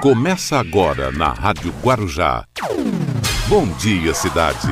Começa 0.00 0.58
agora 0.58 1.10
na 1.10 1.30
Rádio 1.30 1.72
Guarujá. 1.82 2.44
Bom 3.48 3.66
dia, 3.78 4.12
cidade. 4.12 4.68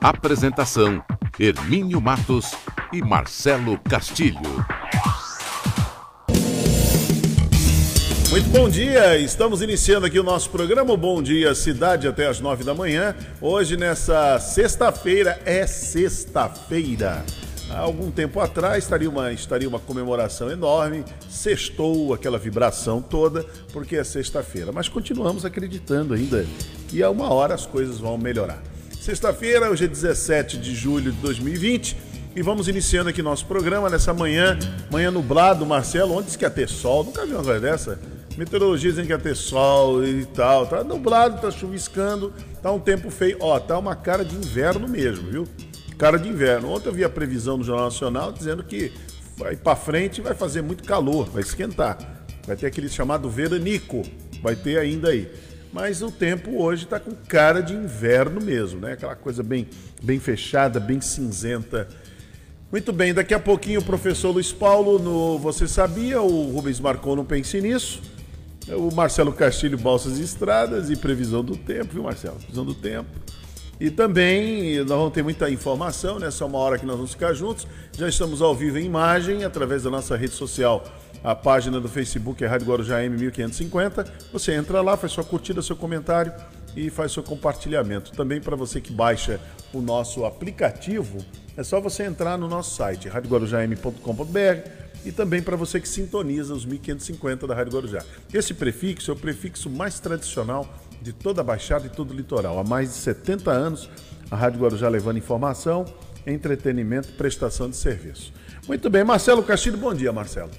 Apresentação: 0.00 1.02
Hermínio 1.38 2.00
Matos 2.00 2.52
e 2.92 3.00
Marcelo 3.00 3.78
Castilho. 3.78 4.66
Muito 8.30 8.48
bom 8.50 8.68
dia, 8.68 9.18
estamos 9.18 9.62
iniciando 9.62 10.06
aqui 10.06 10.18
o 10.18 10.24
nosso 10.24 10.50
programa 10.50 10.96
Bom 10.96 11.22
Dia 11.22 11.54
Cidade 11.54 12.06
até 12.06 12.26
as 12.28 12.40
nove 12.40 12.62
da 12.62 12.74
manhã. 12.74 13.14
Hoje, 13.40 13.76
nessa 13.76 14.38
sexta-feira, 14.38 15.40
é 15.44 15.66
sexta-feira. 15.66 17.24
Há 17.72 17.78
algum 17.78 18.10
tempo 18.10 18.40
atrás 18.40 18.82
estaria 18.82 19.08
uma, 19.08 19.32
estaria 19.32 19.68
uma 19.68 19.78
comemoração 19.78 20.50
enorme, 20.50 21.04
sextou 21.28 22.12
aquela 22.12 22.36
vibração 22.36 23.00
toda, 23.00 23.46
porque 23.72 23.94
é 23.94 24.02
sexta-feira. 24.02 24.72
Mas 24.72 24.88
continuamos 24.88 25.44
acreditando 25.44 26.12
ainda 26.12 26.44
que 26.88 27.00
a 27.00 27.08
uma 27.08 27.32
hora 27.32 27.54
as 27.54 27.66
coisas 27.66 27.98
vão 27.98 28.18
melhorar. 28.18 28.60
Sexta-feira, 29.00 29.70
hoje 29.70 29.84
é 29.84 29.88
17 29.88 30.58
de 30.58 30.74
julho 30.74 31.12
de 31.12 31.18
2020 31.18 31.96
e 32.34 32.42
vamos 32.42 32.66
iniciando 32.66 33.08
aqui 33.08 33.22
nosso 33.22 33.46
programa 33.46 33.88
nessa 33.88 34.12
manhã, 34.12 34.58
manhã 34.90 35.12
nublado, 35.12 35.64
Marcelo, 35.64 36.14
onde 36.14 36.26
diz 36.26 36.36
que 36.36 36.44
ia 36.44 36.50
ter 36.50 36.68
sol? 36.68 37.04
Nunca 37.04 37.24
vi 37.24 37.32
uma 37.32 37.44
coisa 37.44 37.60
dessa. 37.60 38.00
Meteorologia 38.36 38.90
dizendo 38.90 39.06
que 39.06 39.12
ia 39.12 39.18
ter 39.18 39.36
sol 39.36 40.04
e 40.04 40.24
tal. 40.26 40.66
Tá 40.66 40.82
nublado, 40.82 41.40
tá 41.40 41.50
chuviscando, 41.52 42.32
tá 42.60 42.72
um 42.72 42.80
tempo 42.80 43.10
feio. 43.10 43.36
Ó, 43.40 43.58
tá 43.60 43.78
uma 43.78 43.94
cara 43.94 44.24
de 44.24 44.34
inverno 44.34 44.88
mesmo, 44.88 45.30
viu? 45.30 45.48
Cara 46.00 46.18
de 46.18 46.30
inverno. 46.30 46.70
Ontem 46.70 46.88
eu 46.88 46.94
vi 46.94 47.04
a 47.04 47.10
previsão 47.10 47.58
do 47.58 47.64
Jornal 47.64 47.84
Nacional 47.84 48.32
dizendo 48.32 48.64
que 48.64 48.90
vai 49.36 49.54
para 49.54 49.76
frente 49.76 50.22
vai 50.22 50.34
fazer 50.34 50.62
muito 50.62 50.82
calor, 50.82 51.28
vai 51.28 51.42
esquentar. 51.42 51.98
Vai 52.46 52.56
ter 52.56 52.66
aquele 52.66 52.88
chamado 52.88 53.28
veranico, 53.28 54.02
vai 54.42 54.56
ter 54.56 54.78
ainda 54.78 55.10
aí. 55.10 55.30
Mas 55.70 56.00
o 56.00 56.10
tempo 56.10 56.62
hoje 56.62 56.84
está 56.84 56.98
com 56.98 57.12
cara 57.28 57.60
de 57.60 57.74
inverno 57.74 58.40
mesmo, 58.40 58.80
né? 58.80 58.92
Aquela 58.92 59.14
coisa 59.14 59.42
bem, 59.42 59.68
bem 60.02 60.18
fechada, 60.18 60.80
bem 60.80 61.02
cinzenta. 61.02 61.86
Muito 62.72 62.94
bem, 62.94 63.12
daqui 63.12 63.34
a 63.34 63.38
pouquinho 63.38 63.80
o 63.80 63.84
professor 63.84 64.30
Luiz 64.30 64.50
Paulo 64.50 64.98
no 64.98 65.38
Você 65.38 65.68
Sabia, 65.68 66.22
o 66.22 66.50
Rubens 66.50 66.80
Marcou 66.80 67.14
não 67.14 67.26
pense 67.26 67.60
nisso. 67.60 68.00
O 68.68 68.92
Marcelo 68.94 69.32
Castilho, 69.34 69.76
Balsas 69.76 70.18
e 70.18 70.22
Estradas 70.22 70.88
e 70.88 70.96
previsão 70.96 71.44
do 71.44 71.56
tempo, 71.56 71.92
viu 71.92 72.04
Marcelo? 72.04 72.36
Previsão 72.36 72.64
do 72.64 72.74
tempo. 72.74 73.10
E 73.80 73.90
também 73.90 74.76
nós 74.80 74.88
vamos 74.88 75.12
ter 75.14 75.22
muita 75.22 75.48
informação, 75.48 76.18
né? 76.18 76.28
Uma 76.42 76.58
hora 76.58 76.78
que 76.78 76.84
nós 76.84 76.96
vamos 76.96 77.12
ficar 77.12 77.32
juntos. 77.32 77.66
Já 77.96 78.06
estamos 78.06 78.42
ao 78.42 78.54
vivo 78.54 78.78
em 78.78 78.84
imagem 78.84 79.42
através 79.42 79.84
da 79.84 79.90
nossa 79.90 80.14
rede 80.16 80.34
social. 80.34 80.84
A 81.24 81.34
página 81.34 81.80
do 81.80 81.88
Facebook 81.88 82.44
é 82.44 82.46
Rádio 82.46 82.66
Guarujá 82.66 83.00
M1550. 83.00 84.06
Você 84.34 84.52
entra 84.52 84.82
lá, 84.82 84.98
faz 84.98 85.12
sua 85.12 85.24
curtida, 85.24 85.62
seu 85.62 85.74
comentário 85.74 86.30
e 86.76 86.90
faz 86.90 87.12
seu 87.12 87.22
compartilhamento. 87.22 88.12
Também 88.12 88.38
para 88.38 88.54
você 88.54 88.82
que 88.82 88.92
baixa 88.92 89.40
o 89.72 89.80
nosso 89.80 90.26
aplicativo, 90.26 91.24
é 91.56 91.62
só 91.62 91.80
você 91.80 92.04
entrar 92.04 92.36
no 92.36 92.48
nosso 92.48 92.76
site, 92.76 93.08
radioguarujam.com.br 93.08 94.70
e 95.04 95.12
também 95.12 95.40
para 95.40 95.56
você 95.56 95.80
que 95.80 95.88
sintoniza 95.88 96.52
os 96.52 96.66
1550 96.66 97.46
da 97.46 97.54
Rádio 97.54 97.72
Guarujá. 97.72 98.04
Esse 98.32 98.52
prefixo 98.52 99.10
é 99.10 99.14
o 99.14 99.16
prefixo 99.16 99.70
mais 99.70 99.98
tradicional 99.98 100.68
de 101.00 101.12
toda 101.12 101.40
a 101.40 101.44
Baixada 101.44 101.86
e 101.86 101.90
todo 101.90 102.12
o 102.12 102.14
litoral. 102.14 102.58
Há 102.58 102.64
mais 102.64 102.90
de 102.90 102.96
70 102.96 103.50
anos, 103.50 103.88
a 104.30 104.36
Rádio 104.36 104.60
Guarujá 104.60 104.88
levando 104.88 105.18
informação, 105.18 105.84
entretenimento 106.26 107.08
e 107.08 107.12
prestação 107.12 107.70
de 107.70 107.76
serviço. 107.76 108.32
Muito 108.68 108.90
bem, 108.90 109.04
Marcelo 109.04 109.42
Castilho, 109.42 109.78
bom 109.78 109.94
dia, 109.94 110.12
Marcelo. 110.12 110.50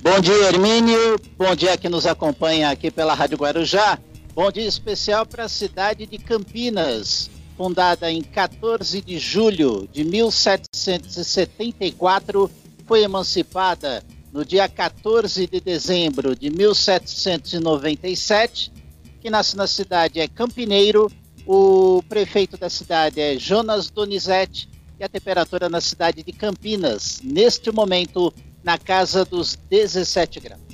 Bom 0.00 0.20
dia, 0.20 0.48
Hermínio. 0.48 1.16
Bom 1.36 1.54
dia 1.54 1.76
que 1.76 1.88
nos 1.88 2.06
acompanha 2.06 2.70
aqui 2.70 2.90
pela 2.90 3.14
Rádio 3.14 3.38
Guarujá. 3.38 3.98
Bom 4.34 4.50
dia 4.52 4.66
especial 4.66 5.24
para 5.24 5.44
a 5.44 5.48
cidade 5.48 6.04
de 6.04 6.18
Campinas, 6.18 7.30
fundada 7.56 8.12
em 8.12 8.22
14 8.22 9.00
de 9.00 9.18
julho 9.18 9.88
de 9.90 10.04
1774, 10.04 12.50
foi 12.86 13.02
emancipada 13.02 14.04
no 14.32 14.44
dia 14.44 14.68
14 14.68 15.46
de 15.46 15.58
dezembro 15.58 16.36
de 16.36 16.50
1797 16.50 18.76
que 19.20 19.30
nasce 19.30 19.56
na 19.56 19.66
cidade 19.66 20.20
é 20.20 20.28
Campineiro, 20.28 21.10
o 21.46 22.02
prefeito 22.08 22.56
da 22.56 22.68
cidade 22.68 23.20
é 23.20 23.38
Jonas 23.38 23.90
Donizete 23.90 24.68
e 24.98 25.04
a 25.04 25.08
temperatura 25.08 25.68
na 25.68 25.80
cidade 25.80 26.22
de 26.22 26.32
Campinas, 26.32 27.20
neste 27.22 27.70
momento, 27.70 28.32
na 28.64 28.78
casa 28.78 29.24
dos 29.24 29.56
17 29.70 30.40
graus. 30.40 30.66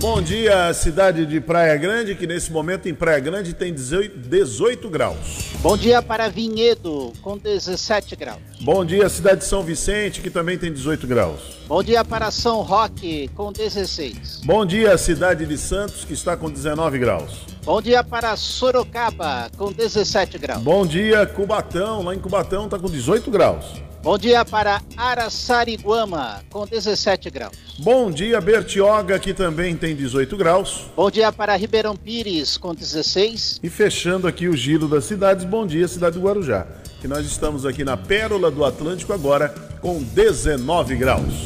Bom 0.00 0.20
dia, 0.20 0.74
cidade 0.74 1.24
de 1.24 1.40
Praia 1.40 1.76
Grande, 1.76 2.14
que 2.14 2.26
nesse 2.26 2.52
momento 2.52 2.88
em 2.88 2.94
Praia 2.94 3.20
Grande 3.20 3.54
tem 3.54 3.72
18 3.72 4.90
graus. 4.90 5.52
Bom 5.62 5.78
dia 5.78 6.02
para 6.02 6.28
Vinhedo, 6.28 7.12
com 7.22 7.38
17 7.38 8.14
graus. 8.16 8.42
Bom 8.60 8.84
dia, 8.84 9.08
cidade 9.08 9.38
de 9.38 9.46
São 9.46 9.62
Vicente, 9.62 10.20
que 10.20 10.28
também 10.28 10.58
tem 10.58 10.70
18 10.70 11.06
graus. 11.06 11.40
Bom 11.66 11.82
dia 11.82 12.04
para 12.04 12.30
São 12.30 12.60
Roque, 12.60 13.30
com 13.34 13.50
16. 13.50 14.42
Bom 14.44 14.66
dia, 14.66 14.98
cidade 14.98 15.46
de 15.46 15.56
Santos, 15.56 16.04
que 16.04 16.12
está 16.12 16.36
com 16.36 16.50
19 16.50 16.98
graus. 16.98 17.53
Bom 17.64 17.80
dia 17.80 18.04
para 18.04 18.36
Sorocaba, 18.36 19.50
com 19.56 19.72
17 19.72 20.36
graus. 20.36 20.62
Bom 20.62 20.84
dia, 20.84 21.24
Cubatão, 21.24 22.02
lá 22.02 22.14
em 22.14 22.18
Cubatão 22.18 22.66
está 22.66 22.78
com 22.78 22.90
18 22.90 23.30
graus. 23.30 23.64
Bom 24.02 24.18
dia 24.18 24.44
para 24.44 24.82
Araçariguama, 24.98 26.42
com 26.50 26.66
17 26.66 27.30
graus. 27.30 27.54
Bom 27.78 28.10
dia, 28.10 28.38
Bertioga, 28.38 29.18
que 29.18 29.32
também 29.32 29.74
tem 29.74 29.96
18 29.96 30.36
graus. 30.36 30.84
Bom 30.94 31.10
dia 31.10 31.32
para 31.32 31.56
Ribeirão 31.56 31.96
Pires, 31.96 32.58
com 32.58 32.74
16. 32.74 33.60
E 33.62 33.70
fechando 33.70 34.28
aqui 34.28 34.46
o 34.46 34.54
giro 34.54 34.86
das 34.86 35.06
cidades, 35.06 35.46
bom 35.46 35.66
dia, 35.66 35.88
cidade 35.88 36.18
do 36.18 36.22
Guarujá. 36.22 36.66
Que 37.00 37.08
nós 37.08 37.24
estamos 37.24 37.64
aqui 37.64 37.82
na 37.82 37.96
Pérola 37.96 38.50
do 38.50 38.62
Atlântico 38.62 39.14
agora 39.14 39.48
com 39.80 40.02
19 40.02 40.96
graus. 40.96 41.44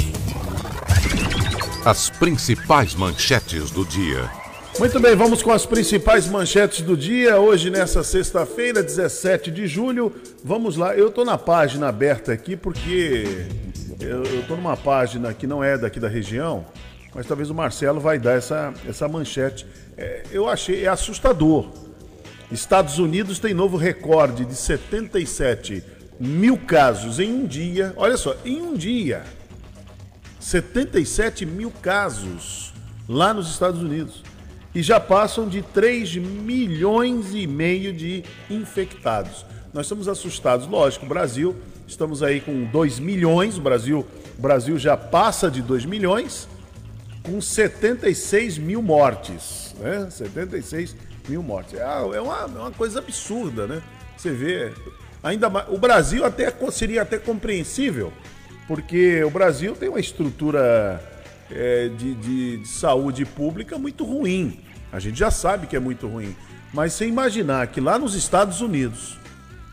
As 1.85 2.11
principais 2.11 2.97
manchetes 2.97 3.71
do 3.71 3.85
dia. 3.85 4.48
Muito 4.79 5.01
bem, 5.01 5.17
vamos 5.17 5.43
com 5.43 5.51
as 5.51 5.67
principais 5.67 6.29
manchetes 6.29 6.83
do 6.83 6.97
dia. 6.97 7.41
Hoje, 7.41 7.69
nessa 7.69 8.05
sexta-feira, 8.05 8.81
17 8.81 9.51
de 9.51 9.67
julho. 9.67 10.15
Vamos 10.45 10.77
lá, 10.77 10.95
eu 10.95 11.09
estou 11.09 11.25
na 11.25 11.37
página 11.37 11.89
aberta 11.89 12.33
aqui 12.33 12.57
porque 12.57 13.49
eu 13.99 14.23
estou 14.23 14.57
numa 14.57 14.77
página 14.77 15.35
que 15.35 15.49
não 15.49 15.65
é 15.65 15.77
daqui 15.77 15.99
da 15.99 16.07
região, 16.07 16.65
mas 17.13 17.27
talvez 17.27 17.51
o 17.51 17.55
Marcelo 17.57 17.99
vai 17.99 18.21
dar 18.21 18.35
essa, 18.35 18.73
essa 18.89 19.09
manchete. 19.09 19.67
É, 19.97 20.23
eu 20.31 20.49
achei, 20.49 20.85
é 20.85 20.89
assustador. 20.89 21.67
Estados 22.49 23.01
Unidos 23.01 23.41
tem 23.41 23.53
novo 23.53 23.77
recorde 23.77 24.45
de 24.45 24.55
77 24.55 25.83
mil 26.21 26.57
casos 26.57 27.19
em 27.19 27.33
um 27.33 27.47
dia. 27.47 27.93
Olha 27.97 28.17
só, 28.17 28.37
em 28.45 28.63
um 28.63 28.75
dia. 28.75 29.25
77 30.39 31.45
mil 31.45 31.73
casos 31.83 32.73
lá 33.09 33.35
nos 33.35 33.51
Estados 33.51 33.83
Unidos 33.83 34.28
e 34.75 34.83
já 34.83 35.01
passam 35.01 35.49
de 35.49 35.63
3 35.63 36.17
milhões 36.17 37.35
e 37.35 37.47
meio 37.47 37.93
de 37.93 38.25
infectados. 38.51 39.45
Nós 39.73 39.87
estamos 39.87 40.09
assustados, 40.09 40.67
lógico, 40.67 41.05
o 41.05 41.09
Brasil, 41.09 41.57
estamos 41.87 42.23
aí 42.23 42.41
com 42.41 42.65
2 42.65 42.99
milhões, 42.99 43.59
o 43.59 43.61
Brasil, 43.61 44.07
o 44.39 44.43
Brasil 44.43 44.79
já 44.79 44.97
passa 44.97 45.51
de 45.51 45.63
2 45.63 45.85
milhões, 45.85 46.49
com 47.23 47.41
76 47.41 48.59
mil 48.59 48.81
mortes, 48.81 49.75
né? 49.79 50.09
76 50.11 50.97
mil 51.29 51.43
mortes. 51.43 51.75
É, 51.75 51.83
é 51.83 52.21
uma, 52.21 52.41
é 52.41 52.61
uma 52.61 52.71
coisa 52.71 53.01
absurda, 53.01 53.67
né? 53.67 53.83
Você 54.17 54.31
vê, 54.31 54.73
ainda 55.23 55.51
mais, 55.51 55.67
o 55.69 55.79
Brasil 55.79 56.25
até 56.25 56.53
seria 56.71 57.03
até 57.03 57.19
compreensível, 57.19 58.13
porque 58.67 59.23
o 59.23 59.31
Brasil 59.31 59.75
tem 59.75 59.89
uma 59.89 60.01
estrutura 60.01 61.01
é, 61.51 61.89
de, 61.89 62.15
de, 62.15 62.57
de 62.59 62.69
saúde 62.69 63.25
pública 63.25 63.79
muito 63.79 64.05
ruim. 64.05 64.61
A 64.93 64.99
gente 64.99 65.19
já 65.19 65.31
sabe 65.31 65.67
que 65.67 65.77
é 65.77 65.81
muito 65.81 66.07
ruim. 66.07 66.35
Mas 66.73 66.93
sem 66.93 67.09
imaginar 67.09 67.67
que 67.69 67.81
lá 67.81 67.99
nos 67.99 68.15
Estados 68.15 68.61
Unidos, 68.61 69.19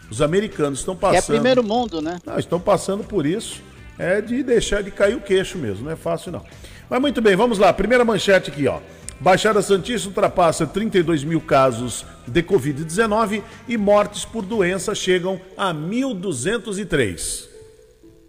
os 0.10 0.22
americanos 0.22 0.80
estão 0.80 0.96
passando. 0.96 1.26
Que 1.26 1.32
é 1.32 1.36
primeiro 1.36 1.64
mundo, 1.64 2.02
né? 2.02 2.20
Não, 2.26 2.40
estão 2.40 2.60
passando 2.60 3.04
por 3.04 3.26
isso. 3.26 3.62
É 3.98 4.20
de 4.20 4.44
deixar 4.44 4.84
de 4.84 4.92
cair 4.92 5.16
o 5.16 5.22
queixo 5.22 5.58
mesmo, 5.58 5.86
não 5.86 5.92
é 5.92 5.96
fácil 5.96 6.32
não. 6.32 6.44
Mas 6.90 7.00
muito 7.00 7.22
bem, 7.22 7.36
vamos 7.36 7.58
lá. 7.58 7.72
Primeira 7.72 8.04
manchete 8.04 8.50
aqui, 8.50 8.68
ó. 8.68 8.80
Baixada 9.20 9.62
Santista 9.62 10.10
ultrapassa 10.10 10.68
32 10.68 11.24
mil 11.24 11.40
casos 11.40 12.06
de 12.28 12.44
Covid-19 12.44 13.42
e 13.68 13.78
mortes 13.78 14.26
por 14.26 14.44
doença 14.44 14.94
chegam 14.94 15.40
a 15.58 15.74
1.203. 15.74 17.55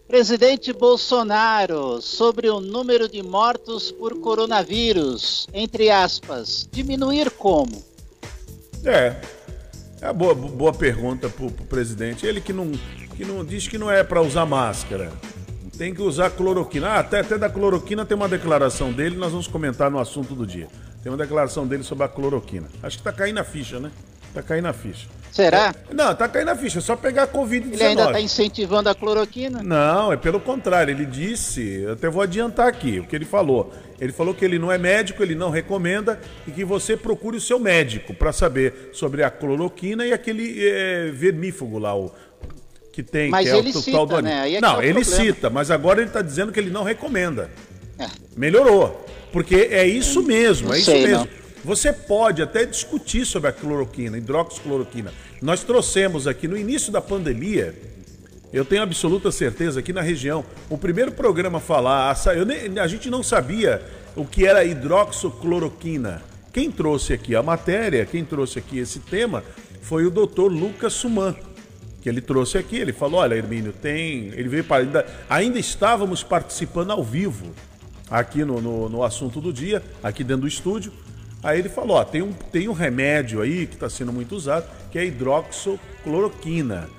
Presidente 0.08 0.73
Bolsonaro, 0.73 2.00
sobre 2.00 2.49
o 2.49 2.61
número 2.61 3.08
de 3.08 3.25
mortos 3.25 3.91
por 3.91 4.20
coronavírus, 4.20 5.49
entre 5.53 5.91
aspas, 5.91 6.69
diminuir 6.70 7.29
como? 7.32 7.85
É, 8.85 9.17
é 10.00 10.12
boa, 10.12 10.32
boa 10.32 10.73
pergunta 10.73 11.29
para 11.29 11.47
o 11.47 11.50
presidente. 11.50 12.25
Ele 12.25 12.41
que 12.41 12.53
não, 12.53 12.70
que 13.17 13.25
não 13.25 13.44
diz 13.44 13.67
que 13.67 13.76
não 13.76 13.91
é 13.91 14.05
para 14.05 14.23
usar 14.23 14.47
máscara. 14.47 15.11
Tem 15.76 15.93
que 15.93 16.00
usar 16.00 16.31
cloroquina. 16.31 16.91
Ah, 16.91 17.00
até, 17.00 17.19
até 17.19 17.37
da 17.37 17.50
cloroquina 17.50 18.06
tem 18.06 18.17
uma 18.17 18.29
declaração 18.29 18.93
dele, 18.93 19.17
nós 19.17 19.32
vamos 19.32 19.49
comentar 19.49 19.91
no 19.91 19.99
assunto 19.99 20.37
do 20.37 20.47
dia. 20.47 20.69
Tem 21.03 21.11
uma 21.11 21.19
declaração 21.19 21.67
dele 21.67 21.82
sobre 21.82 22.05
a 22.05 22.08
cloroquina. 22.08 22.69
Acho 22.81 22.99
que 22.99 23.03
tá 23.03 23.12
caindo 23.12 23.38
a 23.38 23.44
ficha, 23.44 23.81
né? 23.81 23.91
Tá 24.32 24.41
caindo 24.41 24.67
a 24.67 24.73
ficha. 24.73 25.08
Será? 25.37 25.75
Não, 25.93 26.15
tá 26.15 26.27
caindo 26.27 26.49
a 26.49 26.56
ficha, 26.56 26.79
é 26.79 26.81
só 26.81 26.97
pegar 26.97 27.25
a 27.25 27.29
Covid-19. 27.29 27.75
Ele 27.75 27.85
ainda 27.85 28.05
está 28.06 28.21
incentivando 28.23 28.88
a 28.88 28.94
cloroquina? 28.94 29.62
Não, 29.62 30.11
é 30.11 30.17
pelo 30.17 30.41
contrário. 30.41 30.91
Ele 30.91 31.05
disse, 31.05 31.83
eu 31.83 31.93
até 31.93 32.09
vou 32.09 32.23
adiantar 32.23 32.67
aqui 32.67 33.00
o 33.00 33.06
que 33.06 33.15
ele 33.15 33.27
falou. 33.27 33.71
Ele 34.00 34.15
falou 34.15 34.33
que 34.33 34.43
ele 34.43 34.59
não 34.59 34.73
é 34.73 34.79
médico, 34.79 35.23
ele 35.23 35.35
não 35.35 35.50
recomenda 35.50 36.19
e 36.49 36.50
que 36.50 36.65
você 36.65 36.97
procure 36.97 37.37
o 37.37 37.41
seu 37.41 37.59
médico 37.59 38.15
para 38.15 38.33
saber 38.33 38.88
sobre 38.94 39.23
a 39.23 39.29
cloroquina 39.29 40.06
e 40.06 40.12
aquele 40.15 40.67
é, 40.67 41.11
vermífugo 41.12 41.79
lá, 41.79 41.94
o, 41.94 42.11
que 42.91 43.03
tem, 43.03 43.29
mas 43.29 43.47
que 43.47 43.55
é 43.55 43.59
ele 43.59 43.71
o 43.73 43.73
cita, 43.75 44.06
do 44.06 44.23
né? 44.23 44.55
É 44.55 44.59
não, 44.59 44.81
é 44.81 44.87
ele 44.87 45.05
problema. 45.05 45.25
cita, 45.35 45.50
mas 45.50 45.71
agora 45.71 46.00
ele 46.00 46.09
está 46.09 46.23
dizendo 46.23 46.50
que 46.50 46.59
ele 46.59 46.71
não 46.71 46.82
recomenda. 46.82 47.50
É. 47.99 48.06
Melhorou. 48.35 49.05
Porque 49.31 49.69
é 49.71 49.87
isso 49.87 50.23
mesmo, 50.23 50.73
é 50.73 50.79
isso 50.79 50.91
sei, 50.91 51.06
mesmo. 51.06 51.27
Não. 51.27 51.45
Você 51.67 51.93
pode 51.93 52.41
até 52.41 52.65
discutir 52.65 53.27
sobre 53.27 53.51
a 53.51 53.53
cloroquina, 53.53 54.17
hidroxicloroquina. 54.17 55.13
Nós 55.43 55.65
trouxemos 55.65 56.29
aqui 56.29 56.47
no 56.47 56.57
início 56.57 56.93
da 56.93 57.01
pandemia, 57.01 57.75
eu 58.53 58.65
tenho 58.65 58.85
absoluta 58.85 59.33
certeza 59.33 59.81
aqui 59.81 59.93
na 59.93 60.01
região, 60.01 60.45
o 60.71 60.79
primeiro 60.79 61.11
programa 61.11 61.59
a 61.59 61.61
falar, 61.61 62.13
a, 62.13 62.81
a 62.81 62.87
gente 62.87 63.11
não 63.11 63.21
sabia 63.21 63.83
o 64.15 64.25
que 64.25 64.47
era 64.47 64.63
hidroxicloroquina. 64.65 66.23
Quem 66.53 66.71
trouxe 66.71 67.13
aqui 67.13 67.35
a 67.35 67.43
matéria, 67.43 68.07
quem 68.07 68.25
trouxe 68.25 68.61
aqui 68.61 68.79
esse 68.79 69.01
tema, 69.01 69.43
foi 69.83 70.07
o 70.07 70.11
doutor 70.11 70.47
Lucas 70.47 70.93
Suman, 70.93 71.35
que 72.01 72.09
ele 72.09 72.21
trouxe 72.21 72.59
aqui. 72.59 72.77
Ele 72.77 72.93
falou: 72.93 73.19
Olha, 73.19 73.35
Hermínio, 73.35 73.73
tem. 73.73 74.29
Ele 74.29 74.49
veio 74.49 74.63
para. 74.63 74.85
Ainda, 74.85 75.07
ainda 75.29 75.59
estávamos 75.59 76.23
participando 76.23 76.93
ao 76.93 77.03
vivo 77.03 77.53
aqui 78.09 78.45
no, 78.45 78.61
no, 78.61 78.89
no 78.89 79.03
assunto 79.03 79.41
do 79.41 79.53
dia, 79.53 79.83
aqui 80.01 80.23
dentro 80.23 80.43
do 80.43 80.49
estúdio. 80.49 80.93
Aí 81.46 81.60
ele 81.60 81.69
falou: 81.69 81.96
ó, 81.96 82.04
tem 82.04 82.22
um, 82.22 82.32
tem 82.32 82.69
um 82.69 82.72
remédio 82.72 83.40
aí 83.40 83.69
que 83.69 83.75
está 83.75 83.88
sendo 83.88 84.12
muito 84.12 84.34
usado, 84.34 84.66
que 84.90 84.98
é 84.98 85.04
hidroxocloroquina. 85.04 86.90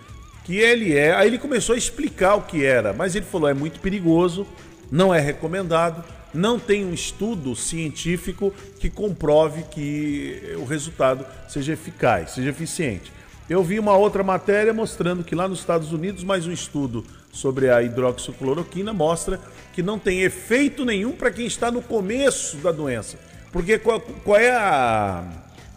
Que 0.45 0.55
ele 0.55 0.95
é. 0.95 1.13
Aí 1.13 1.27
ele 1.27 1.37
começou 1.37 1.75
a 1.75 1.77
explicar 1.77 2.35
o 2.35 2.43
que 2.43 2.63
era, 2.63 2.93
mas 2.93 3.13
ele 3.13 3.25
falou: 3.25 3.49
é 3.49 3.53
muito 3.53 3.81
perigoso, 3.81 4.47
não 4.89 5.13
é 5.13 5.19
recomendado, 5.19 6.01
não 6.33 6.57
tem 6.57 6.85
um 6.85 6.93
estudo 6.93 7.57
científico 7.57 8.53
que 8.79 8.89
comprove 8.89 9.63
que 9.63 10.55
o 10.55 10.63
resultado 10.63 11.25
seja 11.49 11.73
eficaz, 11.73 12.31
seja 12.31 12.49
eficiente. 12.49 13.11
Eu 13.49 13.61
vi 13.61 13.77
uma 13.77 13.97
outra 13.97 14.23
matéria 14.23 14.73
mostrando 14.73 15.25
que 15.25 15.35
lá 15.35 15.49
nos 15.49 15.59
Estados 15.59 15.91
Unidos, 15.91 16.23
mais 16.23 16.47
um 16.47 16.53
estudo 16.53 17.03
sobre 17.33 17.69
a 17.69 17.83
hidroxicloroquina 17.83 18.93
mostra 18.93 19.41
que 19.73 19.83
não 19.83 19.99
tem 19.99 20.21
efeito 20.21 20.85
nenhum 20.85 21.11
para 21.11 21.31
quem 21.31 21.45
está 21.45 21.69
no 21.69 21.81
começo 21.81 22.55
da 22.57 22.71
doença. 22.71 23.26
Porque 23.51 23.77
qual, 23.77 23.99
qual, 23.99 24.37
é 24.37 24.51
a, 24.51 25.23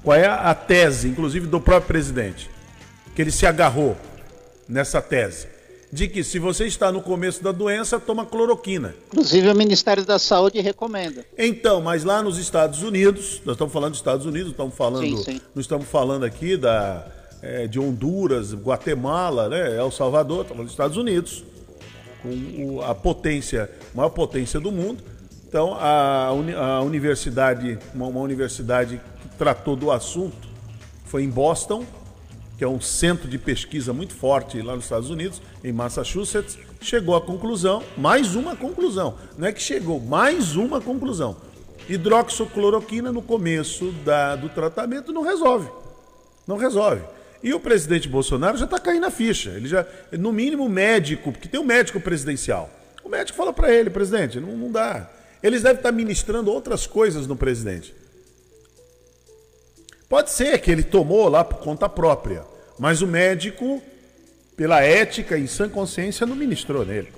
qual 0.02 0.16
é 0.16 0.26
a 0.26 0.54
tese, 0.54 1.08
inclusive 1.08 1.46
do 1.46 1.60
próprio 1.60 1.88
presidente, 1.88 2.50
que 3.14 3.22
ele 3.22 3.30
se 3.30 3.46
agarrou 3.46 3.96
nessa 4.68 5.00
tese? 5.00 5.48
De 5.92 6.06
que 6.06 6.22
se 6.22 6.38
você 6.38 6.66
está 6.66 6.92
no 6.92 7.02
começo 7.02 7.42
da 7.42 7.50
doença, 7.50 7.98
toma 7.98 8.24
cloroquina. 8.24 8.94
Inclusive 9.08 9.48
o 9.48 9.54
Ministério 9.56 10.04
da 10.04 10.20
Saúde 10.20 10.60
recomenda. 10.60 11.24
Então, 11.36 11.80
mas 11.80 12.04
lá 12.04 12.22
nos 12.22 12.38
Estados 12.38 12.82
Unidos, 12.82 13.42
nós 13.44 13.54
estamos 13.54 13.72
falando 13.72 13.90
dos 13.90 13.98
Estados 13.98 14.24
Unidos, 14.24 14.52
estamos 14.52 14.74
falando, 14.76 15.04
sim, 15.04 15.16
sim. 15.16 15.40
não 15.52 15.60
estamos 15.60 15.88
falando 15.88 16.24
aqui 16.24 16.56
da, 16.56 17.06
é, 17.42 17.66
de 17.66 17.80
Honduras, 17.80 18.54
Guatemala, 18.54 19.48
né, 19.48 19.76
El 19.76 19.90
Salvador, 19.90 20.42
estamos 20.42 20.48
falando 20.48 20.66
dos 20.66 20.72
Estados 20.72 20.96
Unidos, 20.96 21.44
com 22.22 22.82
a 22.82 22.94
potência, 22.94 23.70
a 23.92 23.96
maior 23.96 24.10
potência 24.10 24.60
do 24.60 24.70
mundo. 24.70 25.02
Então, 25.50 25.74
a, 25.74 26.32
uni, 26.32 26.54
a 26.54 26.80
universidade, 26.80 27.76
uma, 27.92 28.06
uma, 28.06 28.20
universidade 28.20 29.00
que 29.20 29.36
tratou 29.36 29.74
do 29.74 29.90
assunto 29.90 30.48
foi 31.06 31.24
em 31.24 31.28
Boston, 31.28 31.84
que 32.56 32.62
é 32.62 32.68
um 32.68 32.80
centro 32.80 33.26
de 33.26 33.36
pesquisa 33.36 33.92
muito 33.92 34.14
forte 34.14 34.62
lá 34.62 34.76
nos 34.76 34.84
Estados 34.84 35.10
Unidos, 35.10 35.42
em 35.64 35.72
Massachusetts, 35.72 36.56
chegou 36.80 37.16
à 37.16 37.20
conclusão, 37.20 37.82
mais 37.96 38.36
uma 38.36 38.54
conclusão, 38.54 39.16
não 39.36 39.48
é 39.48 39.52
que 39.52 39.60
chegou, 39.60 39.98
mais 39.98 40.54
uma 40.54 40.80
conclusão. 40.80 41.36
Hidroxicloroquina 41.88 43.10
no 43.10 43.20
começo 43.20 43.90
da, 44.04 44.36
do 44.36 44.48
tratamento 44.50 45.12
não 45.12 45.22
resolve. 45.22 45.68
Não 46.46 46.58
resolve. 46.58 47.02
E 47.42 47.52
o 47.52 47.58
presidente 47.58 48.08
Bolsonaro 48.08 48.56
já 48.56 48.66
está 48.66 48.78
caindo 48.78 49.06
a 49.06 49.10
ficha. 49.10 49.50
Ele 49.50 49.66
já, 49.66 49.84
no 50.12 50.32
mínimo, 50.32 50.68
médico, 50.68 51.32
porque 51.32 51.48
tem 51.48 51.58
um 51.58 51.64
médico 51.64 51.98
presidencial. 51.98 52.70
O 53.02 53.08
médico 53.08 53.36
fala 53.36 53.52
para 53.52 53.74
ele, 53.74 53.90
presidente, 53.90 54.38
não, 54.38 54.56
não 54.56 54.70
dá. 54.70 55.10
Eles 55.42 55.62
devem 55.62 55.78
estar 55.78 55.92
ministrando 55.92 56.50
outras 56.50 56.86
coisas 56.86 57.26
no 57.26 57.34
presidente. 57.34 57.94
Pode 60.08 60.30
ser 60.30 60.58
que 60.60 60.70
ele 60.70 60.82
tomou 60.82 61.28
lá 61.28 61.44
por 61.44 61.58
conta 61.58 61.88
própria, 61.88 62.42
mas 62.78 63.00
o 63.00 63.06
médico, 63.06 63.80
pela 64.56 64.82
ética 64.82 65.38
e 65.38 65.46
sã 65.46 65.68
consciência, 65.68 66.26
não 66.26 66.34
ministrou 66.34 66.84
nele. 66.84 67.12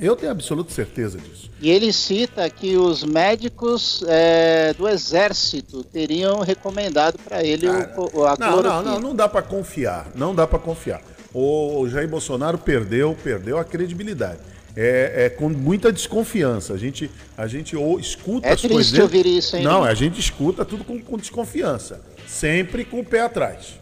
Eu 0.00 0.16
tenho 0.16 0.32
absoluta 0.32 0.72
certeza 0.72 1.16
disso. 1.16 1.48
E 1.60 1.70
ele 1.70 1.92
cita 1.92 2.50
que 2.50 2.76
os 2.76 3.04
médicos 3.04 4.02
é, 4.08 4.74
do 4.74 4.88
exército 4.88 5.84
teriam 5.84 6.40
recomendado 6.40 7.18
para 7.20 7.44
ele 7.44 7.68
Cara, 7.68 7.94
o, 7.96 8.26
a 8.26 8.36
não, 8.36 8.62
não, 8.62 8.82
não, 8.82 9.00
não 9.00 9.14
dá 9.14 9.28
para 9.28 9.42
confiar. 9.42 10.10
Não 10.12 10.34
dá 10.34 10.44
para 10.44 10.58
confiar. 10.58 11.00
O 11.32 11.86
Jair 11.88 12.08
Bolsonaro 12.08 12.58
perdeu, 12.58 13.16
perdeu 13.22 13.58
a 13.58 13.64
credibilidade 13.64 14.40
é, 14.76 15.24
é, 15.24 15.30
com 15.30 15.48
muita 15.48 15.92
desconfiança. 15.92 16.74
A 16.74 16.78
gente, 16.78 17.10
a 17.36 17.46
gente 17.46 17.76
ou 17.76 17.98
escuta 17.98 18.48
é 18.48 18.52
as 18.52 18.60
coisas. 18.60 18.78
É 18.78 18.78
triste 18.78 19.00
ouvir 19.00 19.26
isso, 19.26 19.56
hein? 19.56 19.64
Não, 19.64 19.84
a 19.84 19.94
gente 19.94 20.18
escuta 20.18 20.64
tudo 20.64 20.84
com, 20.84 21.00
com 21.00 21.16
desconfiança. 21.16 22.00
Sempre 22.26 22.84
com 22.84 23.00
o 23.00 23.04
pé 23.04 23.20
atrás. 23.20 23.78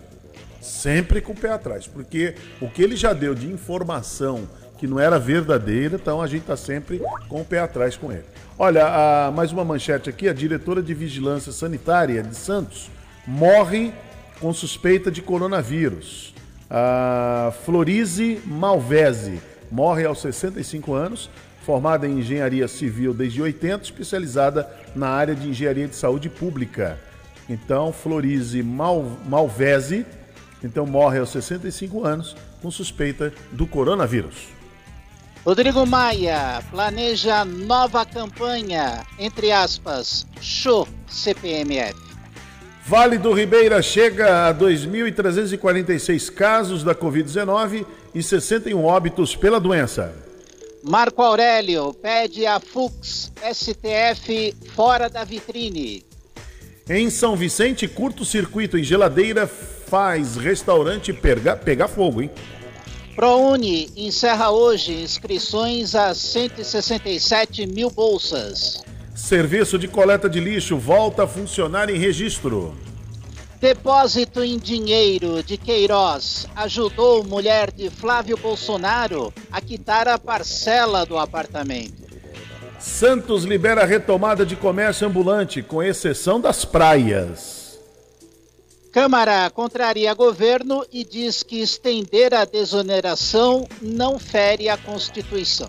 Sempre 0.60 1.20
com 1.20 1.32
o 1.32 1.36
pé 1.36 1.52
atrás. 1.52 1.86
Porque 1.86 2.34
o 2.60 2.68
que 2.68 2.82
ele 2.82 2.96
já 2.96 3.12
deu 3.12 3.34
de 3.34 3.46
informação 3.46 4.48
que 4.78 4.86
não 4.86 4.98
era 4.98 5.18
verdadeira, 5.18 5.96
então 5.96 6.22
a 6.22 6.26
gente 6.26 6.42
está 6.42 6.56
sempre 6.56 7.02
com 7.28 7.42
o 7.42 7.44
pé 7.44 7.60
atrás 7.60 7.96
com 7.96 8.10
ele. 8.10 8.24
Olha, 8.58 8.86
a, 9.26 9.30
mais 9.30 9.52
uma 9.52 9.64
manchete 9.64 10.08
aqui: 10.10 10.28
a 10.28 10.32
diretora 10.32 10.82
de 10.82 10.94
Vigilância 10.94 11.52
Sanitária 11.52 12.22
de 12.22 12.34
Santos 12.34 12.90
morre 13.26 13.92
com 14.40 14.52
suspeita 14.52 15.10
de 15.10 15.22
coronavírus. 15.22 16.34
A 16.68 17.52
Florize 17.64 18.40
Malvese 18.46 19.40
morre 19.70 20.04
aos 20.04 20.20
65 20.20 20.94
anos, 20.94 21.30
formada 21.64 22.06
em 22.08 22.18
engenharia 22.18 22.66
civil 22.66 23.14
desde 23.14 23.40
80, 23.40 23.84
especializada 23.84 24.68
na 24.94 25.08
área 25.08 25.34
de 25.34 25.48
engenharia 25.48 25.86
de 25.86 25.94
saúde 25.94 26.28
pública. 26.28 26.98
Então, 27.48 27.92
Florize 27.92 28.62
Mal, 28.62 29.04
Malvese, 29.26 30.06
então 30.62 30.86
morre 30.86 31.18
aos 31.18 31.30
65 31.30 32.04
anos 32.04 32.36
com 32.62 32.70
suspeita 32.70 33.32
do 33.52 33.66
coronavírus. 33.66 34.48
Rodrigo 35.44 35.86
Maia 35.86 36.62
planeja 36.70 37.44
nova 37.44 38.04
campanha, 38.04 39.06
entre 39.18 39.50
aspas, 39.50 40.26
show 40.40 40.86
CPMF. 41.08 41.98
Vale 42.86 43.18
do 43.18 43.32
Ribeira 43.32 43.80
chega 43.80 44.48
a 44.48 44.54
2.346 44.54 46.32
casos 46.34 46.82
da 46.82 46.94
Covid-19 46.94 47.86
e 48.14 48.22
61 48.22 48.84
óbitos 48.84 49.36
pela 49.36 49.60
doença. 49.60 50.14
Marco 50.82 51.22
Aurélio 51.22 51.92
pede 51.92 52.46
a 52.46 52.58
Fux 52.58 53.30
STF 53.52 54.54
fora 54.74 55.08
da 55.08 55.24
vitrine. 55.24 56.04
Em 56.88 57.10
São 57.10 57.36
Vicente, 57.36 57.86
curto-circuito 57.86 58.76
em 58.78 58.82
geladeira 58.82 59.46
faz 59.46 60.36
restaurante 60.36 61.12
pegar, 61.12 61.56
pegar 61.56 61.88
fogo, 61.88 62.22
hein? 62.22 62.30
ProUni 63.14 63.90
encerra 63.96 64.50
hoje 64.50 65.02
inscrições 65.02 65.94
a 65.94 66.14
167 66.14 67.66
mil 67.66 67.90
bolsas. 67.90 68.82
Serviço 69.14 69.78
de 69.78 69.86
coleta 69.86 70.28
de 70.28 70.40
lixo 70.40 70.78
volta 70.78 71.24
a 71.24 71.26
funcionar 71.26 71.90
em 71.90 71.98
registro. 71.98 72.74
Depósito 73.60 74.42
em 74.42 74.58
dinheiro 74.58 75.42
de 75.42 75.58
Queiroz 75.58 76.46
ajudou 76.56 77.22
mulher 77.22 77.70
de 77.70 77.90
Flávio 77.90 78.38
Bolsonaro 78.38 79.30
a 79.52 79.60
quitar 79.60 80.08
a 80.08 80.18
parcela 80.18 81.04
do 81.04 81.18
apartamento. 81.18 82.08
Santos 82.78 83.44
libera 83.44 83.84
retomada 83.84 84.46
de 84.46 84.56
comércio 84.56 85.06
ambulante, 85.06 85.62
com 85.62 85.82
exceção 85.82 86.40
das 86.40 86.64
praias. 86.64 87.78
Câmara 88.90 89.50
contraria 89.50 90.14
governo 90.14 90.82
e 90.90 91.04
diz 91.04 91.42
que 91.42 91.60
estender 91.60 92.32
a 92.32 92.46
desoneração 92.46 93.68
não 93.82 94.18
fere 94.18 94.70
a 94.70 94.78
Constituição. 94.78 95.68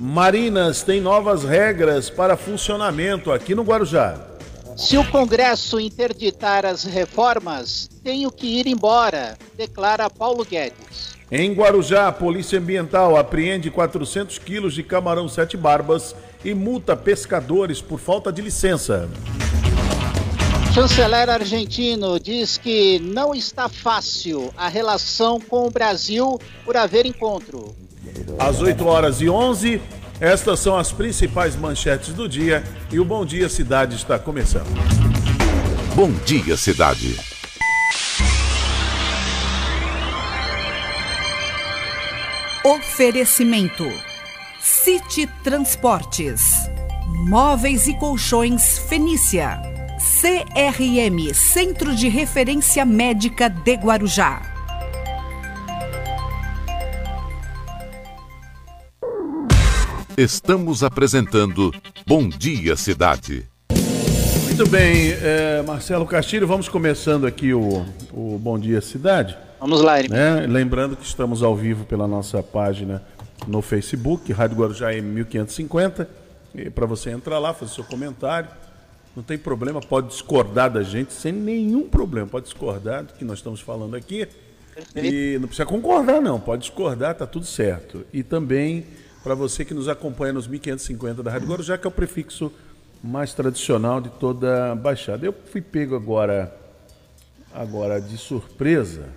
Marinas 0.00 0.82
tem 0.82 1.00
novas 1.00 1.44
regras 1.44 2.10
para 2.10 2.36
funcionamento 2.36 3.30
aqui 3.30 3.54
no 3.54 3.62
Guarujá. 3.62 4.29
Se 4.76 4.96
o 4.96 5.10
Congresso 5.10 5.78
interditar 5.78 6.64
as 6.64 6.84
reformas, 6.84 7.88
tenho 8.02 8.30
que 8.30 8.46
ir 8.46 8.66
embora, 8.66 9.36
declara 9.56 10.08
Paulo 10.08 10.44
Guedes. 10.44 11.18
Em 11.30 11.52
Guarujá, 11.52 12.08
a 12.08 12.12
Polícia 12.12 12.58
Ambiental 12.58 13.16
apreende 13.16 13.70
400 13.70 14.38
quilos 14.38 14.74
de 14.74 14.82
camarão 14.82 15.28
sete 15.28 15.56
barbas 15.56 16.14
e 16.44 16.54
multa 16.54 16.96
pescadores 16.96 17.80
por 17.80 18.00
falta 18.00 18.32
de 18.32 18.42
licença. 18.42 19.08
Chanceler 20.74 21.28
argentino 21.28 22.18
diz 22.18 22.56
que 22.56 22.98
não 23.00 23.34
está 23.34 23.68
fácil 23.68 24.52
a 24.56 24.68
relação 24.68 25.40
com 25.40 25.66
o 25.66 25.70
Brasil 25.70 26.40
por 26.64 26.76
haver 26.76 27.06
encontro. 27.06 27.74
Às 28.38 28.60
8 28.60 28.86
horas 28.86 29.20
e 29.20 29.28
11, 29.28 29.80
estas 30.20 30.60
são 30.60 30.76
as 30.76 30.92
principais 30.92 31.56
manchetes 31.56 32.12
do 32.12 32.28
dia 32.28 32.62
e 32.92 33.00
o 33.00 33.04
Bom 33.04 33.24
Dia 33.24 33.48
Cidade 33.48 33.96
está 33.96 34.18
começando. 34.18 34.68
Bom 35.94 36.12
Dia 36.26 36.56
Cidade. 36.58 37.16
Oferecimento: 42.62 43.90
City 44.60 45.26
Transportes, 45.42 46.68
Móveis 47.26 47.88
e 47.88 47.94
Colchões 47.94 48.78
Fenícia, 48.78 49.58
CRM 50.20 51.32
Centro 51.32 51.94
de 51.94 52.08
Referência 52.08 52.84
Médica 52.84 53.48
de 53.48 53.74
Guarujá. 53.76 54.49
Estamos 60.22 60.82
apresentando 60.82 61.72
Bom 62.06 62.28
Dia 62.28 62.76
Cidade. 62.76 63.48
Muito 64.44 64.68
bem, 64.68 65.12
é, 65.12 65.62
Marcelo 65.62 66.04
Castilho, 66.04 66.46
vamos 66.46 66.68
começando 66.68 67.26
aqui 67.26 67.54
o, 67.54 67.86
o 68.12 68.38
Bom 68.38 68.58
Dia 68.58 68.82
Cidade. 68.82 69.34
Vamos 69.58 69.80
lá. 69.80 69.94
Né? 70.02 70.46
Lembrando 70.46 70.94
que 70.94 71.06
estamos 71.06 71.42
ao 71.42 71.56
vivo 71.56 71.86
pela 71.86 72.06
nossa 72.06 72.42
página 72.42 73.02
no 73.46 73.62
Facebook, 73.62 74.30
Rádio 74.30 74.58
Guarujá 74.58 74.92
M1550. 74.92 76.06
Para 76.74 76.84
você 76.84 77.08
entrar 77.08 77.38
lá, 77.38 77.54
fazer 77.54 77.72
seu 77.72 77.84
comentário. 77.84 78.50
Não 79.16 79.22
tem 79.22 79.38
problema, 79.38 79.80
pode 79.80 80.08
discordar 80.08 80.70
da 80.70 80.82
gente 80.82 81.14
sem 81.14 81.32
nenhum 81.32 81.88
problema. 81.88 82.26
Pode 82.26 82.44
discordar 82.44 83.04
do 83.04 83.14
que 83.14 83.24
nós 83.24 83.38
estamos 83.38 83.62
falando 83.62 83.96
aqui. 83.96 84.28
E 84.94 85.38
não 85.40 85.48
precisa 85.48 85.64
concordar, 85.64 86.20
não. 86.20 86.38
Pode 86.38 86.60
discordar, 86.60 87.14
tá 87.14 87.26
tudo 87.26 87.46
certo. 87.46 88.04
E 88.12 88.22
também 88.22 88.84
para 89.22 89.34
você 89.34 89.64
que 89.64 89.74
nos 89.74 89.88
acompanha 89.88 90.32
nos 90.32 90.46
1550 90.46 91.22
da 91.22 91.30
Rádio 91.30 91.48
Guarujá, 91.48 91.76
que 91.76 91.86
é 91.86 91.88
o 91.88 91.92
prefixo 91.92 92.52
mais 93.02 93.34
tradicional 93.34 94.00
de 94.00 94.08
toda 94.10 94.72
a 94.72 94.74
Baixada. 94.74 95.24
Eu 95.24 95.32
fui 95.32 95.60
pego 95.60 95.94
agora, 95.94 96.54
agora 97.52 98.00
de 98.00 98.16
surpresa 98.16 99.08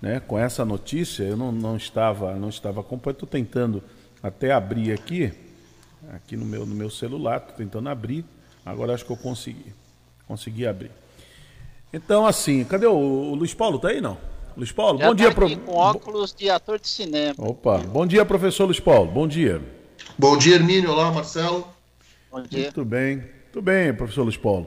né, 0.00 0.20
com 0.20 0.38
essa 0.38 0.64
notícia. 0.64 1.24
Eu 1.24 1.36
não, 1.36 1.52
não 1.52 1.76
estava 1.76 2.34
não 2.34 2.48
estava 2.48 2.80
acompanhando. 2.80 3.16
Estou 3.16 3.28
tentando 3.28 3.82
até 4.22 4.52
abrir 4.52 4.92
aqui, 4.92 5.32
aqui 6.12 6.36
no 6.36 6.44
meu, 6.44 6.64
no 6.64 6.74
meu 6.74 6.90
celular, 6.90 7.38
estou 7.38 7.56
tentando 7.56 7.88
abrir. 7.88 8.24
Agora 8.64 8.94
acho 8.94 9.04
que 9.04 9.12
eu 9.12 9.16
consegui. 9.16 9.74
Consegui 10.26 10.66
abrir. 10.66 10.90
Então, 11.92 12.26
assim, 12.26 12.64
cadê 12.64 12.86
o, 12.86 12.92
o 12.92 13.34
Luiz 13.34 13.54
Paulo? 13.54 13.78
Tá 13.78 13.88
aí, 13.88 14.00
não? 14.00 14.18
Luiz 14.56 14.72
Paulo, 14.72 14.98
Já 14.98 15.04
bom 15.04 15.10
tá 15.10 15.16
dia. 15.16 15.28
aqui 15.28 15.56
com 15.56 15.72
óculos 15.72 16.34
de 16.34 16.48
ator 16.48 16.80
de 16.80 16.88
cinema. 16.88 17.34
Opa, 17.36 17.76
bom 17.78 18.06
dia, 18.06 18.24
professor 18.24 18.64
Luiz 18.64 18.80
Paulo. 18.80 19.10
Bom 19.10 19.28
dia. 19.28 19.60
Bom 20.18 20.36
dia, 20.38 20.54
Hermínio. 20.54 20.90
Olá, 20.90 21.12
Marcelo. 21.12 21.68
Bom 22.30 22.40
dia. 22.42 22.62
Muito 22.62 22.84
bem. 22.84 23.16
Muito 23.16 23.60
bem, 23.60 23.92
professor 23.92 24.22
Luiz 24.22 24.36
Paulo. 24.38 24.66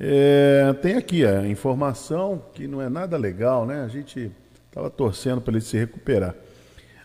É, 0.00 0.74
tem 0.82 0.96
aqui 0.96 1.24
a 1.24 1.46
informação 1.46 2.42
que 2.54 2.66
não 2.66 2.82
é 2.82 2.88
nada 2.88 3.16
legal, 3.16 3.64
né? 3.64 3.84
A 3.84 3.88
gente 3.88 4.32
estava 4.66 4.90
torcendo 4.90 5.40
para 5.40 5.52
ele 5.52 5.60
se 5.60 5.78
recuperar. 5.78 6.34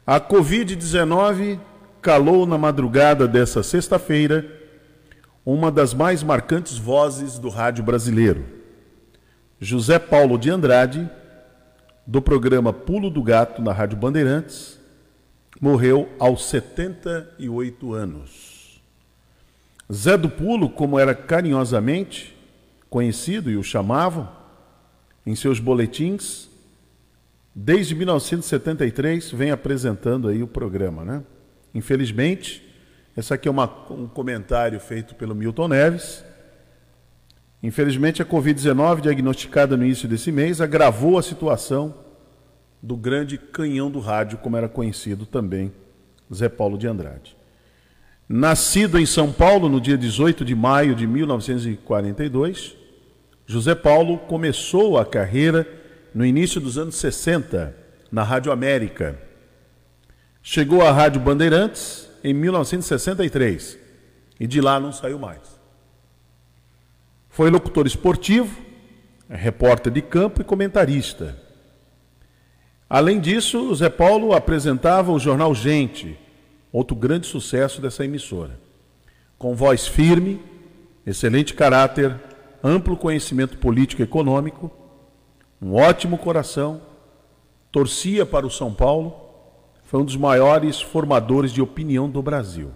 A 0.05 0.19
Covid-19 0.19 1.59
calou 2.01 2.47
na 2.47 2.57
madrugada 2.57 3.27
dessa 3.27 3.61
sexta-feira 3.61 4.49
uma 5.45 5.71
das 5.71 5.93
mais 5.93 6.23
marcantes 6.23 6.75
vozes 6.75 7.37
do 7.37 7.49
rádio 7.49 7.83
brasileiro. 7.83 8.43
José 9.59 9.99
Paulo 9.99 10.39
de 10.39 10.49
Andrade, 10.49 11.07
do 12.09 12.23
programa 12.23 12.73
Pulo 12.73 13.07
do 13.11 13.21
Gato 13.21 13.61
na 13.61 13.71
Rádio 13.71 13.95
Bandeirantes, 13.95 14.79
morreu 15.61 16.09
aos 16.17 16.49
78 16.49 17.93
anos. 17.93 18.81
Zé 19.93 20.17
do 20.17 20.27
Pulo, 20.27 20.71
como 20.71 20.97
era 20.97 21.13
carinhosamente 21.13 22.35
conhecido 22.89 23.51
e 23.51 23.57
o 23.57 23.61
chamavam 23.61 24.27
em 25.23 25.35
seus 25.35 25.59
boletins, 25.59 26.49
desde 27.53 27.93
1973 27.93 29.31
vem 29.31 29.51
apresentando 29.51 30.29
aí 30.29 30.41
o 30.41 30.47
programa, 30.47 31.05
né? 31.05 31.23
Infelizmente, 31.75 32.67
esse 33.15 33.31
aqui 33.31 33.47
é 33.47 33.51
uma, 33.51 33.71
um 33.91 34.07
comentário 34.07 34.79
feito 34.79 35.13
pelo 35.13 35.35
Milton 35.35 35.67
Neves. 35.67 36.25
Infelizmente, 37.61 38.21
a 38.21 38.25
Covid-19, 38.25 39.01
diagnosticada 39.01 39.75
no 39.75 39.83
início 39.83 40.07
desse 40.07 40.31
mês, 40.31 40.61
agravou 40.61 41.17
a 41.17 41.23
situação 41.23 41.93
do 42.81 42.95
grande 42.95 43.37
canhão 43.37 43.91
do 43.91 43.99
rádio, 43.99 44.37
como 44.37 44.55
era 44.55 44.69
conhecido 44.69 45.25
também, 45.25 45.73
Zé 46.33 46.47
Paulo 46.47 46.77
de 46.77 46.87
Andrade. 46.87 47.35
Nascido 48.27 48.97
em 48.97 49.05
São 49.05 49.31
Paulo 49.31 49.67
no 49.67 49.81
dia 49.81 49.97
18 49.97 50.45
de 50.45 50.55
maio 50.55 50.95
de 50.95 51.05
1942, 51.05 52.77
José 53.45 53.75
Paulo 53.75 54.19
começou 54.19 54.97
a 54.97 55.05
carreira 55.05 55.67
no 56.13 56.25
início 56.25 56.61
dos 56.61 56.77
anos 56.77 56.95
60 56.95 57.75
na 58.11 58.23
Rádio 58.23 58.51
América. 58.51 59.19
Chegou 60.41 60.81
à 60.81 60.91
Rádio 60.91 61.19
Bandeirantes 61.19 62.07
em 62.23 62.33
1963 62.33 63.77
e 64.39 64.47
de 64.47 64.61
lá 64.61 64.79
não 64.79 64.93
saiu 64.93 65.19
mais. 65.19 65.58
Foi 67.39 67.49
locutor 67.49 67.87
esportivo, 67.87 68.53
repórter 69.29 69.93
de 69.93 70.01
campo 70.01 70.41
e 70.41 70.43
comentarista. 70.43 71.37
Além 72.89 73.17
disso, 73.17 73.69
o 73.69 73.73
Zé 73.73 73.87
Paulo 73.87 74.33
apresentava 74.33 75.09
o 75.13 75.17
jornal 75.17 75.55
Gente, 75.55 76.19
outro 76.69 76.97
grande 76.97 77.27
sucesso 77.27 77.81
dessa 77.81 78.03
emissora. 78.03 78.59
Com 79.37 79.55
voz 79.55 79.87
firme, 79.87 80.41
excelente 81.07 81.53
caráter, 81.53 82.13
amplo 82.61 82.97
conhecimento 82.97 83.57
político 83.57 84.01
e 84.01 84.03
econômico, 84.03 84.69
um 85.61 85.75
ótimo 85.75 86.17
coração, 86.17 86.81
torcia 87.71 88.25
para 88.25 88.45
o 88.45 88.51
São 88.51 88.73
Paulo, 88.73 89.15
foi 89.85 90.01
um 90.01 90.05
dos 90.05 90.17
maiores 90.17 90.81
formadores 90.81 91.53
de 91.53 91.61
opinião 91.61 92.09
do 92.09 92.21
Brasil. 92.21 92.71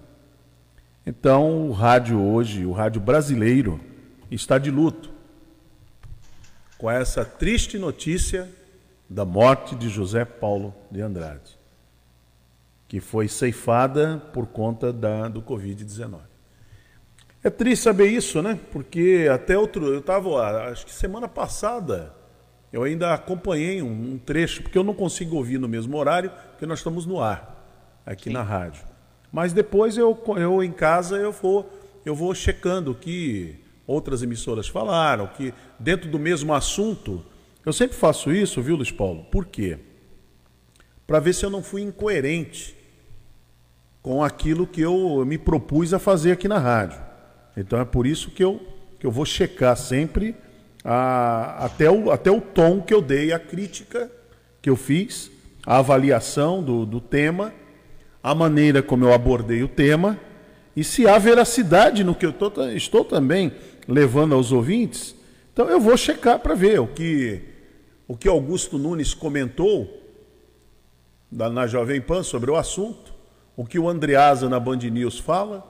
Então, 1.05 1.67
o 1.67 1.74
rádio 1.74 2.17
hoje, 2.17 2.65
o 2.65 2.72
rádio 2.72 3.01
brasileiro, 3.01 3.91
está 4.36 4.58
de 4.58 4.72
luto 4.72 5.12
com 6.78 6.90
essa 6.90 7.24
triste 7.24 7.78
notícia 7.78 8.50
da 9.10 9.24
morte 9.24 9.75
de 9.75 9.90
José 9.90 10.25
Paulo 10.25 10.74
de 10.92 11.02
Andrade, 11.02 11.58
que 12.88 13.00
foi 13.00 13.28
ceifada 13.28 14.22
por 14.34 14.48
conta 14.48 14.92
da, 14.92 15.28
do 15.28 15.42
Covid-19. 15.42 16.20
É 17.44 17.50
triste 17.50 17.84
saber 17.84 18.08
isso, 18.08 18.42
né? 18.42 18.60
Porque 18.72 19.30
até 19.32 19.58
outro. 19.58 19.86
Eu 19.88 20.00
estava, 20.00 20.70
acho 20.72 20.86
que 20.86 20.92
semana 20.92 21.28
passada, 21.28 22.13
eu 22.72 22.84
ainda 22.84 23.13
acompanhei 23.13 23.82
um, 23.82 24.13
um, 24.13 24.18
trecho, 24.18 24.63
porque 24.63 24.78
eu 24.78 24.84
não 24.84 24.94
consigo 24.94 25.36
ouvir 25.36 25.58
no 25.58 25.68
mesmo 25.68 25.98
horário, 25.98 26.32
porque 26.52 26.66
nós 26.66 26.80
estamos 26.80 27.06
no 27.06 27.22
ar, 27.22 27.66
aqui 28.06 28.25
Sim. 28.25 28.34
na 28.34 28.44
rádio. 28.44 28.84
Mas 29.32 29.54
depois 29.54 29.98
eu, 29.98 30.22
eu 30.38 30.63
em 30.63 30.72
casa 30.72 31.18
eu 31.18 31.32
vou, 31.32 31.70
eu 32.06 32.16
vou 32.16 32.34
checando 32.34 32.96
que 32.96 33.62
outras 33.86 34.24
emissoras 34.24 34.68
falaram, 34.68 35.28
que 35.28 35.54
dentro 35.80 36.10
do 36.10 36.20
mesmo 36.20 36.54
assunto. 36.54 37.24
Eu 37.66 37.74
sempre 37.74 37.96
faço 37.96 38.32
isso, 38.32 38.62
viu, 38.62 38.75
Luiz 38.75 38.92
Paulo? 38.92 39.24
Por 39.25 39.46
quê? 39.46 39.78
Para 41.08 41.20
ver 41.20 41.34
se 41.34 41.46
eu 41.46 41.50
não 41.50 41.63
fui 41.63 41.82
incoerente 41.82 42.75
com 44.02 44.24
aquilo 44.24 44.68
que 44.68 44.82
eu 44.82 45.24
me 45.25 45.38
propus 45.38 45.94
a 45.94 46.00
fazer 46.00 46.34
aqui 46.34 46.48
na 46.48 46.60
rádio. 46.60 47.00
Então 47.56 47.80
é 47.80 47.86
por 47.86 48.06
isso 48.06 48.32
que 48.32 48.44
eu, 48.44 48.60
que 49.00 49.06
eu 49.06 49.12
vou 49.12 49.25
checar 49.25 49.78
sempre 49.78 50.36
a, 50.84 51.66
até, 51.66 51.90
o, 51.90 52.12
até 52.12 52.30
o 52.30 52.42
tom 52.42 52.82
que 52.82 52.94
eu 52.94 53.02
dei, 53.02 53.32
a 53.32 53.40
crítica 53.40 54.12
que 54.62 54.70
eu 54.70 54.75
fiz, 54.75 55.32
a 55.66 55.78
avaliação 55.78 56.62
do, 56.62 56.86
do 56.86 57.00
tema, 57.00 57.54
a 58.22 58.36
maneira 58.36 58.82
como 58.82 59.06
eu 59.06 59.13
abordei 59.13 59.63
o 59.63 59.68
tema 59.68 60.20
e 60.75 60.84
se 60.84 61.08
há 61.08 61.18
veracidade 61.18 62.04
no 62.04 62.16
que 62.16 62.25
eu 62.25 62.34
tô, 62.34 62.52
estou 62.70 63.06
também 63.06 63.52
levando 63.88 64.34
aos 64.34 64.52
ouvintes. 64.52 65.16
Então 65.52 65.70
eu 65.70 65.80
vou 65.80 65.96
checar 65.98 66.40
para 66.40 66.56
ver 66.56 66.80
o 66.80 66.88
que, 66.88 67.42
o 68.08 68.18
que 68.18 68.28
Augusto 68.28 68.78
Nunes 68.78 69.13
comentou 69.13 70.02
na 71.32 71.66
Jovem 71.68 72.00
Pan 72.00 72.24
sobre 72.24 72.52
o 72.52 72.56
assunto, 72.56 73.13
o 73.56 73.66
que 73.66 73.80
o 73.80 73.90
Andreasa 73.90 74.50
na 74.50 74.60
Band 74.60 74.78
News 74.78 75.20
fala, 75.20 75.68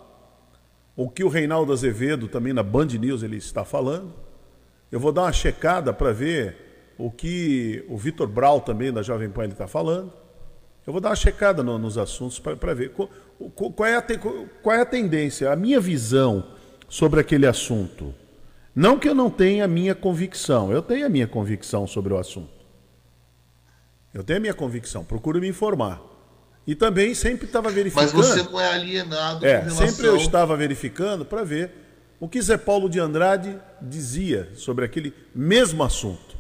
o 0.96 1.10
que 1.10 1.24
o 1.24 1.30
Reinaldo 1.30 1.74
Azevedo 1.74 2.28
também 2.28 2.54
na 2.54 2.64
Band 2.64 2.88
News 2.88 3.24
ele 3.24 3.38
está 3.38 3.64
falando. 3.66 4.14
Eu 4.92 5.00
vou 5.00 5.12
dar 5.12 5.24
uma 5.24 5.34
checada 5.34 5.92
para 5.92 6.12
ver 6.12 6.94
o 6.98 7.10
que 7.10 7.84
o 7.90 7.98
Vitor 7.98 8.28
Brau 8.28 8.62
também 8.62 8.92
da 8.92 9.02
Jovem 9.02 9.30
Pan 9.30 9.44
ele 9.44 9.54
está 9.54 9.68
falando. 9.68 10.14
Eu 10.86 10.92
vou 10.92 11.02
dar 11.02 11.10
uma 11.10 11.16
checada 11.16 11.64
no, 11.64 11.80
nos 11.80 11.98
assuntos 11.98 12.40
para 12.40 12.74
ver 12.74 12.90
qual, 12.92 13.10
qual, 13.56 13.88
é 13.88 13.96
a, 13.96 14.04
qual 14.62 14.76
é 14.76 14.82
a 14.82 14.86
tendência. 14.86 15.52
A 15.52 15.56
minha 15.56 15.80
visão 15.80 16.46
sobre 16.94 17.20
aquele 17.20 17.48
assunto 17.48 18.14
Não 18.76 19.00
que 19.00 19.10
eu 19.10 19.16
não 19.16 19.28
tenha 19.28 19.66
a 19.66 19.68
minha 19.68 19.96
convicção, 19.96 20.72
eu 20.72 20.80
tenho 20.80 21.08
a 21.08 21.10
minha 21.10 21.26
convicção 21.26 21.88
sobre 21.88 22.14
o 22.14 22.18
assunto. 22.20 22.54
Eu 24.14 24.24
tenho 24.24 24.38
a 24.38 24.40
minha 24.40 24.54
convicção, 24.54 25.04
procuro 25.04 25.42
me 25.42 25.48
informar. 25.48 26.00
E 26.68 26.76
também 26.76 27.16
sempre 27.16 27.48
estava 27.48 27.72
verificando. 27.72 28.14
Mas 28.16 28.28
você 28.28 28.44
não 28.44 28.60
é 28.60 28.72
alienado 28.72 29.44
é, 29.44 29.58
relação... 29.62 29.88
Sempre 29.88 30.06
eu 30.06 30.18
estava 30.18 30.56
verificando 30.56 31.26
para 31.26 31.44
ver 31.44 31.72
o 32.20 32.30
que 32.30 32.40
Zé 32.40 32.58
Paulo 32.58 32.88
de 32.88 33.00
Andrade 33.00 33.60
dizia 33.82 34.52
sobre 34.54 34.86
aquele 34.86 35.16
mesmo 35.34 35.84
assunto. 35.84 36.38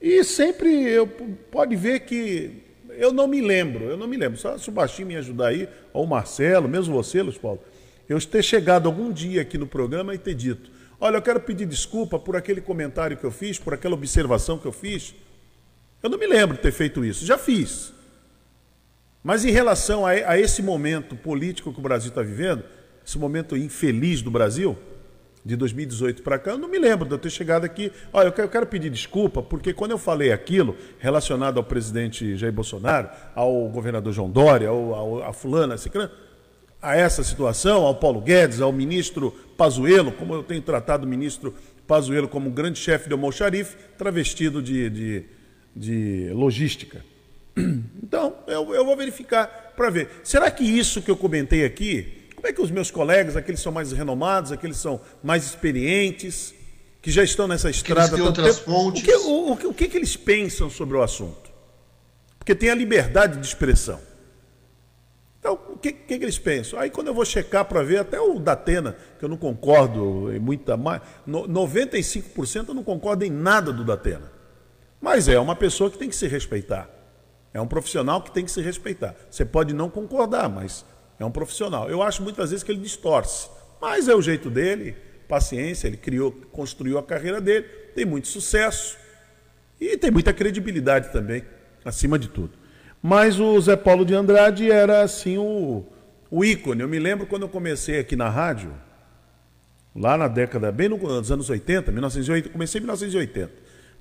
E 0.00 0.24
sempre 0.24 0.82
eu 0.82 1.06
pode 1.06 1.76
ver 1.76 2.00
que 2.00 2.64
eu 2.90 3.12
não 3.12 3.28
me 3.28 3.40
lembro, 3.40 3.84
eu 3.84 3.96
não 3.96 4.08
me 4.08 4.16
lembro. 4.16 4.36
Só 4.36 4.58
se 4.58 4.68
o 4.68 4.72
Baixinho 4.72 5.06
me 5.06 5.16
ajudar 5.16 5.48
aí, 5.48 5.68
ou 5.92 6.04
o 6.04 6.08
Marcelo, 6.08 6.68
mesmo 6.68 6.92
você, 6.92 7.22
Luiz 7.22 7.38
Paulo, 7.38 7.60
eu 8.08 8.20
ter 8.20 8.42
chegado 8.42 8.86
algum 8.86 9.12
dia 9.12 9.42
aqui 9.42 9.56
no 9.56 9.66
programa 9.66 10.14
e 10.14 10.18
ter 10.18 10.34
dito: 10.34 10.70
olha, 11.00 11.16
eu 11.16 11.22
quero 11.22 11.40
pedir 11.40 11.66
desculpa 11.66 12.18
por 12.18 12.36
aquele 12.36 12.60
comentário 12.60 13.16
que 13.16 13.24
eu 13.24 13.30
fiz, 13.30 13.58
por 13.58 13.74
aquela 13.74 13.94
observação 13.94 14.58
que 14.58 14.66
eu 14.66 14.72
fiz. 14.72 15.14
Eu 16.02 16.10
não 16.10 16.18
me 16.18 16.26
lembro 16.26 16.56
de 16.56 16.62
ter 16.62 16.72
feito 16.72 17.04
isso, 17.04 17.24
já 17.24 17.38
fiz. 17.38 17.92
Mas 19.22 19.44
em 19.44 19.50
relação 19.50 20.04
a, 20.04 20.10
a 20.10 20.38
esse 20.38 20.62
momento 20.62 21.14
político 21.14 21.72
que 21.72 21.78
o 21.78 21.82
Brasil 21.82 22.08
está 22.08 22.22
vivendo, 22.22 22.64
esse 23.06 23.18
momento 23.18 23.56
infeliz 23.56 24.20
do 24.20 24.30
Brasil, 24.30 24.76
de 25.44 25.56
2018 25.56 26.22
para 26.22 26.38
cá, 26.38 26.52
eu 26.52 26.58
não 26.58 26.68
me 26.68 26.78
lembro 26.78 27.06
de 27.06 27.14
eu 27.14 27.18
ter 27.18 27.30
chegado 27.30 27.64
aqui. 27.64 27.90
Olha, 28.12 28.28
eu 28.28 28.32
quero, 28.32 28.46
eu 28.46 28.50
quero, 28.50 28.66
pedir 28.66 28.90
desculpa, 28.90 29.42
porque 29.42 29.72
quando 29.72 29.90
eu 29.90 29.98
falei 29.98 30.32
aquilo 30.32 30.76
relacionado 30.98 31.58
ao 31.58 31.64
presidente 31.64 32.36
Jair 32.36 32.52
Bolsonaro, 32.52 33.08
ao 33.34 33.68
governador 33.68 34.12
João 34.12 34.30
Dória, 34.30 34.68
ao, 34.68 34.94
ao, 34.94 35.22
a 35.24 35.32
fulana, 35.32 35.74
a 35.74 35.78
essa 36.82 37.22
situação, 37.22 37.84
ao 37.84 37.94
Paulo 37.94 38.20
Guedes, 38.20 38.60
ao 38.60 38.72
ministro 38.72 39.30
Pazuello, 39.56 40.12
como 40.12 40.34
eu 40.34 40.42
tenho 40.42 40.62
tratado 40.62 41.06
o 41.06 41.08
ministro 41.08 41.54
Pazuello 41.86 42.26
como 42.26 42.50
grande 42.50 42.78
chefe 42.78 43.08
do 43.08 43.14
Almoxarife, 43.14 43.76
travestido 43.96 44.60
de, 44.60 44.90
de, 44.90 45.24
de 45.74 46.30
logística. 46.32 47.04
Então, 48.02 48.34
eu, 48.46 48.74
eu 48.74 48.84
vou 48.84 48.94
verificar 48.94 49.72
para 49.74 49.88
ver. 49.88 50.20
Será 50.22 50.50
que 50.50 50.62
isso 50.62 51.00
que 51.00 51.10
eu 51.10 51.16
comentei 51.16 51.64
aqui 51.64 52.22
como 52.42 52.50
é 52.50 52.52
que 52.52 52.60
os 52.60 52.72
meus 52.72 52.90
colegas, 52.90 53.36
aqueles 53.36 53.60
são 53.60 53.70
mais 53.70 53.92
renomados, 53.92 54.50
aqueles 54.50 54.76
são 54.76 55.00
mais 55.22 55.44
experientes, 55.44 56.52
que 57.00 57.08
já 57.08 57.22
estão 57.22 57.46
nessa 57.46 57.70
estrada... 57.70 58.16
Têm 58.16 58.26
outras 58.26 58.56
tempo, 58.56 58.68
fontes. 58.68 59.00
O, 59.00 59.04
que, 59.04 59.14
o, 59.14 59.30
o, 59.30 59.52
o 59.70 59.74
que, 59.74 59.86
que 59.86 59.96
eles 59.96 60.16
pensam 60.16 60.68
sobre 60.68 60.96
o 60.96 61.02
assunto? 61.02 61.52
Porque 62.36 62.52
tem 62.52 62.68
a 62.68 62.74
liberdade 62.74 63.38
de 63.38 63.46
expressão. 63.46 64.00
Então, 65.42 65.58
o 65.70 65.76
que, 65.76 65.92
que, 65.92 66.14
eles 66.14 66.38
pensam? 66.38 66.78
Aí 66.78 66.88
quando 66.88 67.08
eu 67.08 67.14
vou 67.14 67.24
checar 67.24 67.64
para 67.64 67.82
ver, 67.82 67.98
até 67.98 68.20
o 68.20 68.38
Datena, 68.38 68.96
que 69.18 69.24
eu 69.24 69.28
não 69.28 69.36
concordo 69.36 70.32
em 70.32 70.38
muita 70.38 70.76
mais. 70.76 71.02
95% 71.28 72.68
eu 72.68 72.74
não 72.74 72.84
concordo 72.84 73.24
em 73.24 73.30
nada 73.30 73.72
do 73.72 73.82
Datena. 73.82 74.30
Mas 75.00 75.26
é 75.26 75.40
uma 75.40 75.56
pessoa 75.56 75.90
que 75.90 75.98
tem 75.98 76.08
que 76.08 76.14
se 76.14 76.28
respeitar. 76.28 76.88
É 77.52 77.60
um 77.60 77.66
profissional 77.66 78.22
que 78.22 78.30
tem 78.30 78.44
que 78.44 78.52
se 78.52 78.62
respeitar. 78.62 79.16
Você 79.28 79.44
pode 79.44 79.74
não 79.74 79.90
concordar, 79.90 80.48
mas 80.48 80.84
é 81.18 81.24
um 81.24 81.30
profissional. 81.32 81.90
Eu 81.90 82.04
acho 82.04 82.22
muitas 82.22 82.50
vezes 82.50 82.62
que 82.62 82.70
ele 82.70 82.80
distorce, 82.80 83.50
mas 83.80 84.06
é 84.06 84.14
o 84.14 84.22
jeito 84.22 84.48
dele, 84.48 84.94
paciência, 85.26 85.88
ele 85.88 85.96
criou, 85.96 86.30
construiu 86.52 86.98
a 86.98 87.02
carreira 87.02 87.40
dele, 87.40 87.66
tem 87.96 88.04
muito 88.04 88.28
sucesso 88.28 88.96
e 89.80 89.98
tem 89.98 90.12
muita 90.12 90.32
credibilidade 90.32 91.10
também, 91.10 91.42
acima 91.84 92.16
de 92.16 92.28
tudo. 92.28 92.61
Mas 93.02 93.40
o 93.40 93.60
Zé 93.60 93.74
Paulo 93.74 94.04
de 94.04 94.14
Andrade 94.14 94.70
era 94.70 95.02
assim 95.02 95.36
o, 95.36 95.84
o 96.30 96.44
ícone. 96.44 96.82
Eu 96.82 96.88
me 96.88 97.00
lembro 97.00 97.26
quando 97.26 97.42
eu 97.42 97.48
comecei 97.48 97.98
aqui 97.98 98.14
na 98.14 98.28
rádio, 98.28 98.72
lá 99.94 100.16
na 100.16 100.28
década, 100.28 100.70
bem 100.70 100.88
nos 100.88 101.32
anos 101.32 101.50
80, 101.50 101.90
1980, 101.90 102.50
comecei 102.50 102.78
em 102.78 102.82
1980. 102.82 103.52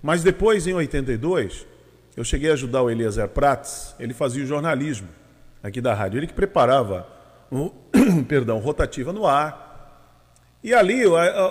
Mas 0.03 0.21
depois, 0.21 0.67
em 0.67 0.73
82, 0.73 1.65
eu 2.15 2.23
cheguei 2.23 2.51
a 2.51 2.53
ajudar 2.53 2.83
o 2.83 2.91
Eliezer 2.91 3.27
Prates, 3.27 3.95
ele 3.99 4.13
fazia 4.13 4.43
o 4.43 4.47
jornalismo 4.47 5.07
aqui 5.63 5.81
da 5.81 5.93
rádio, 5.93 6.19
ele 6.19 6.27
que 6.27 6.33
preparava, 6.33 7.07
o, 7.51 7.71
perdão, 8.27 8.59
rotativa 8.59 9.11
no 9.11 9.25
ar. 9.25 9.69
E 10.63 10.75
ali, 10.75 11.03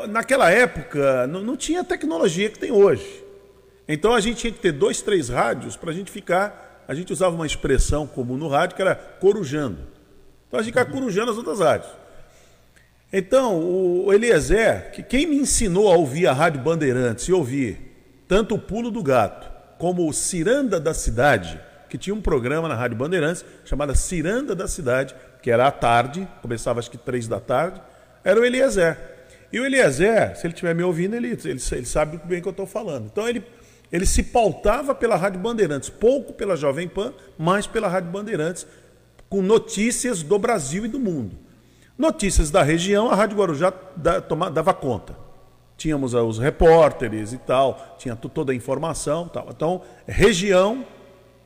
naquela 0.09 0.51
época, 0.51 1.27
não, 1.27 1.43
não 1.43 1.57
tinha 1.57 1.81
a 1.81 1.85
tecnologia 1.85 2.49
que 2.49 2.61
tem 2.61 2.71
hoje. 2.71 3.25
Então 3.89 4.15
a 4.15 4.21
gente 4.21 4.37
tinha 4.37 4.53
que 4.53 4.61
ter 4.61 4.71
dois, 4.71 5.03
três 5.03 5.29
rádios 5.29 5.77
para 5.77 5.91
a 5.91 5.93
gente 5.93 6.13
ficar. 6.13 6.70
A 6.91 6.95
gente 6.95 7.13
usava 7.13 7.37
uma 7.37 7.47
expressão 7.47 8.05
comum 8.05 8.37
no 8.37 8.49
rádio 8.49 8.75
que 8.75 8.83
era 8.83 8.97
corujando. 8.97 9.79
Então 10.49 10.59
a 10.59 10.63
gente 10.65 10.73
ficava 10.73 10.91
corujando 10.91 11.31
as 11.31 11.37
outras 11.37 11.61
rádios. 11.61 11.89
Então, 13.13 13.61
o 13.61 14.13
Eliezer, 14.13 14.91
que 14.91 15.01
quem 15.01 15.25
me 15.25 15.37
ensinou 15.37 15.89
a 15.89 15.95
ouvir 15.95 16.27
a 16.27 16.33
Rádio 16.33 16.61
Bandeirantes 16.61 17.29
e 17.29 17.33
ouvir 17.33 18.25
tanto 18.27 18.57
o 18.57 18.59
Pulo 18.59 18.91
do 18.91 19.05
Gato 19.05 19.49
como 19.79 20.09
o 20.09 20.13
Ciranda 20.13 20.81
da 20.81 20.93
Cidade, 20.93 21.61
que 21.89 21.97
tinha 21.97 22.13
um 22.13 22.21
programa 22.21 22.67
na 22.67 22.75
Rádio 22.75 22.97
Bandeirantes 22.97 23.45
chamado 23.65 23.95
Ciranda 23.95 24.53
da 24.53 24.67
Cidade, 24.67 25.15
que 25.41 25.49
era 25.49 25.69
à 25.69 25.71
tarde, 25.71 26.27
começava 26.43 26.81
acho 26.81 26.91
que 26.91 26.99
três 26.99 27.29
da 27.29 27.39
tarde, 27.39 27.81
era 28.25 28.41
o 28.41 28.45
Eliezer. 28.45 28.99
E 29.53 29.61
o 29.61 29.65
Eliezer, 29.65 30.37
se 30.37 30.45
ele 30.45 30.55
estiver 30.55 30.75
me 30.75 30.83
ouvindo, 30.83 31.15
ele, 31.15 31.29
ele, 31.29 31.41
ele 31.45 31.87
sabe 31.87 32.17
muito 32.17 32.27
bem 32.27 32.41
o 32.41 32.43
que 32.43 32.49
eu 32.49 32.51
estou 32.51 32.67
falando. 32.67 33.07
Então 33.07 33.29
ele, 33.29 33.45
ele 33.93 34.07
se 34.07 34.23
pautava 34.23 34.95
pela 34.95 35.17
Rádio 35.17 35.41
Bandeirantes, 35.41 35.89
pouco 35.89 36.33
pela 36.33 36.57
Jovem 36.57 36.89
Pan, 36.89 37.13
mais 37.39 37.67
pela 37.67 37.89
Rádio 37.89 38.11
Bandeirantes, 38.11 38.67
com 39.29 39.43
notícias 39.43 40.23
do 40.23 40.39
Brasil 40.39 40.85
e 40.85 40.89
do 40.89 40.99
mundo. 40.99 41.37
Notícias 41.99 42.51
da 42.51 42.63
região, 42.63 43.11
a 43.11 43.15
Rádio 43.15 43.37
Guarujá 43.37 43.73
dava 44.53 44.73
conta. 44.73 45.17
Tínhamos 45.77 46.15
os 46.15 46.39
repórteres 46.39 47.33
e 47.33 47.39
tal, 47.39 47.97
tinha 47.99 48.15
toda 48.15 48.53
a 48.53 48.55
informação. 48.55 49.29
Tal. 49.29 49.49
Então, 49.51 49.83
região, 50.07 50.85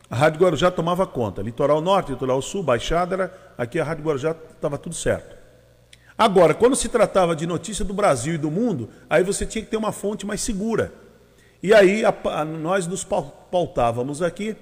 a 0.09 0.17
Rádio 0.17 0.41
Guarujá 0.41 0.71
tomava 0.71 1.07
conta. 1.07 1.43
Litoral 1.43 1.81
Norte, 1.81 2.13
Litoral 2.13 2.41
Sul, 2.43 2.63
Baixada, 2.63 3.15
era, 3.15 3.35
aqui 3.57 3.81
a 3.81 3.85
Rádio 3.85 4.05
Guarujá 4.05 4.35
estava 4.55 4.79
tudo 4.79 4.95
certo. 4.95 5.37
Agora, 6.17 6.55
quando 6.55 6.77
se 6.77 6.89
tratava 6.89 7.35
de 7.35 7.47
notícia 7.47 7.85
do 7.85 7.93
Brasil 7.93 8.35
e 8.35 8.39
do 8.39 8.51
mundo, 8.51 8.89
aí 9.11 9.25
você 9.25 9.45
tinha 9.45 9.65
que 9.65 9.71
ter 9.71 9.77
uma 9.77 9.91
fonte 9.91 10.25
mais 10.25 10.41
segura. 10.41 10.93
E 11.65 11.73
aí 11.73 12.05
a, 12.05 12.15
a, 12.25 12.45
nós 12.45 12.87
nos 12.87 13.05
pautávamos 13.05 14.21
aqui, 14.21 14.55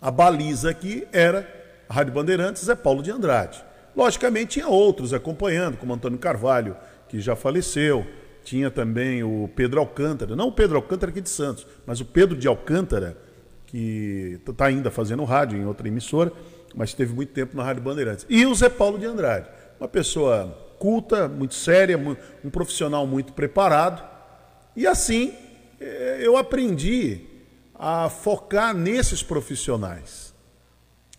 a 0.00 0.10
baliza 0.10 0.70
aqui 0.70 1.06
era 1.12 1.46
a 1.86 1.92
Rádio 1.92 2.14
Bandeirantes, 2.14 2.66
é 2.66 2.74
Paulo 2.74 3.02
de 3.02 3.10
Andrade. 3.10 3.62
Logicamente 3.94 4.52
tinha 4.52 4.68
outros 4.68 5.12
acompanhando, 5.12 5.76
como 5.76 5.92
Antônio 5.92 6.18
Carvalho, 6.18 6.74
que 7.10 7.20
já 7.20 7.36
faleceu, 7.36 8.06
tinha 8.42 8.70
também 8.70 9.22
o 9.22 9.50
Pedro 9.54 9.80
Alcântara, 9.80 10.34
não 10.34 10.48
o 10.48 10.52
Pedro 10.52 10.76
Alcântara 10.76 11.12
aqui 11.12 11.20
de 11.20 11.28
Santos, 11.28 11.66
mas 11.84 12.00
o 12.00 12.06
Pedro 12.06 12.38
de 12.38 12.48
Alcântara, 12.48 13.14
que 13.66 14.40
está 14.48 14.64
ainda 14.64 14.90
fazendo 14.90 15.22
rádio 15.24 15.58
em 15.58 15.66
outra 15.66 15.88
emissora, 15.88 16.32
mas 16.74 16.94
teve 16.94 17.12
muito 17.12 17.34
tempo 17.34 17.54
na 17.54 17.62
Rádio 17.62 17.82
Bandeirantes. 17.82 18.24
E 18.30 18.46
o 18.46 18.54
Zé 18.54 18.70
Paulo 18.70 18.98
de 18.98 19.04
Andrade, 19.04 19.50
uma 19.78 19.88
pessoa 19.88 20.56
culta, 20.78 21.28
muito 21.28 21.52
séria, 21.52 21.98
um 22.42 22.48
profissional 22.48 23.06
muito 23.06 23.34
preparado. 23.34 24.02
E 24.74 24.86
assim 24.86 25.34
eu 25.80 26.36
aprendi 26.36 27.20
a 27.74 28.08
focar 28.08 28.74
nesses 28.74 29.22
profissionais. 29.22 30.34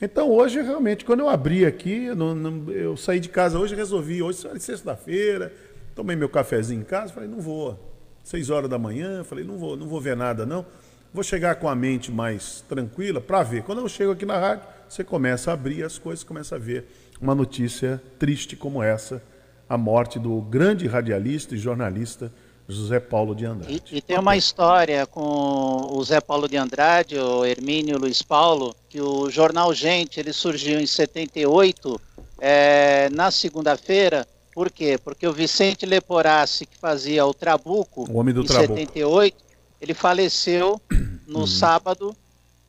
Então 0.02 0.30
hoje, 0.30 0.62
realmente, 0.62 1.04
quando 1.04 1.22
eu 1.22 1.30
abri 1.30 1.66
aqui, 1.66 2.06
eu, 2.06 2.16
não, 2.16 2.72
eu 2.72 2.96
saí 2.96 3.20
de 3.20 3.30
casa 3.30 3.60
hoje 3.60 3.76
resolvi, 3.76 4.22
hoje 4.22 4.48
é 4.48 4.60
sexta-feira, 4.60 5.54
tomei 5.96 6.16
meu 6.16 6.30
cafezinho 6.30 6.82
em 6.82 6.86
casa, 6.86 7.14
falei, 7.14 7.30
não 7.30 7.42
vou. 7.42 7.78
Seis 8.24 8.50
horas 8.50 8.70
da 8.70 8.78
manhã, 8.78 9.24
falei, 9.24 9.44
não 9.44 9.58
vou, 9.58 9.76
não 9.76 9.88
vou 9.88 10.00
ver 10.00 10.16
nada 10.16 10.46
não. 10.46 10.66
Vou 11.14 11.24
chegar 11.24 11.56
com 11.56 11.68
a 11.68 11.76
mente 11.76 12.12
mais 12.12 12.62
tranquila 12.70 13.20
para 13.20 13.42
ver. 13.42 13.64
Quando 13.64 13.80
eu 13.80 13.90
chego 13.90 14.12
aqui 14.12 14.26
na 14.26 14.38
rádio, 14.38 14.68
você 14.88 15.04
começa 15.04 15.50
a 15.50 15.54
abrir 15.54 15.84
as 15.84 15.98
coisas, 15.98 16.24
começa 16.24 16.56
a 16.56 16.60
ver 16.60 16.86
uma 17.20 17.34
notícia 17.34 18.02
triste 18.20 18.56
como 18.56 18.84
essa, 18.84 19.22
a 19.68 19.78
morte 19.78 20.20
do 20.20 20.40
grande 20.42 20.88
radialista 20.88 21.56
e 21.56 21.58
jornalista 21.58 22.32
José 22.70 23.00
Paulo 23.00 23.34
de 23.34 23.46
Andrade. 23.46 23.82
E, 23.92 23.98
e, 23.98 24.02
tem 24.02 24.20
uma 24.20 24.38
história 24.38 25.06
com 25.08 25.88
o 25.92 26.04
Zé 26.04 26.22
Paulo 26.22 26.48
de 26.48 26.56
Andrade, 26.56 27.18
o 27.18 27.44
Hermínio 27.44 27.98
Luiz 27.98 28.22
Paulo, 28.22 28.76
que 28.88 29.02
o 29.02 29.28
jornal 29.30 29.74
Gente 29.74 30.20
ele 30.20 30.32
surgiu 30.32 30.80
em 30.80 30.86
78, 30.86 32.00
é, 32.40 33.10
na 33.12 33.32
segunda-feira. 33.32 34.28
Por 34.54 34.70
quê? 34.70 35.00
Porque 35.04 35.28
o 35.28 35.34
Vicente 35.34 35.86
Leporassi, 35.86 36.68
que 36.68 36.78
fazia 36.78 37.26
o 37.26 37.34
Trabuco, 37.34 38.06
o 38.08 38.18
homem 38.18 38.34
do 38.34 38.42
em 38.42 38.46
Trabuco. 38.46 38.76
78, 38.76 39.38
ele 39.82 39.94
faleceu 39.96 40.80
no 41.26 41.40
uhum. 41.40 41.48
sábado 41.48 42.16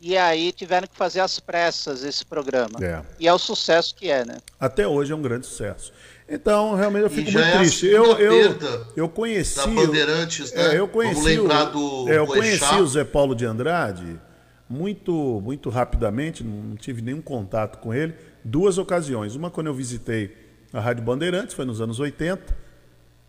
e 0.01 0.17
aí 0.17 0.51
tiveram 0.51 0.89
que 0.89 0.97
fazer 0.97 1.21
as 1.21 1.39
pressas 1.39 2.05
esse 2.05 2.25
programa. 2.25 2.83
É. 2.83 3.03
E 3.19 3.29
é 3.29 3.33
o 3.35 3.39
sucesso 3.39 3.95
que 3.95 4.11
é, 4.11 4.25
né? 4.25 4.39
Até 4.59 4.89
hoje 4.89 5.13
é 5.13 5.15
um 5.15 5.21
grande 5.21 5.47
sucesso. 5.47 5.93
Então, 6.31 6.77
realmente 6.77 7.03
eu 7.03 7.11
fico 7.11 7.31
muito 7.33 7.45
é 7.45 7.59
triste. 7.59 7.87
Eu, 7.87 8.17
eu, 8.17 8.57
eu 8.95 9.09
conheci. 9.09 9.57
Da 9.57 9.67
Bandeirantes, 9.67 10.53
né? 10.53 10.77
É, 10.77 10.79
eu 10.79 10.87
conheci, 10.87 11.25
lembrar 11.25 11.65
do 11.65 12.09
é, 12.09 12.19
eu 12.19 12.27
conheci 12.27 12.75
o 12.77 12.87
Zé 12.87 13.03
Paulo 13.03 13.35
de 13.35 13.45
Andrade 13.45 14.21
muito, 14.69 15.41
muito 15.43 15.69
rapidamente, 15.69 16.45
não 16.45 16.77
tive 16.77 17.03
nenhum 17.03 17.21
contato 17.21 17.79
com 17.79 17.93
ele. 17.93 18.15
Duas 18.45 18.79
ocasiões. 18.79 19.35
Uma 19.35 19.51
quando 19.51 19.67
eu 19.67 19.75
visitei 19.75 20.37
a 20.73 20.79
Rádio 20.79 21.03
Bandeirantes, 21.03 21.55
foi 21.55 21.65
nos 21.65 21.81
anos 21.81 21.99
80 21.99 22.71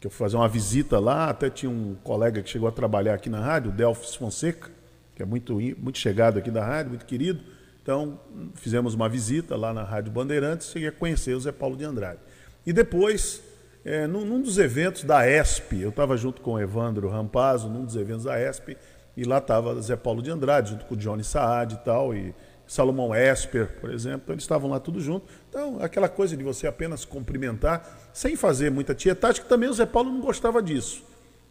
que 0.02 0.08
eu 0.08 0.12
fui 0.12 0.26
fazer 0.26 0.36
uma 0.36 0.50
visita 0.50 1.00
lá, 1.00 1.30
até 1.30 1.48
tinha 1.48 1.70
um 1.70 1.96
colega 2.04 2.42
que 2.42 2.50
chegou 2.50 2.68
a 2.68 2.72
trabalhar 2.72 3.14
aqui 3.14 3.30
na 3.30 3.40
rádio, 3.40 3.70
o 3.70 3.74
Delfis 3.74 4.16
Fonseca, 4.16 4.72
que 5.16 5.22
é 5.22 5.26
muito, 5.26 5.54
muito 5.78 6.00
chegado 6.00 6.40
aqui 6.40 6.50
da 6.50 6.66
rádio, 6.66 6.90
muito 6.90 7.06
querido. 7.06 7.40
Então, 7.84 8.20
fizemos 8.56 8.96
uma 8.96 9.08
visita 9.08 9.56
lá 9.56 9.72
na 9.72 9.84
Rádio 9.84 10.12
Bandeirantes 10.12 10.68
e 10.68 10.72
cheguei 10.72 10.88
a 10.88 10.92
conhecer 10.92 11.36
o 11.36 11.40
Zé 11.40 11.52
Paulo 11.52 11.78
de 11.78 11.84
Andrade. 11.84 12.20
E 12.66 12.72
depois, 12.72 13.42
é, 13.84 14.06
num, 14.06 14.26
num, 14.26 14.42
dos 14.42 14.58
eventos 14.58 15.04
da 15.04 15.28
ESP, 15.28 15.82
eu 15.82 15.90
estava 15.90 16.16
junto 16.16 16.42
com 16.42 16.54
o 16.54 16.60
Evandro 16.60 17.10
Rampazzo, 17.10 17.70
num 17.70 17.84
dos 17.84 17.96
eventos 17.96 18.26
da 18.26 18.40
ESP, 18.40 18.78
e 19.18 19.24
lá 19.24 19.40
estava 19.40 19.80
Zé 19.82 19.96
Paulo 19.96 20.22
de 20.22 20.32
Andrade, 20.32 20.72
junto 20.72 20.86
com 20.86 20.94
o 20.96 20.98
Johnny 20.98 21.24
Saad 21.24 21.76
e 21.76 21.78
tal, 21.80 22.14
e 22.14 22.34
Salomão 22.72 23.14
Esper, 23.14 23.80
por 23.82 23.92
exemplo, 23.92 24.22
então 24.24 24.34
eles 24.34 24.44
estavam 24.44 24.70
lá 24.70 24.80
tudo 24.80 25.02
junto. 25.02 25.26
Então, 25.50 25.80
aquela 25.82 26.08
coisa 26.08 26.38
de 26.38 26.44
você 26.44 26.68
apenas 26.68 27.04
cumprimentar, 27.04 28.10
sem 28.14 28.36
fazer 28.38 28.72
muita 28.72 28.96
tietagem, 28.96 29.42
que 29.42 29.50
também 29.50 29.68
o 29.68 29.74
Zé 29.74 29.86
Paulo 29.86 30.10
não 30.10 30.22
gostava 30.22 30.62
disso. 30.62 31.04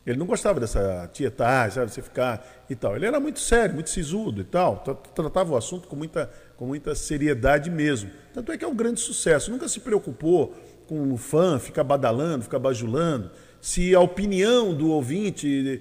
Ele 0.06 0.18
não 0.18 0.24
gostava 0.24 0.58
dessa 0.58 1.10
tietagem, 1.12 1.74
sabe, 1.74 1.92
você 1.92 2.00
ficar 2.00 2.64
e 2.70 2.74
tal. 2.74 2.96
Ele 2.96 3.04
era 3.04 3.20
muito 3.20 3.38
sério, 3.38 3.74
muito 3.74 3.90
sisudo 3.90 4.40
e 4.40 4.44
tal, 4.44 4.78
tratava 5.14 5.52
o 5.52 5.56
assunto 5.56 5.88
com 5.88 5.94
muita, 5.94 6.30
com 6.56 6.64
muita 6.64 6.94
seriedade 6.94 7.68
mesmo. 7.68 8.10
Tanto 8.32 8.50
é 8.50 8.56
que 8.56 8.64
é 8.64 8.68
um 8.68 8.74
grande 8.74 9.00
sucesso. 9.00 9.50
Nunca 9.50 9.68
se 9.68 9.80
preocupou 9.80 10.54
com 10.90 11.12
o 11.12 11.16
fã 11.16 11.56
ficar 11.60 11.84
badalando, 11.84 12.42
ficar 12.42 12.58
bajulando. 12.58 13.30
Se 13.60 13.94
a 13.94 14.00
opinião 14.00 14.74
do 14.74 14.90
ouvinte, 14.90 15.80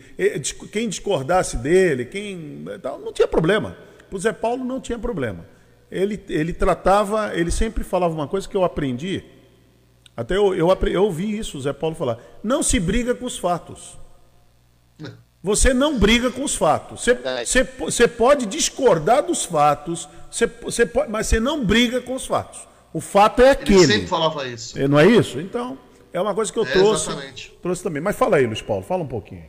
quem 0.71 0.87
discordasse 0.87 1.57
dele, 1.57 2.05
quem. 2.05 2.63
Tal, 2.79 2.99
não 2.99 3.11
tinha 3.11 3.27
problema. 3.27 3.75
Para 4.07 4.15
o 4.15 4.19
Zé 4.19 4.31
Paulo 4.31 4.63
não 4.63 4.79
tinha 4.79 4.99
problema. 4.99 5.47
Ele, 5.89 6.23
ele 6.29 6.53
tratava, 6.53 7.35
ele 7.35 7.49
sempre 7.49 7.83
falava 7.83 8.13
uma 8.13 8.27
coisa 8.27 8.47
que 8.47 8.55
eu 8.55 8.63
aprendi, 8.63 9.23
até 10.15 10.37
eu, 10.37 10.53
eu, 10.53 10.67
eu 10.87 11.03
ouvi 11.03 11.39
isso, 11.39 11.57
o 11.57 11.61
Zé 11.61 11.73
Paulo 11.73 11.95
falar: 11.95 12.19
não 12.43 12.61
se 12.61 12.79
briga 12.79 13.15
com 13.15 13.25
os 13.25 13.39
fatos. 13.39 13.97
Você 15.41 15.73
não 15.73 15.97
briga 15.97 16.29
com 16.29 16.43
os 16.43 16.53
fatos. 16.53 17.01
Você, 17.01 17.15
você, 17.15 17.63
você 17.63 18.07
pode 18.07 18.45
discordar 18.45 19.25
dos 19.25 19.45
fatos, 19.45 20.07
você, 20.29 20.45
você 20.45 20.85
pode, 20.85 21.09
mas 21.09 21.25
você 21.25 21.39
não 21.39 21.65
briga 21.65 22.01
com 22.01 22.13
os 22.13 22.27
fatos. 22.27 22.68
O 22.93 22.99
fato 22.99 23.41
é 23.41 23.51
aquele. 23.51 23.79
Ele 23.79 23.93
sempre 23.93 24.07
falava 24.07 24.47
isso. 24.47 24.87
Não 24.87 24.99
é 24.99 25.07
isso? 25.07 25.39
Então, 25.39 25.77
é 26.11 26.19
uma 26.19 26.33
coisa 26.33 26.51
que 26.51 26.57
eu 26.57 26.63
é, 26.63 26.71
trouxe, 26.71 27.09
trouxe 27.61 27.83
também. 27.83 28.01
Mas 28.01 28.15
fala 28.15 28.37
aí, 28.37 28.45
Luiz 28.45 28.61
Paulo, 28.61 28.83
fala 28.83 29.03
um 29.03 29.07
pouquinho. 29.07 29.45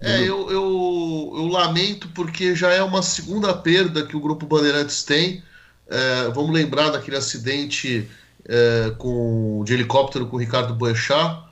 É, 0.00 0.20
eu, 0.20 0.50
eu, 0.50 1.32
eu, 1.36 1.46
lamento 1.46 2.08
porque 2.08 2.54
já 2.54 2.70
é 2.70 2.82
uma 2.82 3.00
segunda 3.00 3.54
perda 3.54 4.06
que 4.06 4.16
o 4.16 4.20
Grupo 4.20 4.44
Bandeirantes 4.44 5.02
tem. 5.02 5.42
É, 5.88 6.28
vamos 6.28 6.52
lembrar 6.52 6.90
daquele 6.90 7.16
acidente 7.16 8.08
é, 8.46 8.92
com, 8.98 9.62
de 9.64 9.72
helicóptero 9.72 10.26
com 10.26 10.36
o 10.36 10.40
Ricardo 10.40 10.74
Boechat 10.74 11.42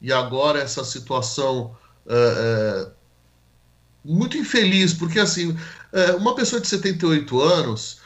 e 0.00 0.12
agora 0.12 0.60
essa 0.60 0.82
situação 0.84 1.76
é, 2.08 2.14
é, 2.14 2.88
muito 4.04 4.36
infeliz, 4.36 4.92
porque 4.92 5.20
assim, 5.20 5.56
é, 5.92 6.12
uma 6.12 6.34
pessoa 6.34 6.60
de 6.60 6.66
78 6.66 7.40
anos, 7.40 7.99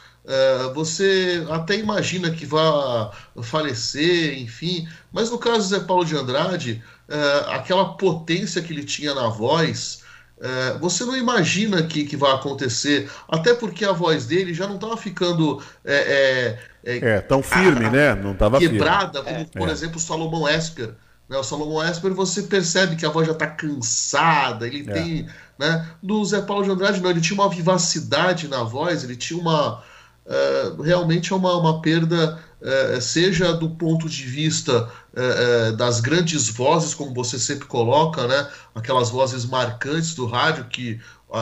você 0.73 1.45
até 1.49 1.75
imagina 1.77 2.31
que 2.31 2.45
vá 2.45 3.11
falecer, 3.43 4.39
enfim, 4.39 4.87
mas 5.11 5.29
no 5.29 5.37
caso 5.37 5.57
do 5.59 5.75
Zé 5.75 5.79
Paulo 5.81 6.03
de 6.03 6.15
Andrade, 6.15 6.83
uh, 7.09 7.49
aquela 7.51 7.93
potência 7.93 8.61
que 8.61 8.73
ele 8.73 8.83
tinha 8.83 9.13
na 9.13 9.27
voz, 9.27 10.01
uh, 10.37 10.79
você 10.79 11.05
não 11.05 11.15
imagina 11.15 11.83
que, 11.83 12.05
que 12.05 12.17
vai 12.17 12.31
acontecer, 12.33 13.09
até 13.27 13.53
porque 13.53 13.85
a 13.85 13.91
voz 13.91 14.25
dele 14.25 14.53
já 14.53 14.67
não 14.67 14.75
estava 14.75 14.97
ficando 14.97 15.61
é, 15.83 16.57
é, 16.83 16.97
é, 17.15 17.21
tão 17.21 17.41
firme, 17.41 17.85
a, 17.85 17.91
né? 17.91 18.15
Não 18.15 18.33
estava 18.33 18.59
quebrada, 18.59 19.23
firme. 19.23 19.45
como 19.45 19.65
por 19.65 19.71
exemplo 19.71 19.97
o 19.97 20.01
Salomão 20.01 20.47
Esper. 20.47 20.93
Né? 21.27 21.37
O 21.37 21.43
Salomão 21.43 21.83
Esper 21.83 22.13
você 22.13 22.43
percebe 22.43 22.95
que 22.95 23.05
a 23.05 23.09
voz 23.09 23.25
já 23.25 23.33
está 23.33 23.47
cansada, 23.47 24.67
ele 24.67 24.83
tem. 24.83 25.27
Né? 25.57 25.87
Do 26.01 26.23
Zé 26.23 26.41
Paulo 26.41 26.63
de 26.63 26.71
Andrade, 26.71 27.01
não, 27.01 27.09
ele 27.09 27.21
tinha 27.21 27.39
uma 27.39 27.49
vivacidade 27.49 28.47
na 28.47 28.63
voz, 28.63 29.03
ele 29.03 29.15
tinha 29.15 29.39
uma. 29.39 29.83
Uh, 30.25 30.81
realmente 30.81 31.31
é 31.31 31.35
uma, 31.35 31.55
uma 31.57 31.81
perda 31.81 32.39
é, 32.65 32.99
seja 32.99 33.53
do 33.53 33.69
ponto 33.69 34.09
de 34.09 34.23
vista 34.23 34.89
é, 35.13 35.71
das 35.73 35.99
grandes 35.99 36.49
vozes, 36.49 36.95
como 36.95 37.13
você 37.13 37.37
sempre 37.37 37.67
coloca, 37.67 38.27
né? 38.27 38.49
aquelas 38.73 39.11
vozes 39.11 39.45
marcantes 39.45 40.15
do 40.15 40.25
rádio 40.25 40.65
que 40.65 40.99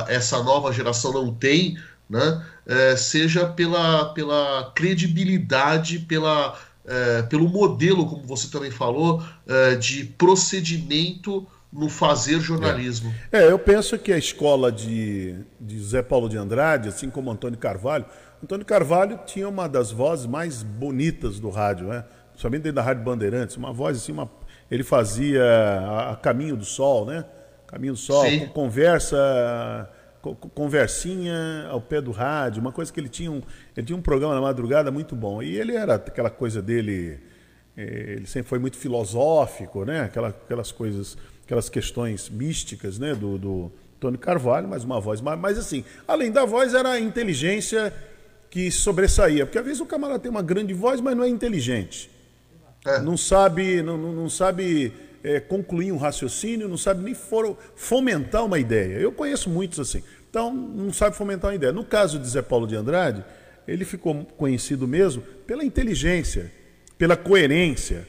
essa 0.10 0.44
nova 0.44 0.74
geração 0.74 1.14
não 1.14 1.34
tem, 1.34 1.78
né? 2.10 2.44
seja 2.98 3.46
pela, 3.46 4.14
pela 4.14 4.72
credibilidade, 4.76 6.00
pela, 6.00 6.58
pelo 7.30 7.48
modelo, 7.48 8.06
como 8.06 8.24
você 8.24 8.50
também 8.50 8.72
falou, 8.72 9.24
de 9.80 10.06
procedimento 10.06 11.48
no 11.72 11.90
fazer 11.90 12.40
jornalismo. 12.40 13.14
É. 13.32 13.44
é. 13.44 13.52
eu 13.52 13.60
penso 13.60 13.98
que 13.98 14.12
a 14.12 14.18
escola 14.18 14.72
de, 14.72 15.36
de 15.60 15.84
Zé 15.84 16.02
Paulo 16.02 16.30
de 16.30 16.38
Andrade, 16.38 16.90
assim 16.90 17.10
como 17.10 17.32
Antônio 17.32 17.58
Carvalho, 17.58 18.06
Antônio 18.44 18.66
Carvalho 18.66 19.22
tinha 19.26 19.48
uma 19.48 19.70
das 19.70 19.90
vozes 19.90 20.26
mais 20.26 20.64
bonitas 20.64 21.40
do 21.40 21.50
rádio, 21.50 21.88
né? 21.88 22.04
principalmente 22.32 22.64
dentro 22.64 22.76
da 22.76 22.82
Rádio 22.82 23.04
Bandeirantes, 23.04 23.56
uma 23.56 23.72
voz 23.72 23.98
assim, 23.98 24.12
uma... 24.12 24.30
ele 24.70 24.84
fazia 24.84 25.44
a, 25.44 26.12
a 26.12 26.16
Caminho 26.18 26.58
do 26.58 26.66
Sol, 26.66 27.06
né? 27.06 27.24
Caminho 27.68 27.94
do 27.94 28.00
Sol, 28.00 28.26
com 28.40 28.48
conversa, 28.50 29.90
conversinha 30.54 31.68
ao 31.70 31.80
pé 31.80 32.02
do 32.02 32.12
rádio, 32.12 32.60
uma 32.60 32.72
coisa 32.72 32.92
que 32.92 33.00
ele 33.00 33.10
tinha 33.10 33.32
um, 33.32 33.42
ele 33.76 33.86
tinha 33.86 33.98
um 33.98 34.02
programa 34.02 34.36
na 34.36 34.42
madrugada 34.42 34.92
muito 34.92 35.16
bom. 35.16 35.42
E 35.42 35.58
ele 35.58 35.76
era 35.76 35.96
aquela 35.96 36.30
coisa 36.30 36.62
dele, 36.62 37.20
eh, 37.78 38.16
ele 38.18 38.28
sempre 38.28 38.50
foi 38.50 38.60
muito 38.60 38.78
filosófico, 38.78 39.86
né? 39.86 40.02
Aquela, 40.02 40.30
aquelas 40.30 40.72
coisas, 40.72 41.18
aquelas 41.46 41.70
questões 41.70 42.30
místicas, 42.30 43.00
né? 43.00 43.16
Do, 43.16 43.38
do 43.38 43.72
Antônio 43.98 44.20
Carvalho, 44.20 44.68
mas 44.68 44.84
uma 44.84 45.00
voz, 45.00 45.22
mas, 45.22 45.40
mas 45.40 45.58
assim, 45.58 45.84
além 46.08 46.32
da 46.32 46.46
voz 46.46 46.74
era 46.74 46.92
a 46.92 47.00
inteligência 47.00 47.94
que 48.54 48.70
sobressaía. 48.70 49.48
Porque 49.48 49.58
às 49.58 49.66
vezes 49.66 49.82
o 49.82 49.86
camarada 49.88 50.20
tem 50.20 50.30
uma 50.30 50.44
grande 50.44 50.76
voz, 50.76 51.02
mas 51.02 51.18
não 51.18 51.24
é 51.24 51.28
inteligente. 51.28 52.08
É. 52.86 53.00
Não 53.00 53.18
sabe, 53.18 53.82
não, 53.82 53.98
não 53.98 54.30
sabe 54.30 54.94
é, 55.24 55.40
concluir 55.40 55.92
um 55.92 55.98
raciocínio, 55.98 56.68
não 56.68 56.78
sabe 56.78 57.04
nem 57.04 57.16
for, 57.16 57.58
fomentar 57.76 58.46
uma 58.46 58.60
ideia. 58.60 59.00
Eu 59.00 59.12
conheço 59.12 59.50
muitos 59.50 59.80
assim. 59.80 60.04
Então, 60.30 60.54
não 60.54 60.94
sabe 60.94 61.16
fomentar 61.16 61.50
uma 61.50 61.56
ideia. 61.56 61.74
No 61.74 61.84
caso 61.84 62.20
de 62.20 62.28
Zé 62.30 62.44
Paulo 62.44 62.68
de 62.68 62.76
Andrade, 62.76 63.26
ele 63.68 63.84
ficou 63.86 64.24
conhecido 64.38 64.88
mesmo 64.88 65.24
pela 65.48 65.64
inteligência, 65.64 66.52
pela 66.96 67.18
coerência, 67.18 68.08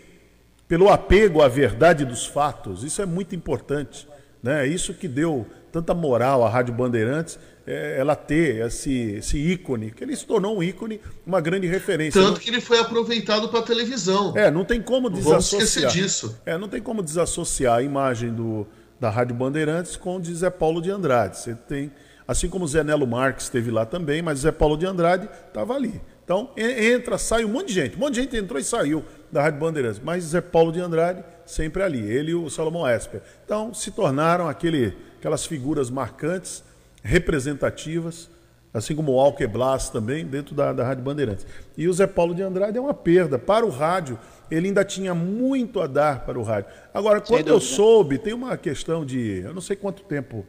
pelo 0.68 0.90
apego 0.90 1.40
à 1.40 1.48
verdade 1.48 2.04
dos 2.04 2.26
fatos. 2.26 2.84
Isso 2.84 3.00
é 3.00 3.06
muito 3.06 3.34
importante. 3.34 4.06
Né? 4.42 4.66
Isso 4.66 4.92
que 4.92 5.08
deu 5.08 5.46
tanta 5.74 5.92
moral 5.92 6.44
à 6.44 6.48
Rádio 6.48 6.72
Bandeirantes 6.72 7.36
é, 7.66 7.96
ela 7.98 8.14
ter 8.14 8.64
esse, 8.64 9.16
esse 9.16 9.36
ícone, 9.36 9.90
que 9.90 10.04
ele 10.04 10.14
se 10.14 10.24
tornou 10.24 10.56
um 10.56 10.62
ícone, 10.62 11.00
uma 11.26 11.40
grande 11.40 11.66
referência. 11.66 12.22
Tanto 12.22 12.38
que 12.38 12.48
ele 12.48 12.60
foi 12.60 12.78
aproveitado 12.78 13.48
para 13.48 13.58
a 13.58 13.62
televisão. 13.62 14.32
É, 14.36 14.52
não 14.52 14.64
tem 14.64 14.80
como 14.80 15.10
não 15.10 15.18
desassociar. 15.18 15.60
Vamos 15.60 15.76
esquecer 15.76 15.88
disso. 15.90 16.40
É, 16.46 16.56
não 16.56 16.68
tem 16.68 16.80
como 16.80 17.02
desassociar 17.02 17.78
a 17.78 17.82
imagem 17.82 18.32
do, 18.32 18.64
da 19.00 19.10
Rádio 19.10 19.34
Bandeirantes 19.34 19.96
com 19.96 20.16
o 20.16 20.20
de 20.20 20.32
Zé 20.32 20.48
Paulo 20.48 20.80
de 20.80 20.92
Andrade. 20.92 21.38
Você 21.38 21.56
tem, 21.56 21.90
assim 22.28 22.48
como 22.48 22.66
o 22.66 22.68
Zé 22.68 22.84
Nelo 22.84 23.06
Marques 23.06 23.46
esteve 23.46 23.72
lá 23.72 23.84
também, 23.84 24.22
mas 24.22 24.40
Zé 24.40 24.52
Paulo 24.52 24.76
de 24.76 24.86
Andrade 24.86 25.28
estava 25.48 25.74
ali. 25.74 26.00
Então, 26.24 26.50
entra, 26.56 27.18
sai 27.18 27.44
um 27.44 27.48
monte 27.48 27.66
de 27.66 27.74
gente. 27.74 27.96
Um 27.96 28.00
monte 28.00 28.14
de 28.14 28.20
gente 28.22 28.36
entrou 28.36 28.60
e 28.60 28.64
saiu 28.64 29.04
da 29.32 29.42
Rádio 29.42 29.58
Bandeirantes. 29.58 30.00
Mas 30.02 30.22
Zé 30.24 30.40
Paulo 30.40 30.70
de 30.70 30.80
Andrade 30.80 31.24
sempre 31.44 31.82
ali. 31.82 32.00
Ele 32.00 32.30
e 32.30 32.34
o 32.34 32.48
Salomão 32.48 32.88
Esper. 32.88 33.20
Então, 33.44 33.74
se 33.74 33.90
tornaram 33.90 34.48
aquele, 34.48 34.96
aquelas 35.24 35.46
figuras 35.46 35.88
marcantes 35.88 36.62
representativas, 37.02 38.28
assim 38.74 38.94
como 38.94 39.12
o 39.12 39.18
Alque 39.18 39.46
Blas 39.46 39.88
também, 39.88 40.26
dentro 40.26 40.54
da, 40.54 40.70
da 40.70 40.84
Rádio 40.84 41.02
Bandeirantes. 41.02 41.46
E 41.78 41.88
o 41.88 41.92
Zé 41.94 42.06
Paulo 42.06 42.34
de 42.34 42.42
Andrade 42.42 42.76
é 42.76 42.80
uma 42.80 42.92
perda. 42.92 43.38
Para 43.38 43.64
o 43.64 43.70
rádio, 43.70 44.18
ele 44.50 44.68
ainda 44.68 44.84
tinha 44.84 45.14
muito 45.14 45.80
a 45.80 45.86
dar 45.86 46.26
para 46.26 46.38
o 46.38 46.42
rádio. 46.42 46.70
Agora, 46.92 47.22
quando 47.22 47.48
eu 47.48 47.58
soube, 47.58 48.18
tem 48.18 48.34
uma 48.34 48.54
questão 48.58 49.02
de. 49.02 49.40
Eu 49.42 49.54
não 49.54 49.62
sei 49.62 49.76
quanto 49.76 50.02
tempo 50.02 50.44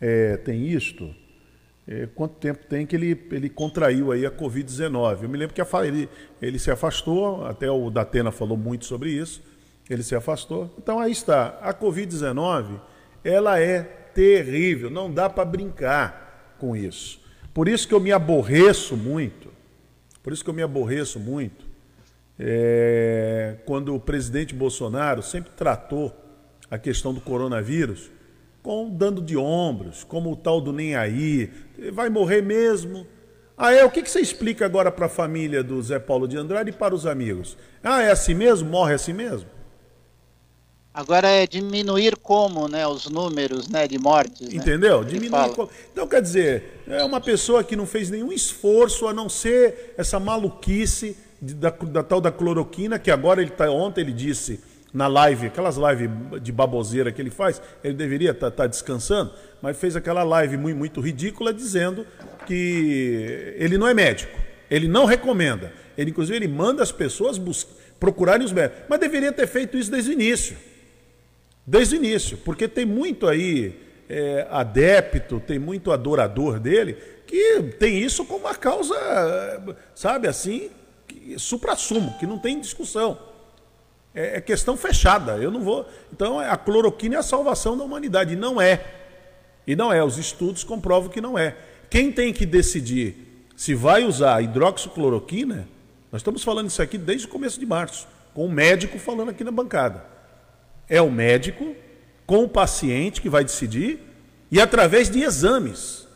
é, 0.00 0.36
tem 0.36 0.68
isto. 0.68 1.12
É, 1.88 2.06
quanto 2.14 2.36
tempo 2.36 2.64
tem 2.66 2.86
que 2.86 2.94
ele, 2.94 3.20
ele 3.32 3.48
contraiu 3.48 4.12
aí 4.12 4.24
a 4.24 4.30
Covid-19. 4.30 5.24
Eu 5.24 5.28
me 5.28 5.36
lembro 5.36 5.52
que 5.52 5.60
a, 5.60 5.66
ele, 5.84 6.08
ele 6.40 6.58
se 6.60 6.70
afastou, 6.70 7.44
até 7.46 7.68
o 7.68 7.90
Datena 7.90 8.30
falou 8.30 8.56
muito 8.56 8.84
sobre 8.84 9.10
isso, 9.10 9.42
ele 9.88 10.04
se 10.04 10.14
afastou. 10.14 10.72
Então 10.78 11.00
aí 11.00 11.10
está, 11.10 11.58
a 11.60 11.74
Covid-19, 11.74 12.80
ela 13.24 13.58
é 13.58 13.96
terrível, 14.14 14.90
não 14.90 15.12
dá 15.12 15.28
para 15.28 15.44
brincar 15.44 16.56
com 16.58 16.76
isso. 16.76 17.20
Por 17.52 17.68
isso 17.68 17.86
que 17.86 17.94
eu 17.94 18.00
me 18.00 18.12
aborreço 18.12 18.96
muito, 18.96 19.48
por 20.22 20.32
isso 20.32 20.44
que 20.44 20.50
eu 20.50 20.54
me 20.54 20.62
aborreço 20.62 21.18
muito, 21.18 21.66
é, 22.38 23.56
quando 23.66 23.94
o 23.94 24.00
presidente 24.00 24.54
Bolsonaro 24.54 25.22
sempre 25.22 25.50
tratou 25.56 26.14
a 26.70 26.78
questão 26.78 27.12
do 27.12 27.20
coronavírus 27.20 28.10
com 28.62 28.90
dando 28.90 29.20
de 29.20 29.36
ombros, 29.36 30.04
como 30.04 30.32
o 30.32 30.36
tal 30.36 30.60
do 30.60 30.72
nem 30.72 30.94
aí, 30.94 31.50
vai 31.92 32.08
morrer 32.08 32.42
mesmo. 32.42 33.06
Ah, 33.56 33.72
é? 33.72 33.84
O 33.84 33.90
que, 33.90 34.02
que 34.02 34.10
você 34.10 34.20
explica 34.20 34.64
agora 34.64 34.90
para 34.90 35.06
a 35.06 35.08
família 35.08 35.62
do 35.62 35.82
Zé 35.82 35.98
Paulo 35.98 36.28
de 36.28 36.36
Andrade 36.36 36.70
e 36.70 36.72
para 36.72 36.94
os 36.94 37.06
amigos? 37.06 37.56
Ah, 37.82 38.02
é 38.02 38.10
assim 38.10 38.34
mesmo? 38.34 38.70
Morre 38.70 38.94
assim 38.94 39.12
mesmo? 39.12 39.48
Agora 40.92 41.28
é 41.28 41.46
diminuir 41.46 42.16
como, 42.16 42.66
né, 42.66 42.86
os 42.86 43.08
números, 43.08 43.68
né, 43.68 43.86
de 43.86 43.96
mortes. 43.96 44.48
Né? 44.48 44.56
Entendeu? 44.56 45.04
Diminuir 45.04 45.50
como. 45.54 45.70
Então, 45.92 46.06
quer 46.06 46.20
dizer, 46.20 46.82
é 46.88 47.04
uma 47.04 47.20
pessoa 47.20 47.62
que 47.62 47.76
não 47.76 47.86
fez 47.86 48.10
nenhum 48.10 48.32
esforço 48.32 49.06
a 49.06 49.14
não 49.14 49.28
ser 49.28 49.94
essa 49.96 50.18
maluquice 50.18 51.16
de, 51.40 51.54
da, 51.54 51.70
da, 51.70 52.02
tal 52.02 52.20
da 52.20 52.32
cloroquina, 52.32 52.98
que 52.98 53.10
agora 53.10 53.40
ele 53.40 53.52
tá, 53.52 53.70
ontem 53.70 54.00
ele 54.00 54.12
disse 54.12 54.60
na 54.92 55.06
live, 55.06 55.46
aquelas 55.46 55.76
lives 55.76 56.10
de 56.42 56.50
baboseira 56.50 57.12
que 57.12 57.22
ele 57.22 57.30
faz, 57.30 57.62
ele 57.84 57.94
deveria 57.94 58.32
estar 58.32 58.50
tá, 58.50 58.56
tá 58.64 58.66
descansando, 58.66 59.30
mas 59.62 59.76
fez 59.76 59.94
aquela 59.94 60.24
live 60.24 60.56
muito, 60.56 60.76
muito 60.76 61.00
ridícula 61.00 61.54
dizendo 61.54 62.04
que 62.44 63.54
ele 63.56 63.78
não 63.78 63.86
é 63.86 63.94
médico, 63.94 64.36
ele 64.68 64.88
não 64.88 65.04
recomenda. 65.04 65.72
Ele, 65.96 66.10
inclusive, 66.10 66.36
ele 66.36 66.48
manda 66.48 66.82
as 66.82 66.90
pessoas 66.90 67.38
procurarem 68.00 68.44
os 68.44 68.52
médicos. 68.52 68.84
Mas 68.88 68.98
deveria 68.98 69.30
ter 69.30 69.46
feito 69.46 69.76
isso 69.76 69.90
desde 69.90 70.10
o 70.10 70.12
início. 70.12 70.56
Desde 71.66 71.94
o 71.94 71.96
início, 71.96 72.38
porque 72.38 72.66
tem 72.66 72.84
muito 72.84 73.26
aí 73.26 73.78
é, 74.08 74.46
adepto, 74.50 75.40
tem 75.40 75.58
muito 75.58 75.92
adorador 75.92 76.58
dele, 76.58 76.94
que 77.26 77.62
tem 77.78 77.98
isso 77.98 78.24
como 78.24 78.40
uma 78.46 78.54
causa, 78.54 78.94
sabe, 79.94 80.26
assim, 80.26 80.70
supra-sumo, 81.36 82.18
que 82.18 82.26
não 82.26 82.38
tem 82.38 82.60
discussão. 82.60 83.30
É, 84.14 84.38
é, 84.38 84.40
questão 84.40 84.76
fechada. 84.76 85.36
Eu 85.36 85.50
não 85.50 85.60
vou. 85.60 85.86
Então, 86.12 86.38
a 86.38 86.56
cloroquina 86.56 87.16
é 87.16 87.18
a 87.18 87.22
salvação 87.22 87.76
da 87.76 87.84
humanidade. 87.84 88.34
Não 88.34 88.60
é. 88.60 88.84
E 89.66 89.76
não 89.76 89.92
é. 89.92 90.02
Os 90.02 90.18
estudos 90.18 90.64
comprovam 90.64 91.08
que 91.08 91.20
não 91.20 91.38
é. 91.38 91.56
Quem 91.88 92.10
tem 92.10 92.32
que 92.32 92.44
decidir 92.44 93.44
se 93.56 93.74
vai 93.74 94.04
usar 94.04 94.42
hidroxicloroquina, 94.42 95.68
nós 96.10 96.20
estamos 96.20 96.42
falando 96.42 96.68
isso 96.68 96.80
aqui 96.82 96.96
desde 96.96 97.26
o 97.26 97.30
começo 97.30 97.60
de 97.60 97.66
março, 97.66 98.06
com 98.34 98.46
o 98.46 98.50
médico 98.50 98.98
falando 98.98 99.30
aqui 99.30 99.44
na 99.44 99.50
bancada. 99.50 100.04
É 100.90 101.00
o 101.00 101.10
médico 101.10 101.74
com 102.26 102.44
o 102.44 102.48
paciente 102.48 103.22
que 103.22 103.30
vai 103.30 103.44
decidir 103.44 104.00
e 104.50 104.60
através 104.60 105.08
de 105.08 105.22
exames. 105.22 106.06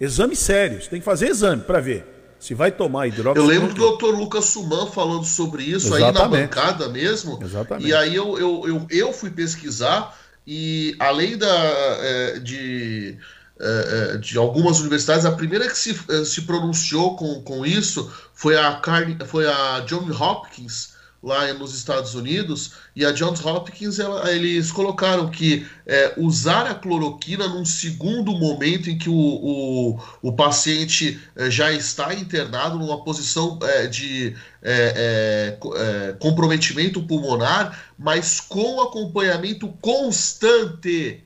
Exames 0.00 0.40
sérios. 0.40 0.88
Tem 0.88 0.98
que 0.98 1.04
fazer 1.04 1.28
exame 1.28 1.62
para 1.62 1.80
ver 1.80 2.18
se 2.38 2.54
vai 2.54 2.70
tomar 2.70 3.06
hidróxido. 3.06 3.40
Eu 3.40 3.46
lembro 3.46 3.74
do 3.74 3.96
Dr. 3.96 4.16
Lucas 4.16 4.46
Suman 4.46 4.86
falando 4.86 5.24
sobre 5.24 5.62
isso 5.62 5.88
Exatamente. 5.88 6.18
aí 6.18 6.22
na 6.22 6.28
bancada 6.28 6.88
mesmo. 6.88 7.38
Exatamente. 7.42 7.88
E 7.88 7.94
aí 7.94 8.14
eu, 8.14 8.38
eu, 8.38 8.68
eu, 8.68 8.86
eu 8.90 9.12
fui 9.12 9.30
pesquisar 9.30 10.16
e 10.46 10.94
além 10.98 11.36
da, 11.36 11.48
é, 11.48 12.38
de, 12.38 13.18
é, 13.60 14.12
é, 14.14 14.16
de 14.18 14.38
algumas 14.38 14.80
universidades, 14.80 15.26
a 15.26 15.32
primeira 15.32 15.68
que 15.68 15.76
se, 15.76 15.96
se 16.24 16.42
pronunciou 16.42 17.16
com, 17.16 17.42
com 17.42 17.66
isso 17.66 18.10
foi 18.32 18.56
a, 18.56 18.74
Carne, 18.76 19.16
foi 19.26 19.46
a 19.46 19.80
John 19.80 20.08
Hopkins 20.10 20.96
lá 21.22 21.52
nos 21.52 21.74
Estados 21.74 22.14
Unidos, 22.14 22.74
e 22.94 23.04
a 23.04 23.10
Johns 23.10 23.44
Hopkins 23.44 23.98
ela, 23.98 24.30
eles 24.30 24.70
colocaram 24.70 25.28
que 25.28 25.66
é, 25.84 26.14
usar 26.16 26.66
a 26.66 26.74
cloroquina 26.74 27.48
num 27.48 27.64
segundo 27.64 28.32
momento 28.32 28.88
em 28.88 28.96
que 28.96 29.10
o, 29.10 29.14
o, 29.14 30.00
o 30.22 30.32
paciente 30.32 31.20
é, 31.34 31.50
já 31.50 31.72
está 31.72 32.14
internado 32.14 32.78
numa 32.78 33.02
posição 33.02 33.58
é, 33.62 33.86
de 33.88 34.36
é, 34.62 35.56
é, 35.56 35.58
é, 35.76 36.12
comprometimento 36.20 37.02
pulmonar, 37.02 37.92
mas 37.98 38.40
com 38.40 38.80
acompanhamento 38.80 39.68
constante, 39.80 41.22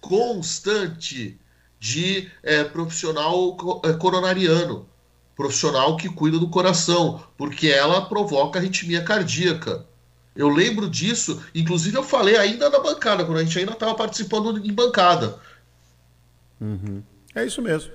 constante 0.00 1.38
de 1.78 2.28
profissional 2.72 3.54
coronariano 4.00 4.88
profissional 5.36 5.96
que 5.96 6.08
cuida 6.08 6.38
do 6.38 6.48
coração, 6.48 7.22
porque 7.36 7.68
ela 7.68 8.08
provoca 8.08 8.58
arritmia 8.58 9.04
cardíaca. 9.04 9.84
Eu 10.34 10.48
lembro 10.48 10.88
disso, 10.88 11.42
inclusive 11.54 11.96
eu 11.96 12.02
falei 12.02 12.36
ainda 12.36 12.70
na 12.70 12.80
bancada, 12.80 13.24
quando 13.24 13.38
a 13.38 13.44
gente 13.44 13.58
ainda 13.58 13.72
estava 13.72 13.94
participando 13.94 14.58
em 14.58 14.72
bancada. 14.72 15.38
Uhum. 16.60 17.02
É 17.34 17.44
isso 17.44 17.60
mesmo. 17.60 17.92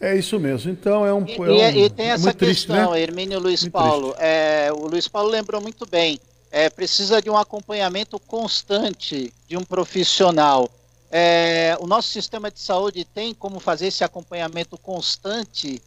É 0.00 0.16
isso 0.16 0.38
mesmo. 0.38 0.70
Então 0.70 1.06
é 1.06 1.12
um. 1.12 1.24
E, 1.26 1.60
é 1.60 1.68
um, 1.68 1.84
e 1.84 1.90
tem 1.90 2.06
essa 2.06 2.32
questão, 2.32 2.36
triste, 2.36 2.72
né? 2.72 3.00
Hermínio 3.00 3.38
Luiz 3.38 3.62
muito 3.62 3.72
Paulo. 3.72 4.14
É, 4.18 4.70
o 4.72 4.86
Luiz 4.86 5.06
Paulo 5.06 5.30
lembrou 5.30 5.60
muito 5.60 5.86
bem. 5.86 6.18
É, 6.50 6.70
precisa 6.70 7.20
de 7.20 7.28
um 7.28 7.36
acompanhamento 7.36 8.18
constante 8.18 9.32
de 9.48 9.56
um 9.56 9.64
profissional. 9.64 10.70
É, 11.10 11.76
o 11.80 11.86
nosso 11.86 12.08
sistema 12.08 12.50
de 12.50 12.60
saúde 12.60 13.04
tem 13.04 13.34
como 13.34 13.60
fazer 13.60 13.86
esse 13.86 14.04
acompanhamento 14.04 14.76
constante 14.78 15.80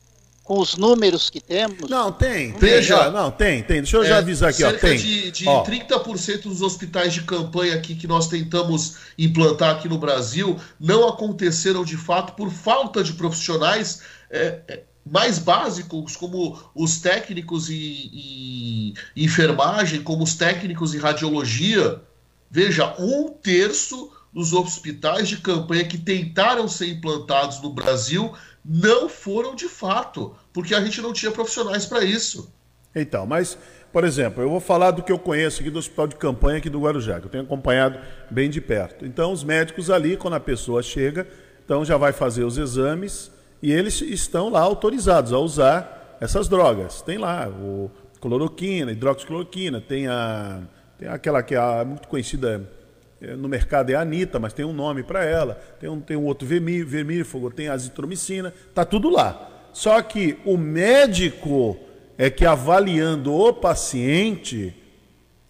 com 0.48 0.60
os 0.60 0.78
números 0.78 1.30
que 1.30 1.42
temos? 1.42 1.90
Não, 1.90 2.10
tem. 2.10 2.54
Veja, 2.54 3.12
não, 3.12 3.30
tem, 3.30 3.62
tem. 3.62 3.82
Deixa 3.82 3.98
eu 3.98 4.04
é, 4.04 4.08
já 4.08 4.18
avisar 4.20 4.50
aqui, 4.50 4.60
cerca 4.60 4.78
ó. 4.78 4.90
Tem. 4.90 4.98
de, 4.98 5.32
de 5.32 5.48
ó. 5.48 5.64
30% 5.66 6.44
dos 6.44 6.62
hospitais 6.62 7.14
de 7.14 7.24
campanha 7.24 7.76
aqui 7.76 7.94
que 7.94 8.08
nós 8.08 8.30
tentamos 8.30 8.96
implantar 9.18 9.76
aqui 9.76 9.90
no 9.90 9.98
Brasil 9.98 10.58
não 10.80 11.06
aconteceram 11.06 11.84
de 11.84 11.98
fato 11.98 12.34
por 12.34 12.50
falta 12.50 13.04
de 13.04 13.12
profissionais 13.12 14.02
é, 14.32 14.62
é, 14.70 14.84
mais 15.06 15.38
básicos, 15.38 16.16
como 16.16 16.58
os 16.74 16.98
técnicos 17.02 17.70
e, 17.70 17.74
e 18.14 18.94
enfermagem, 19.18 20.02
como 20.02 20.24
os 20.24 20.36
técnicos 20.36 20.96
em 20.96 20.98
radiologia. 20.98 22.02
Veja, 22.50 22.96
um 22.98 23.30
terço 23.30 24.10
dos 24.38 24.54
hospitais 24.54 25.28
de 25.28 25.38
campanha 25.38 25.84
que 25.84 25.98
tentaram 25.98 26.68
ser 26.68 26.86
implantados 26.86 27.60
no 27.60 27.74
Brasil 27.74 28.32
não 28.64 29.10
foram 29.10 29.56
de 29.56 29.68
fato, 29.68 30.36
porque 30.54 30.76
a 30.76 30.80
gente 30.80 31.02
não 31.02 31.12
tinha 31.12 31.32
profissionais 31.32 31.88
para 31.88 32.04
isso. 32.04 32.54
Então, 32.96 33.26
mas, 33.26 33.58
por 33.92 34.04
exemplo, 34.04 34.44
eu 34.44 34.48
vou 34.48 34.60
falar 34.60 34.92
do 34.92 35.02
que 35.02 35.12
eu 35.12 35.18
conheço 35.18 35.62
aqui 35.62 35.72
do 35.72 35.80
hospital 35.80 36.06
de 36.06 36.18
campanha 36.18 36.60
aqui 36.60 36.70
do 36.70 36.80
Guarujá, 36.80 37.20
que 37.20 37.26
eu 37.26 37.32
tenho 37.32 37.46
acompanhado 37.46 37.98
bem 38.30 38.48
de 38.48 38.62
perto. 38.62 39.08
Então, 39.08 39.32
os 39.32 39.44
médicos 39.44 39.90
ali, 39.90 40.16
quando 40.16 40.36
a 40.36 40.40
pessoa 40.40 40.84
chega, 40.84 41.28
então 41.66 41.84
já 41.84 41.98
vai 41.98 42.14
fazer 42.14 42.44
os 42.44 42.60
exames 42.60 43.32
e 43.60 43.72
eles 43.72 44.02
estão 44.02 44.50
lá 44.50 44.62
autorizados 44.62 45.34
a 45.34 45.40
usar 45.40 46.18
essas 46.22 46.48
drogas. 46.48 47.02
Tem 47.02 47.18
lá 47.18 47.50
o 47.50 47.90
cloroquina, 48.22 48.92
hidroxicloroquina, 48.92 49.82
tem 49.82 50.08
a 50.08 50.62
tem 51.00 51.08
aquela 51.08 51.44
que 51.44 51.56
é 51.56 51.86
muito 51.86 52.08
conhecida 52.08 52.77
no 53.20 53.48
mercado 53.48 53.90
é 53.90 53.96
a 53.96 54.02
Anitta, 54.02 54.40
mas 54.40 54.54
tem 54.54 54.66
um 54.66 54.74
nome 54.74 55.04
para 55.04 55.26
ela, 55.26 55.56
tem 55.80 55.90
um, 55.90 56.00
tem 56.00 56.16
um 56.16 56.26
outro 56.26 56.48
vermí, 56.48 56.84
vermífugo, 56.84 57.50
tem 57.52 57.68
azitromicina, 57.68 58.54
tá 58.74 58.86
tudo 58.86 59.10
lá. 59.10 59.70
Só 59.74 60.02
que 60.02 60.38
o 60.46 60.58
médico 60.58 61.78
é 62.18 62.30
que 62.30 62.46
avaliando 62.46 63.34
o 63.34 63.54
paciente 63.54 64.76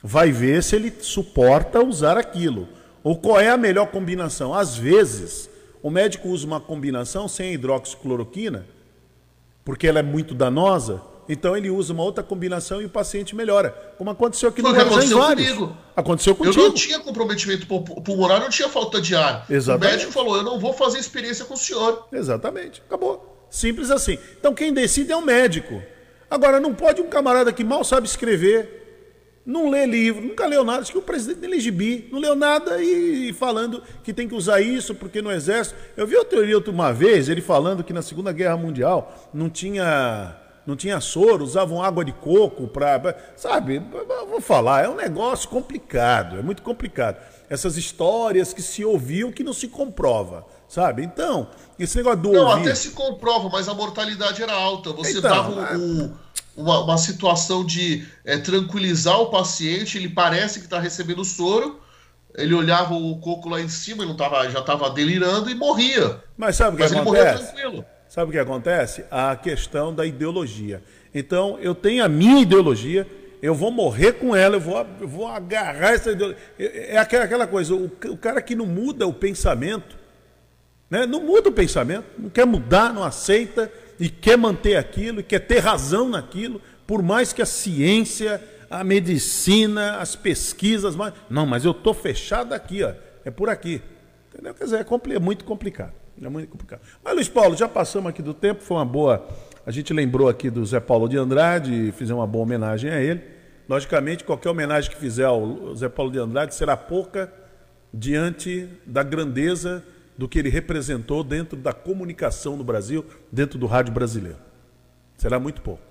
vai 0.01 0.31
ver 0.31 0.63
se 0.63 0.75
ele 0.75 0.93
suporta 0.99 1.83
usar 1.83 2.17
aquilo. 2.17 2.67
Ou 3.03 3.17
qual 3.17 3.39
é 3.39 3.49
a 3.49 3.57
melhor 3.57 3.87
combinação. 3.87 4.53
Às 4.53 4.75
vezes, 4.75 5.49
o 5.81 5.89
médico 5.89 6.29
usa 6.29 6.45
uma 6.45 6.59
combinação 6.59 7.27
sem 7.27 7.53
hidroxicloroquina, 7.53 8.65
porque 9.63 9.87
ela 9.87 9.99
é 9.99 10.03
muito 10.03 10.33
danosa, 10.33 11.01
então 11.27 11.55
ele 11.55 11.69
usa 11.69 11.93
uma 11.93 12.03
outra 12.03 12.23
combinação 12.23 12.81
e 12.81 12.85
o 12.85 12.89
paciente 12.89 13.35
melhora. 13.35 13.69
Como 13.97 14.09
aconteceu 14.09 14.49
aqui 14.49 14.61
Foi 14.61 14.71
no 14.71 14.79
aconteceu 14.79 15.19
comigo. 15.19 15.77
Aconteceu 15.95 16.35
contigo. 16.35 16.59
Eu 16.59 16.67
não 16.69 16.73
tinha 16.73 16.99
comprometimento 16.99 17.65
pulmonar, 17.65 18.39
não 18.39 18.49
tinha 18.49 18.69
falta 18.69 19.01
de 19.01 19.15
ar. 19.15 19.45
Exatamente. 19.49 19.87
O 19.87 19.97
médico 19.97 20.11
falou: 20.11 20.37
eu 20.37 20.43
não 20.43 20.59
vou 20.59 20.73
fazer 20.73 20.99
experiência 20.99 21.45
com 21.45 21.53
o 21.55 21.57
senhor. 21.57 22.07
Exatamente. 22.11 22.81
Acabou. 22.85 23.47
Simples 23.49 23.91
assim. 23.91 24.17
Então 24.39 24.53
quem 24.53 24.73
decide 24.73 25.11
é 25.11 25.15
o 25.15 25.21
médico. 25.21 25.81
Agora, 26.29 26.59
não 26.59 26.73
pode 26.73 27.01
um 27.01 27.07
camarada 27.07 27.53
que 27.53 27.63
mal 27.63 27.83
sabe 27.85 28.05
escrever, 28.05 28.77
não 29.45 29.69
lê 29.69 29.85
livro, 29.85 30.21
nunca 30.21 30.45
leu 30.45 30.63
nada, 30.63 30.81
acho 30.81 30.91
que 30.91 30.97
o 30.97 31.01
presidente 31.01 31.47
nem 31.47 31.57
gibi, 31.57 32.09
não 32.11 32.19
leu 32.19 32.35
nada 32.35 32.83
e, 32.83 33.29
e, 33.29 33.33
falando 33.33 33.81
que 34.03 34.11
tem 34.11 34.27
que 34.27 34.35
usar 34.35 34.59
isso 34.59 34.93
porque 34.93 35.21
no 35.21 35.31
exército. 35.31 35.79
Eu 35.95 36.05
vi 36.05 36.17
o 36.17 36.25
teoria 36.25 36.59
uma 36.67 36.91
vez, 36.91 37.29
ele 37.29 37.41
falando 37.41 37.81
que 37.81 37.93
na 37.93 38.01
Segunda 38.01 38.33
Guerra 38.33 38.57
Mundial 38.57 39.29
não 39.33 39.49
tinha 39.49 40.35
não 40.67 40.75
tinha 40.75 40.99
soro, 40.99 41.45
usavam 41.45 41.81
água 41.81 42.03
de 42.03 42.11
coco 42.11 42.67
para. 42.67 43.17
Sabe, 43.37 43.81
vou 44.29 44.41
falar, 44.41 44.83
é 44.83 44.89
um 44.89 44.97
negócio 44.97 45.47
complicado, 45.47 46.37
é 46.37 46.41
muito 46.41 46.61
complicado. 46.61 47.17
Essas 47.49 47.77
histórias 47.77 48.51
que 48.51 48.61
se 48.61 48.83
ouviu 48.83 49.31
que 49.31 49.45
não 49.45 49.53
se 49.53 49.69
comprova, 49.69 50.45
sabe? 50.67 51.03
Então, 51.03 51.49
esse 51.79 51.95
negócio 51.95 52.19
do. 52.19 52.33
Não, 52.33 52.49
ouvir... 52.49 52.63
até 52.63 52.75
se 52.75 52.89
comprova, 52.91 53.47
mas 53.47 53.69
a 53.69 53.73
mortalidade 53.73 54.43
era 54.43 54.51
alta. 54.51 54.91
Você 54.91 55.19
então, 55.19 55.21
dava 55.21 55.77
um, 55.77 56.13
uma, 56.57 56.83
uma, 56.83 56.97
situação 56.97 57.65
de 57.65 58.05
é, 58.25 58.37
tranquilizar 58.37 59.21
o 59.21 59.27
paciente, 59.27 59.97
ele 59.97 60.09
parece 60.09 60.59
que 60.59 60.65
está 60.65 60.79
recebendo 60.79 61.23
soro. 61.23 61.79
Ele 62.35 62.53
olhava 62.53 62.93
o 62.93 63.17
coco 63.19 63.49
lá 63.49 63.59
em 63.59 63.69
cima, 63.69 64.03
ele 64.03 64.09
não 64.09 64.17
tava, 64.17 64.47
já 64.49 64.59
estava 64.59 64.89
delirando 64.91 65.49
e 65.49 65.55
morria. 65.55 66.21
Mas 66.37 66.57
sabe 66.57 66.75
o 66.75 66.77
que 66.77 66.83
Mas 66.83 66.91
acontece? 66.91 67.23
ele 67.23 67.33
morreu 67.33 67.45
tranquilo. 67.45 67.96
Sabe 68.09 68.29
o 68.29 68.31
que 68.31 68.39
acontece? 68.39 69.03
A 69.11 69.35
questão 69.35 69.93
da 69.93 70.05
ideologia. 70.05 70.81
Então, 71.13 71.57
eu 71.59 71.75
tenho 71.75 72.03
a 72.03 72.07
minha 72.07 72.41
ideologia, 72.41 73.07
eu 73.41 73.53
vou 73.53 73.71
morrer 73.71 74.13
com 74.13 74.35
ela, 74.35 74.55
eu 74.55 74.59
vou, 74.59 74.85
eu 74.99 75.07
vou 75.07 75.27
agarrar 75.27 75.93
essa 75.93 76.11
ideologia. 76.11 76.41
É, 76.57 76.95
é 76.95 76.97
aquela, 76.97 77.25
aquela 77.25 77.47
coisa, 77.47 77.75
o, 77.75 77.85
o, 77.85 78.17
cara 78.17 78.41
que 78.41 78.55
não 78.55 78.65
muda 78.65 79.05
o 79.05 79.13
pensamento, 79.13 79.97
né? 80.89 81.05
não 81.05 81.21
muda 81.21 81.49
o 81.49 81.51
pensamento, 81.51 82.05
não 82.17 82.29
quer 82.29 82.45
mudar, 82.45 82.93
não 82.93 83.03
aceita 83.03 83.71
e 83.99 84.09
quer 84.09 84.37
manter 84.37 84.77
aquilo, 84.77 85.19
e 85.19 85.23
quer 85.23 85.39
ter 85.39 85.59
razão 85.59 86.07
naquilo, 86.07 86.61
por 86.85 87.01
mais 87.01 87.33
que 87.33 87.41
a 87.41 87.45
ciência, 87.45 88.41
a 88.69 88.83
medicina, 88.83 89.97
as 89.97 90.15
pesquisas, 90.15 90.95
mas 90.95 91.13
não, 91.29 91.45
mas 91.45 91.65
eu 91.65 91.73
tô 91.73 91.93
fechado 91.93 92.53
aqui, 92.53 92.83
ó, 92.83 92.93
é 93.25 93.31
por 93.31 93.49
aqui. 93.49 93.81
Entendeu? 94.31 94.53
Quer 94.53 94.63
dizer, 94.63 94.85
é, 94.85 95.15
é 95.15 95.19
muito 95.19 95.43
complicado. 95.43 95.93
É 96.21 96.29
muito 96.29 96.49
complicado. 96.49 96.81
Mas, 97.03 97.13
Luiz 97.13 97.29
Paulo, 97.29 97.55
já 97.55 97.67
passamos 97.67 98.09
aqui 98.09 98.21
do 98.21 98.33
tempo, 98.33 98.63
foi 98.63 98.77
uma 98.77 98.85
boa. 98.85 99.27
A 99.65 99.71
gente 99.71 99.93
lembrou 99.93 100.27
aqui 100.27 100.49
do 100.49 100.65
Zé 100.65 100.79
Paulo 100.79 101.07
de 101.07 101.17
Andrade 101.17 101.91
fizemos 101.91 102.19
uma 102.19 102.27
boa 102.27 102.43
homenagem 102.43 102.89
a 102.89 102.99
ele. 102.99 103.21
Logicamente, 103.67 104.23
qualquer 104.23 104.49
homenagem 104.49 104.89
que 104.89 104.97
fizer 104.97 105.25
ao 105.25 105.75
Zé 105.75 105.89
Paulo 105.89 106.11
de 106.11 106.17
Andrade 106.17 106.55
será 106.55 106.77
pouca 106.77 107.31
diante 107.93 108.69
da 108.85 109.03
grandeza 109.03 109.83
do 110.17 110.27
que 110.27 110.39
ele 110.39 110.49
representou 110.49 111.23
dentro 111.23 111.57
da 111.57 111.73
comunicação 111.73 112.57
no 112.57 112.63
Brasil, 112.63 113.05
dentro 113.31 113.59
do 113.59 113.67
rádio 113.67 113.93
brasileiro. 113.93 114.39
Será 115.17 115.39
muito 115.39 115.61
pouco. 115.61 115.81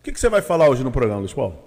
O 0.00 0.02
que, 0.02 0.12
que 0.12 0.20
você 0.20 0.28
vai 0.28 0.42
falar 0.42 0.68
hoje 0.68 0.82
no 0.82 0.90
programa, 0.90 1.20
Luiz 1.20 1.32
Paulo? 1.32 1.58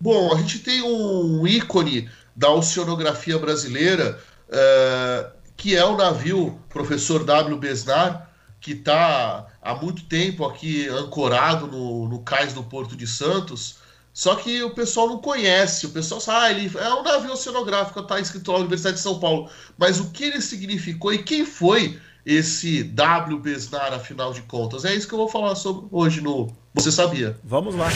Bom, 0.00 0.34
a 0.34 0.38
gente 0.38 0.60
tem 0.60 0.82
um 0.82 1.46
ícone 1.46 2.08
da 2.34 2.50
oceanografia 2.50 3.38
brasileira, 3.38 4.18
é, 4.48 5.30
que 5.62 5.76
é 5.76 5.84
o 5.84 5.96
navio 5.96 6.58
Professor 6.68 7.24
W. 7.24 7.56
Besnar, 7.56 8.28
que 8.60 8.72
está 8.72 9.46
há 9.62 9.74
muito 9.74 10.04
tempo 10.04 10.44
aqui 10.44 10.88
ancorado 10.88 11.68
no, 11.68 12.08
no 12.08 12.18
cais 12.18 12.52
do 12.52 12.64
Porto 12.64 12.96
de 12.96 13.06
Santos 13.06 13.80
só 14.12 14.34
que 14.36 14.62
o 14.62 14.70
pessoal 14.70 15.08
não 15.08 15.18
conhece, 15.18 15.86
o 15.86 15.90
pessoal 15.90 16.20
sabe, 16.20 16.38
ah, 16.44 16.50
ele 16.50 16.70
é 16.78 16.94
um 16.94 17.02
navio 17.02 17.32
oceanográfico, 17.32 18.00
está 18.00 18.20
escrito 18.20 18.48
lá 18.50 18.58
na 18.58 18.64
Universidade 18.64 18.96
de 18.96 19.02
São 19.02 19.18
Paulo. 19.18 19.48
Mas 19.78 20.00
o 20.00 20.10
que 20.10 20.24
ele 20.24 20.40
significou 20.40 21.14
e 21.14 21.22
quem 21.22 21.46
foi 21.46 21.98
esse 22.24 22.82
W. 22.84 23.38
Besnar, 23.38 23.94
afinal 23.94 24.32
de 24.32 24.42
contas? 24.42 24.84
É 24.84 24.94
isso 24.94 25.08
que 25.08 25.14
eu 25.14 25.18
vou 25.18 25.28
falar 25.28 25.54
sobre 25.54 25.86
hoje 25.90 26.20
no 26.20 26.52
Você 26.74 26.92
Sabia? 26.92 27.38
Vamos 27.42 27.74
lá. 27.74 27.88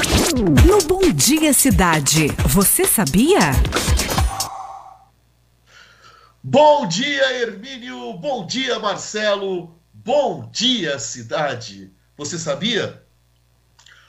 No 0.66 0.78
Bom 0.86 1.12
Dia 1.12 1.52
Cidade, 1.52 2.28
você 2.48 2.86
sabia? 2.86 3.52
Bom 6.48 6.86
dia, 6.86 7.42
Hermínio! 7.42 8.12
Bom 8.18 8.46
dia, 8.46 8.78
Marcelo! 8.78 9.76
Bom 9.92 10.48
dia, 10.52 10.96
cidade! 10.96 11.92
Você 12.16 12.38
sabia? 12.38 13.02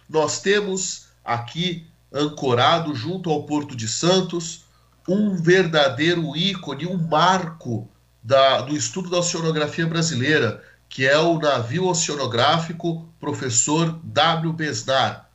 Nós 0.08 0.40
temos 0.40 1.08
aqui 1.26 1.88
ancorado 2.14 2.94
junto 2.94 3.32
ao 3.32 3.48
Porto 3.48 3.76
de 3.76 3.88
Santos, 3.88 4.66
um 5.10 5.36
verdadeiro 5.36 6.38
ícone, 6.38 6.86
um 6.86 6.96
marco 6.96 7.90
da, 8.22 8.62
do 8.62 8.78
estudo 8.78 9.10
da 9.10 9.18
oceanografia 9.18 9.88
brasileira, 9.88 10.64
que 10.88 11.08
é 11.08 11.18
o 11.18 11.40
navio 11.40 11.88
oceanográfico 11.88 13.12
Professor 13.20 14.00
W. 14.04 14.54
Besnar. 14.54 15.27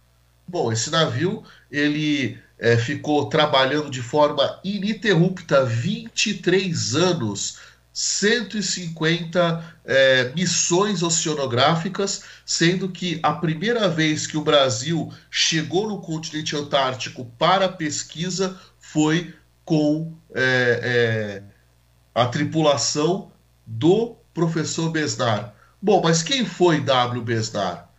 Bom, 0.47 0.73
esse 0.73 0.91
navio 0.91 1.43
ele 1.71 2.39
é, 2.59 2.77
ficou 2.77 3.29
trabalhando 3.29 3.91
de 3.91 4.03
forma 4.03 4.61
ininterrupta 4.63 5.65
23 5.65 6.95
anos 6.95 7.59
150 7.93 9.77
é, 9.85 10.33
missões 10.35 11.03
oceanográficas, 11.03 12.23
sendo 12.47 12.89
que 12.89 13.21
a 13.23 13.33
primeira 13.33 13.89
vez 13.89 14.27
que 14.27 14.37
o 14.37 14.43
Brasil 14.43 15.13
chegou 15.31 15.89
no 15.89 16.01
continente 16.01 16.57
antártico 16.57 17.27
para 17.39 17.69
pesquisa 17.69 18.59
foi 18.79 19.35
com 19.65 20.15
é, 20.35 20.81
é, 20.83 21.43
a 22.15 22.27
tripulação 22.27 23.31
do 23.67 24.17
professor 24.33 24.91
Besnar. 24.91 25.55
Bom, 25.81 26.01
mas 26.03 26.23
quem 26.23 26.47
foi 26.47 26.81
W. 26.81 27.23
Besnar? 27.23 27.92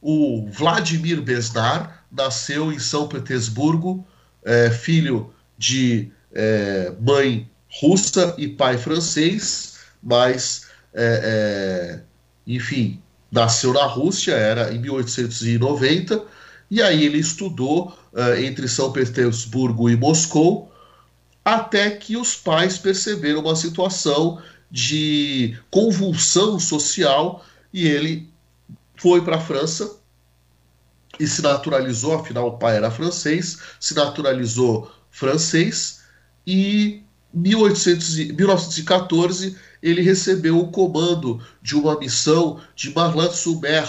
O 0.00 0.46
Vladimir 0.50 1.20
Besnar 1.20 2.04
nasceu 2.10 2.72
em 2.72 2.78
São 2.78 3.06
Petersburgo, 3.06 4.06
é, 4.44 4.70
filho 4.70 5.32
de 5.58 6.10
é, 6.32 6.92
mãe 7.00 7.48
russa 7.80 8.34
e 8.38 8.48
pai 8.48 8.78
francês, 8.78 9.78
mas, 10.02 10.66
é, 10.94 11.20
é, 11.22 12.00
enfim, 12.46 13.00
nasceu 13.30 13.72
na 13.72 13.84
Rússia, 13.84 14.32
era 14.32 14.72
em 14.74 14.78
1890, 14.78 16.24
e 16.70 16.80
aí 16.80 17.04
ele 17.04 17.18
estudou 17.18 17.96
é, 18.14 18.44
entre 18.44 18.66
São 18.68 18.92
Petersburgo 18.92 19.90
e 19.90 19.96
Moscou, 19.96 20.72
até 21.44 21.90
que 21.90 22.16
os 22.16 22.34
pais 22.34 22.78
perceberam 22.78 23.40
uma 23.40 23.56
situação 23.56 24.40
de 24.70 25.56
convulsão 25.70 26.58
social 26.58 27.44
e 27.72 27.86
ele 27.86 28.29
foi 29.00 29.22
para 29.22 29.36
a 29.36 29.40
França 29.40 29.96
e 31.18 31.26
se 31.26 31.42
naturalizou, 31.42 32.14
afinal 32.14 32.48
o 32.48 32.58
pai 32.58 32.76
era 32.76 32.90
francês, 32.90 33.58
se 33.80 33.94
naturalizou 33.94 34.90
francês 35.10 36.00
e 36.46 37.02
1800, 37.32 38.16
1914, 38.34 39.56
ele 39.82 40.02
recebeu 40.02 40.58
o 40.58 40.68
comando 40.70 41.40
de 41.62 41.74
uma 41.74 41.98
missão 41.98 42.60
de 42.74 42.92
Marlan 42.94 43.30
Sumer, 43.30 43.88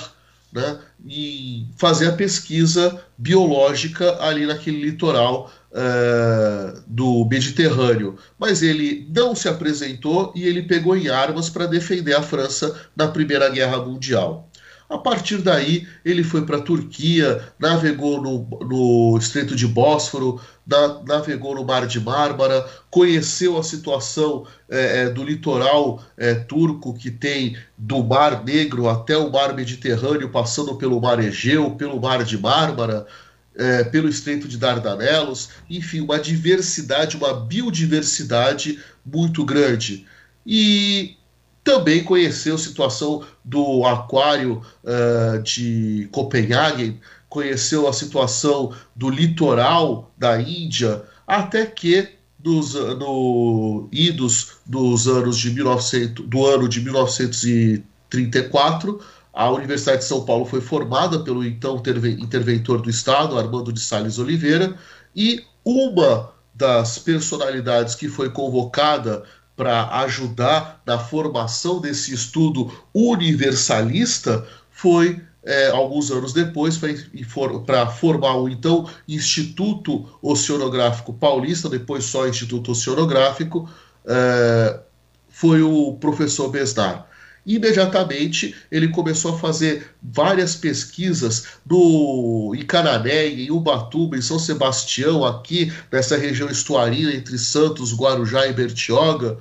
né, 0.52 0.80
e 1.06 1.65
fazer 1.78 2.08
a 2.08 2.13
pesquisa 2.13 3.02
biológica 3.17 4.21
ali 4.21 4.45
naquele 4.45 4.82
litoral 4.82 5.52
uh, 5.71 6.82
do 6.86 7.26
Mediterrâneo. 7.30 8.17
Mas 8.38 8.62
ele 8.62 9.10
não 9.13 9.34
se 9.34 9.47
apresentou 9.47 10.32
e 10.36 10.45
ele 10.45 10.63
pegou 10.63 10.95
em 10.95 11.08
armas 11.08 11.50
para 11.50 11.65
defender 11.65 12.13
a 12.13 12.21
França 12.21 12.78
na 12.95 13.08
Primeira 13.08 13.50
Guerra 13.50 13.78
Mundial. 13.78 14.51
A 14.92 14.98
partir 14.98 15.38
daí, 15.38 15.88
ele 16.04 16.22
foi 16.22 16.46
para 16.46 16.58
a 16.58 16.62
Turquia, 16.62 17.42
navegou 17.58 18.22
no, 18.22 18.46
no 18.68 19.18
Estreito 19.18 19.56
de 19.56 19.66
Bósforo, 19.66 20.42
na, 20.68 21.02
navegou 21.08 21.56
no 21.56 21.64
Mar 21.64 21.88
de 21.88 21.98
Mármara, 21.98 22.70
conheceu 22.90 23.58
a 23.58 23.64
situação 23.64 24.46
é, 24.70 25.04
é, 25.04 25.10
do 25.10 25.24
litoral 25.24 26.04
é, 26.18 26.34
turco 26.36 26.94
que 26.94 27.10
tem 27.10 27.56
do 27.78 28.04
Mar 28.04 28.44
Negro 28.44 28.90
até 28.90 29.16
o 29.16 29.32
Mar 29.32 29.56
Mediterrâneo, 29.56 30.30
passando 30.30 30.76
pelo 30.76 31.00
Mar 31.00 31.24
Egeu, 31.24 31.72
pelo 31.72 32.02
Mar 32.02 32.26
de 32.26 32.38
Mármara, 32.38 33.08
é, 33.56 33.86
pelo 33.86 34.10
Estreito 34.10 34.46
de 34.46 34.58
Dardanelos, 34.58 35.52
enfim, 35.70 36.02
uma 36.02 36.20
diversidade, 36.20 37.16
uma 37.16 37.34
biodiversidade 37.34 38.78
muito 39.06 39.46
grande. 39.46 40.06
E 40.46 41.16
também 41.72 42.04
conheceu 42.04 42.56
a 42.56 42.58
situação 42.58 43.24
do 43.46 43.86
aquário 43.86 44.62
uh, 44.84 45.42
de 45.42 46.10
Copenhague, 46.12 47.00
conheceu 47.30 47.88
a 47.88 47.94
situação 47.94 48.74
do 48.94 49.10
litoral 49.10 50.12
da 50.18 50.42
Índia, 50.42 51.02
até 51.26 51.66
que 51.66 52.10
dos 52.38 52.74
no, 52.74 53.88
idos 53.90 54.58
dos 54.66 55.08
anos 55.08 55.38
de 55.38 55.52
1900, 55.52 56.26
do 56.26 56.46
ano 56.46 56.68
de 56.68 56.82
1934, 56.82 59.00
a 59.34 59.50
Universidade 59.50 60.00
de 60.00 60.06
São 60.06 60.26
Paulo 60.26 60.44
foi 60.44 60.60
formada 60.60 61.20
pelo 61.20 61.46
então 61.46 61.82
interventor 62.20 62.82
do 62.82 62.90
Estado, 62.90 63.40
Armando 63.40 63.72
de 63.72 63.80
Sales 63.80 64.20
Oliveira, 64.20 64.76
e 65.16 65.46
uma 65.64 66.34
das 66.54 67.00
personalidades 67.00 67.96
que 67.96 68.10
foi 68.10 68.30
convocada 68.30 69.24
para 69.62 69.89
ajudar 70.00 70.82
na 70.88 70.97
formação 70.97 71.80
desse 71.80 72.12
estudo 72.12 72.74
universalista 72.91 74.43
foi 74.71 75.21
é, 75.43 75.67
alguns 75.69 76.10
anos 76.10 76.34
depois 76.34 76.80
para 77.63 77.86
formar 77.86 78.38
o 78.38 78.50
então 78.50 78.89
Instituto 79.08 80.10
Oceanográfico 80.19 81.13
Paulista, 81.13 81.69
depois 81.69 82.06
só 82.06 82.28
Instituto 82.28 82.71
Oceanográfico, 82.71 83.69
é, 84.04 84.80
foi 85.30 85.62
o 85.62 85.93
professor 85.93 86.50
Besnar. 86.50 87.08
Imediatamente 87.46 88.56
ele 88.72 88.90
começou 88.90 89.34
a 89.34 89.40
fazer 89.40 89.96
várias 90.02 90.56
pesquisas 90.56 91.48
no, 91.66 92.54
em 92.56 92.66
em 93.42 93.52
Ubatuba, 93.52 94.16
em 94.16 94.22
São 94.22 94.38
Sebastião, 94.38 95.26
aqui 95.26 95.74
nessa 95.92 96.18
região 96.18 96.50
estuarina 96.50 97.12
entre 97.14 97.38
Santos, 97.38 97.96
Guarujá 97.96 98.46
e 98.48 98.54
Bertioga. 98.54 99.38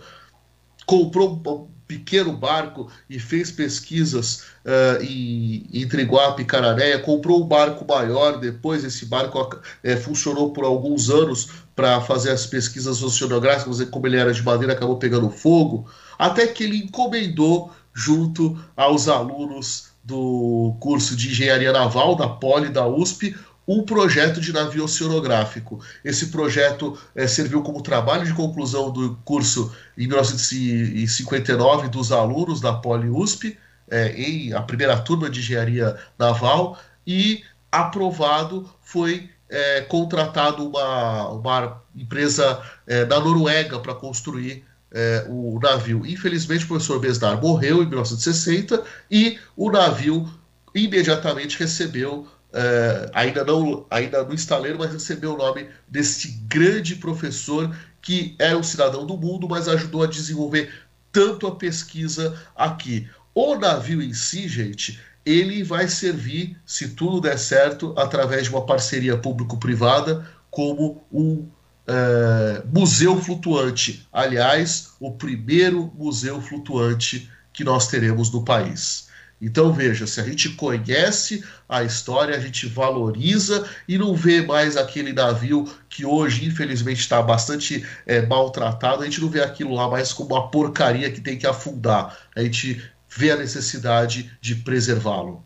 Comprou 0.86 1.34
um 1.34 1.68
pequeno 1.90 2.32
barco 2.32 2.88
e 3.09 3.18
fez 3.18 3.51
pesquisas 3.51 4.44
uh, 4.64 5.03
em, 5.03 5.68
entre 5.72 6.03
Iguape 6.03 6.42
e 6.42 6.44
Cananéia. 6.44 7.01
Comprou 7.01 7.42
um 7.42 7.46
barco 7.46 7.84
maior, 7.86 8.38
depois 8.38 8.84
esse 8.84 9.07
barco 9.07 9.40
uh, 9.40 9.96
funcionou 10.01 10.53
por 10.53 10.64
alguns 10.64 11.11
anos 11.11 11.48
para 11.74 12.01
fazer 12.01 12.30
as 12.30 12.46
pesquisas 12.46 13.03
oceanográficas, 13.03 13.82
como 13.90 14.07
ele 14.07 14.16
era 14.16 14.32
de 14.32 14.42
madeira, 14.42 14.72
acabou 14.72 14.98
pegando 14.98 15.30
fogo, 15.30 15.90
até 16.18 16.46
que 16.46 16.62
ele 16.62 16.76
encomendou 16.76 17.72
junto 17.93 18.59
aos 18.76 19.09
alunos 19.09 19.91
do 20.03 20.76
curso 20.80 21.14
de 21.14 21.28
Engenharia 21.28 21.72
Naval 21.72 22.16
da 22.16 22.28
Poli 22.28 22.68
da 22.68 22.86
USP 22.86 23.34
um 23.70 23.84
projeto 23.84 24.41
de 24.41 24.53
navio 24.53 24.84
oceanográfico. 24.84 25.80
Esse 26.05 26.26
projeto 26.26 26.99
é, 27.14 27.28
serviu 27.28 27.62
como 27.62 27.80
trabalho 27.80 28.24
de 28.24 28.34
conclusão 28.34 28.91
do 28.91 29.16
curso 29.24 29.72
em 29.97 30.09
1959 30.09 31.88
dos 31.88 32.11
alunos 32.11 32.61
da 32.61 32.72
Poli 32.72 33.09
USP, 33.09 33.57
é, 33.88 34.09
em 34.20 34.53
a 34.53 34.61
primeira 34.61 34.99
turma 34.99 35.30
de 35.30 35.38
engenharia 35.38 35.97
naval, 36.18 36.80
e 37.07 37.45
aprovado 37.70 38.68
foi 38.80 39.30
é, 39.49 39.82
contratado 39.82 40.66
uma, 40.66 41.28
uma 41.28 41.82
empresa 41.95 42.61
da 43.09 43.20
Noruega 43.20 43.78
para 43.78 43.95
construir 43.95 44.64
é, 44.93 45.26
o 45.28 45.59
navio. 45.61 46.05
Infelizmente, 46.05 46.64
o 46.64 46.68
professor 46.68 46.99
Besdar 46.99 47.41
morreu 47.41 47.82
em 47.82 47.86
1960 47.86 48.82
e 49.11 49.38
o 49.57 49.70
navio 49.70 50.28
imediatamente 50.74 51.59
recebeu, 51.59 52.26
é, 52.53 53.11
ainda, 53.14 53.45
não, 53.45 53.86
ainda 53.91 54.24
no 54.24 54.34
estaleiro, 54.34 54.78
mas 54.78 54.93
recebeu 54.93 55.34
o 55.34 55.38
nome 55.38 55.68
desse 55.88 56.28
grande 56.49 56.97
professor 56.97 57.74
que 58.03 58.34
é 58.38 58.57
um 58.57 58.62
cidadão 58.62 59.07
do 59.07 59.16
mundo, 59.16 59.49
mas 59.49 59.68
ajudou 59.68 60.03
a 60.03 60.07
desenvolver 60.07 60.72
tanto 61.12 61.47
a 61.47 61.55
pesquisa 61.55 62.38
aqui. 62.57 63.09
O 63.34 63.57
navio 63.57 64.03
em 64.03 64.12
si, 64.12 64.49
gente, 64.49 64.99
ele 65.24 65.62
vai 65.62 65.86
servir, 65.86 66.57
se 66.64 66.88
tudo 66.88 67.20
der 67.20 67.38
certo, 67.38 67.95
através 67.97 68.45
de 68.45 68.51
uma 68.51 68.64
parceria 68.64 69.16
público-privada, 69.16 70.26
como 70.51 71.05
um 71.12 71.47
é, 71.86 72.62
museu 72.66 73.20
flutuante. 73.20 74.06
Aliás, 74.12 74.92
o 75.00 75.12
primeiro 75.12 75.92
museu 75.96 76.40
flutuante 76.40 77.30
que 77.52 77.64
nós 77.64 77.88
teremos 77.88 78.30
no 78.30 78.44
país. 78.44 79.08
Então 79.40 79.72
veja, 79.72 80.06
se 80.06 80.20
a 80.20 80.24
gente 80.24 80.50
conhece 80.50 81.42
a 81.66 81.82
história, 81.82 82.36
a 82.36 82.40
gente 82.40 82.66
valoriza 82.66 83.66
e 83.88 83.96
não 83.96 84.14
vê 84.14 84.42
mais 84.42 84.76
aquele 84.76 85.14
navio 85.14 85.66
que 85.88 86.04
hoje, 86.04 86.44
infelizmente, 86.44 87.00
está 87.00 87.22
bastante 87.22 87.86
é, 88.06 88.20
maltratado, 88.20 89.02
a 89.02 89.06
gente 89.06 89.20
não 89.20 89.30
vê 89.30 89.42
aquilo 89.42 89.74
lá 89.74 89.88
mais 89.88 90.12
como 90.12 90.34
uma 90.34 90.50
porcaria 90.50 91.10
que 91.10 91.22
tem 91.22 91.38
que 91.38 91.46
afundar. 91.46 92.18
A 92.36 92.42
gente 92.42 92.82
vê 93.08 93.30
a 93.30 93.36
necessidade 93.36 94.30
de 94.42 94.56
preservá-lo. 94.56 95.42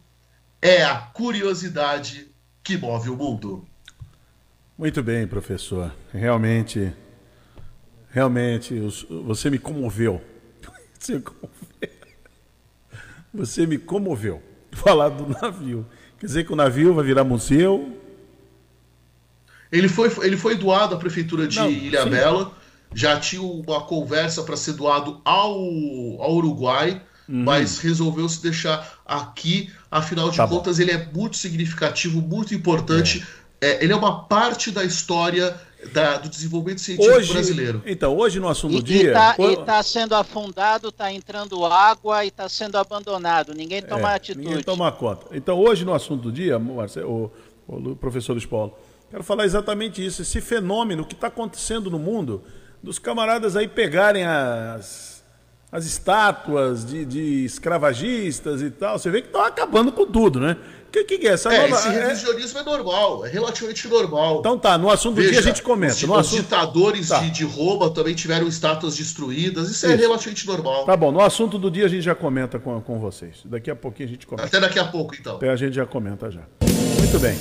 É 0.60 0.82
a 0.82 0.96
curiosidade 0.96 2.28
que 2.64 2.76
move 2.76 3.10
o 3.10 3.16
mundo. 3.16 3.64
Muito 4.76 5.02
bem, 5.02 5.26
professor. 5.26 5.94
Realmente, 6.12 6.92
realmente, 8.10 8.74
você 9.24 9.48
me 9.48 9.58
comoveu. 9.58 10.20
Você 10.98 11.14
me 11.14 11.20
comoveu. 11.20 11.90
Você 13.32 13.66
me 13.66 13.78
comoveu. 13.78 14.42
Falar 14.72 15.10
do 15.10 15.28
navio. 15.28 15.86
Quer 16.18 16.26
dizer 16.26 16.44
que 16.44 16.52
o 16.52 16.56
navio 16.56 16.94
vai 16.94 17.04
virar 17.04 17.22
museu? 17.22 18.00
Ele 19.70 19.88
foi, 19.88 20.10
ele 20.22 20.36
foi 20.36 20.56
doado 20.56 20.94
à 20.94 20.98
prefeitura 20.98 21.46
de 21.46 21.58
Não, 21.58 21.70
Ilha 21.70 22.06
Bela. 22.06 22.52
Já 22.94 23.18
tinha 23.18 23.42
uma 23.42 23.80
conversa 23.82 24.42
para 24.42 24.56
ser 24.56 24.74
doado 24.74 25.20
ao, 25.24 25.52
ao 26.20 26.34
Uruguai, 26.34 27.02
uhum. 27.28 27.42
mas 27.42 27.78
resolveu 27.78 28.28
se 28.28 28.40
deixar 28.40 29.00
aqui. 29.04 29.70
Afinal 29.90 30.30
de 30.30 30.36
tá 30.36 30.46
contas, 30.46 30.78
bom. 30.78 30.82
ele 30.82 30.92
é 30.92 31.08
muito 31.12 31.36
significativo, 31.36 32.20
muito 32.20 32.54
importante. 32.54 33.24
É. 33.40 33.43
É, 33.64 33.82
ele 33.82 33.94
é 33.94 33.96
uma 33.96 34.24
parte 34.24 34.70
da 34.70 34.84
história 34.84 35.58
da, 35.90 36.18
do 36.18 36.28
desenvolvimento 36.28 36.82
científico 36.82 37.16
hoje, 37.16 37.32
brasileiro. 37.32 37.82
Então, 37.86 38.14
hoje 38.14 38.38
no 38.38 38.46
assunto 38.46 38.76
do 38.76 38.82
dia. 38.82 39.14
Tá, 39.14 39.36
e 39.38 39.54
está 39.54 39.82
sendo 39.82 40.14
afundado, 40.14 40.88
está 40.88 41.10
entrando 41.10 41.64
água 41.64 42.26
e 42.26 42.28
está 42.28 42.46
sendo 42.46 42.76
abandonado. 42.76 43.54
Ninguém 43.54 43.80
toma 43.80 44.12
é, 44.12 44.16
atitude. 44.16 44.46
Ninguém 44.46 44.62
toma 44.62 44.92
conta. 44.92 45.34
Então, 45.34 45.58
hoje 45.58 45.82
no 45.82 45.94
assunto 45.94 46.24
do 46.24 46.32
dia, 46.32 46.58
Marcelo, 46.58 47.32
o, 47.66 47.74
o 47.92 47.96
professor 47.96 48.34
Luiz 48.34 48.44
Paulo, 48.44 48.76
quero 49.10 49.24
falar 49.24 49.46
exatamente 49.46 50.04
isso, 50.04 50.20
esse 50.20 50.42
fenômeno 50.42 51.02
que 51.02 51.14
está 51.14 51.28
acontecendo 51.28 51.90
no 51.90 51.98
mundo, 51.98 52.42
dos 52.82 52.98
camaradas 52.98 53.56
aí 53.56 53.66
pegarem 53.66 54.26
as, 54.26 55.24
as 55.72 55.86
estátuas 55.86 56.84
de, 56.84 57.06
de 57.06 57.44
escravagistas 57.46 58.60
e 58.60 58.70
tal. 58.70 58.98
Você 58.98 59.10
vê 59.10 59.22
que 59.22 59.28
estão 59.28 59.42
acabando 59.42 59.90
com 59.90 60.04
tudo, 60.04 60.38
né? 60.38 60.58
Que, 61.02 61.18
que, 61.18 61.26
é 61.26 61.32
essa 61.32 61.52
é, 61.52 61.62
nova... 61.62 61.74
Esse 61.74 61.88
é- 61.88 62.06
revisionismo 62.06 62.58
é... 62.58 62.62
é... 62.62 62.64
normal, 62.64 63.26
é 63.26 63.28
relativamente 63.30 63.88
normal. 63.88 64.38
Então 64.38 64.56
tá, 64.56 64.78
no 64.78 64.88
assunto 64.90 65.16
Veja, 65.16 65.28
do 65.28 65.32
dia 65.32 65.40
a 65.40 65.42
gente 65.42 65.62
comenta. 65.62 65.94
Os, 65.94 66.02
no 66.02 66.14
assunto... 66.14 66.42
ditadores 66.42 67.08
tá. 67.08 67.20
de, 67.20 67.30
de, 67.30 67.44
Roma 67.44 67.90
também 67.90 68.14
tiveram 68.14 68.46
estátuas 68.46 68.96
destruídas, 68.96 69.70
isso, 69.70 69.86
é 69.86 69.88
isso, 69.88 69.98
é 69.98 70.06
relativamente 70.06 70.46
normal. 70.46 70.84
Tá 70.84 70.96
bom, 70.96 71.10
no 71.10 71.20
assunto 71.20 71.58
do 71.58 71.70
dia 71.70 71.86
a 71.86 71.88
gente 71.88 72.02
já 72.02 72.14
comenta 72.14 72.58
com, 72.60 72.80
com 72.80 73.00
vocês. 73.00 73.38
Daqui 73.44 73.70
a 73.70 73.74
pouquinho 73.74 74.08
a 74.08 74.12
gente 74.12 74.26
comenta. 74.26 74.46
Até 74.46 74.60
daqui 74.60 74.78
a 74.78 74.84
pouco, 74.84 75.16
então. 75.18 75.36
Até 75.36 75.50
a 75.50 75.56
gente 75.56 75.74
já 75.74 75.86
comenta 75.86 76.30
já. 76.30 76.42
Muito 76.98 77.18
bem. 77.18 77.36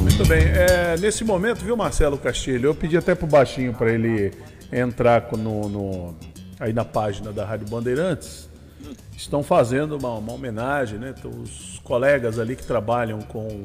Muito 0.00 0.26
bem. 0.26 0.42
É, 0.42 0.96
nesse 0.98 1.24
momento, 1.24 1.64
viu, 1.64 1.76
Marcelo 1.76 2.18
Castilho? 2.18 2.66
Eu 2.66 2.74
pedi 2.74 2.96
até 2.96 3.14
pro 3.14 3.26
baixinho 3.26 3.72
para 3.72 3.90
ele 3.90 4.32
entrar 4.72 5.26
no, 5.32 5.68
no, 5.68 6.16
aí 6.58 6.72
na 6.72 6.84
página 6.84 7.32
da 7.32 7.44
Rádio 7.44 7.68
Bandeirantes 7.68 8.49
estão 9.16 9.42
fazendo 9.42 9.96
uma, 9.96 10.14
uma 10.14 10.32
homenagem, 10.32 10.98
né? 10.98 11.14
Então, 11.16 11.30
os 11.30 11.78
colegas 11.84 12.38
ali 12.38 12.56
que 12.56 12.64
trabalham 12.64 13.20
com. 13.20 13.62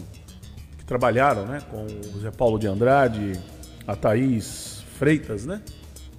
que 0.78 0.86
trabalharam, 0.86 1.46
né? 1.46 1.62
Com 1.70 1.86
o 1.86 2.20
Zé 2.20 2.32
Paulo 2.32 2.60
de 2.60 2.68
Andrade, 2.68 3.40
a 3.88 3.96
Thaís 3.96 4.84
Freitas, 4.98 5.46
né? 5.46 5.62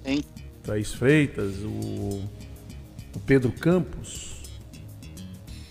Sim. 0.05 0.23
Thaís 0.63 0.93
Freitas, 0.93 1.55
o, 1.63 2.23
o 3.15 3.19
Pedro 3.25 3.51
Campos. 3.51 4.35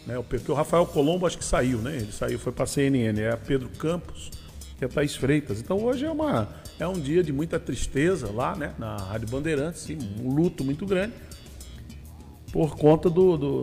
Né, 0.06 0.22
porque 0.28 0.52
o 0.52 0.54
Rafael 0.54 0.86
Colombo 0.86 1.26
acho 1.26 1.36
que 1.36 1.44
saiu, 1.44 1.78
né? 1.78 1.96
Ele 1.96 2.12
saiu, 2.12 2.38
foi 2.38 2.52
para 2.52 2.64
a 2.64 2.66
CNN. 2.66 3.20
É 3.20 3.32
a 3.32 3.36
Pedro 3.36 3.68
Campos 3.70 4.30
e 4.80 4.84
a 4.84 4.88
Thaís 4.88 5.16
Freitas. 5.16 5.60
Então 5.60 5.82
hoje 5.82 6.04
é, 6.04 6.10
uma, 6.10 6.48
é 6.78 6.86
um 6.86 6.92
dia 6.92 7.24
de 7.24 7.32
muita 7.32 7.58
tristeza 7.58 8.30
lá, 8.30 8.54
né? 8.54 8.72
Na 8.78 8.96
Rádio 8.96 9.28
Bandeirantes, 9.28 9.80
sim, 9.82 9.98
um 10.22 10.32
luto 10.32 10.62
muito 10.62 10.86
grande 10.86 11.12
por 12.52 12.76
conta 12.76 13.10
do, 13.10 13.36
do, 13.36 13.62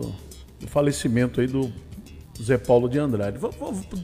do 0.60 0.68
falecimento 0.68 1.40
aí 1.40 1.46
do 1.46 1.72
Zé 2.40 2.58
Paulo 2.58 2.88
de 2.88 2.98
Andrade. 2.98 3.38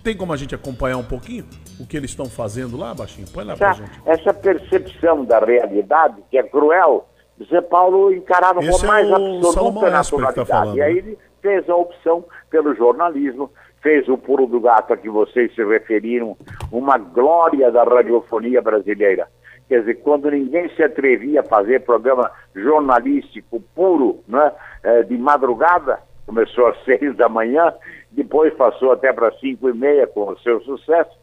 Tem 0.03 0.17
como 0.17 0.33
a 0.33 0.37
gente 0.37 0.55
acompanhar 0.55 0.97
um 0.97 1.05
pouquinho 1.05 1.47
o 1.79 1.87
que 1.87 1.97
eles 1.97 2.11
estão 2.11 2.27
fazendo 2.27 2.77
lá, 2.77 2.95
Baixinho? 2.95 3.27
Põe 3.33 3.45
lá 3.45 3.57
pra 3.57 3.73
gente. 3.73 3.91
Essa 4.07 4.33
percepção 4.33 5.25
da 5.25 5.39
realidade, 5.39 6.17
que 6.31 6.39
é 6.39 6.43
cruel, 6.43 7.09
Zé 7.49 7.61
Paulo 7.61 8.13
encarava 8.13 8.61
com 8.61 8.87
mais 8.87 9.09
é 9.09 9.15
absoluta 9.15 9.81
tá 9.81 9.91
naturalidade. 9.91 10.49
Tá 10.49 10.77
e 10.77 10.83
aí 10.83 10.95
né? 10.95 10.99
ele 10.99 11.19
fez 11.41 11.69
a 11.69 11.75
opção 11.75 12.25
pelo 12.51 12.75
jornalismo, 12.75 13.51
fez 13.83 14.09
o 14.09 14.19
Puro 14.19 14.47
do 14.47 14.61
Gato 14.61 14.93
a 14.93 14.97
que 14.97 15.09
vocês 15.09 15.55
se 15.55 15.65
referiram, 15.65 16.37
uma 16.71 16.99
glória 16.99 17.71
da 17.71 17.83
radiofonia 17.83 18.61
brasileira. 18.61 19.29
Quer 19.71 19.83
dizer, 19.83 20.03
quando 20.03 20.29
ninguém 20.29 20.69
se 20.71 20.83
atrevia 20.83 21.43
a 21.43 21.45
fazer 21.45 21.85
programa 21.85 22.29
jornalístico 22.57 23.63
puro, 23.73 24.19
né, 24.27 24.51
é, 24.83 25.05
de 25.05 25.17
madrugada, 25.17 26.01
começou 26.27 26.67
às 26.67 26.83
seis 26.85 27.17
da 27.17 27.29
manhã, 27.29 27.73
depois 28.11 28.53
passou 28.55 28.91
até 28.91 29.13
para 29.13 29.31
cinco 29.39 29.69
e 29.69 29.73
meia 29.73 30.09
com 30.09 30.29
o 30.29 30.39
seu 30.41 30.61
sucesso, 30.63 31.17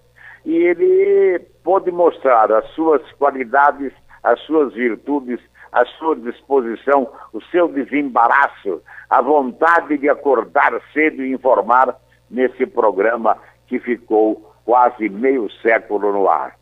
e 0.45 0.55
ele 0.55 1.39
pôde 1.61 1.91
mostrar 1.91 2.49
as 2.53 2.65
suas 2.69 3.01
qualidades, 3.19 3.91
as 4.23 4.39
suas 4.43 4.73
virtudes, 4.73 5.41
a 5.73 5.83
sua 5.83 6.15
disposição, 6.15 7.11
o 7.33 7.41
seu 7.51 7.67
desembaraço, 7.67 8.81
a 9.09 9.21
vontade 9.21 9.97
de 9.97 10.07
acordar 10.07 10.71
cedo 10.93 11.21
e 11.21 11.33
informar 11.33 11.97
nesse 12.31 12.65
programa 12.65 13.37
que 13.67 13.77
ficou 13.77 14.55
quase 14.63 15.09
meio 15.09 15.51
século 15.61 16.13
no 16.13 16.29
ar. 16.29 16.55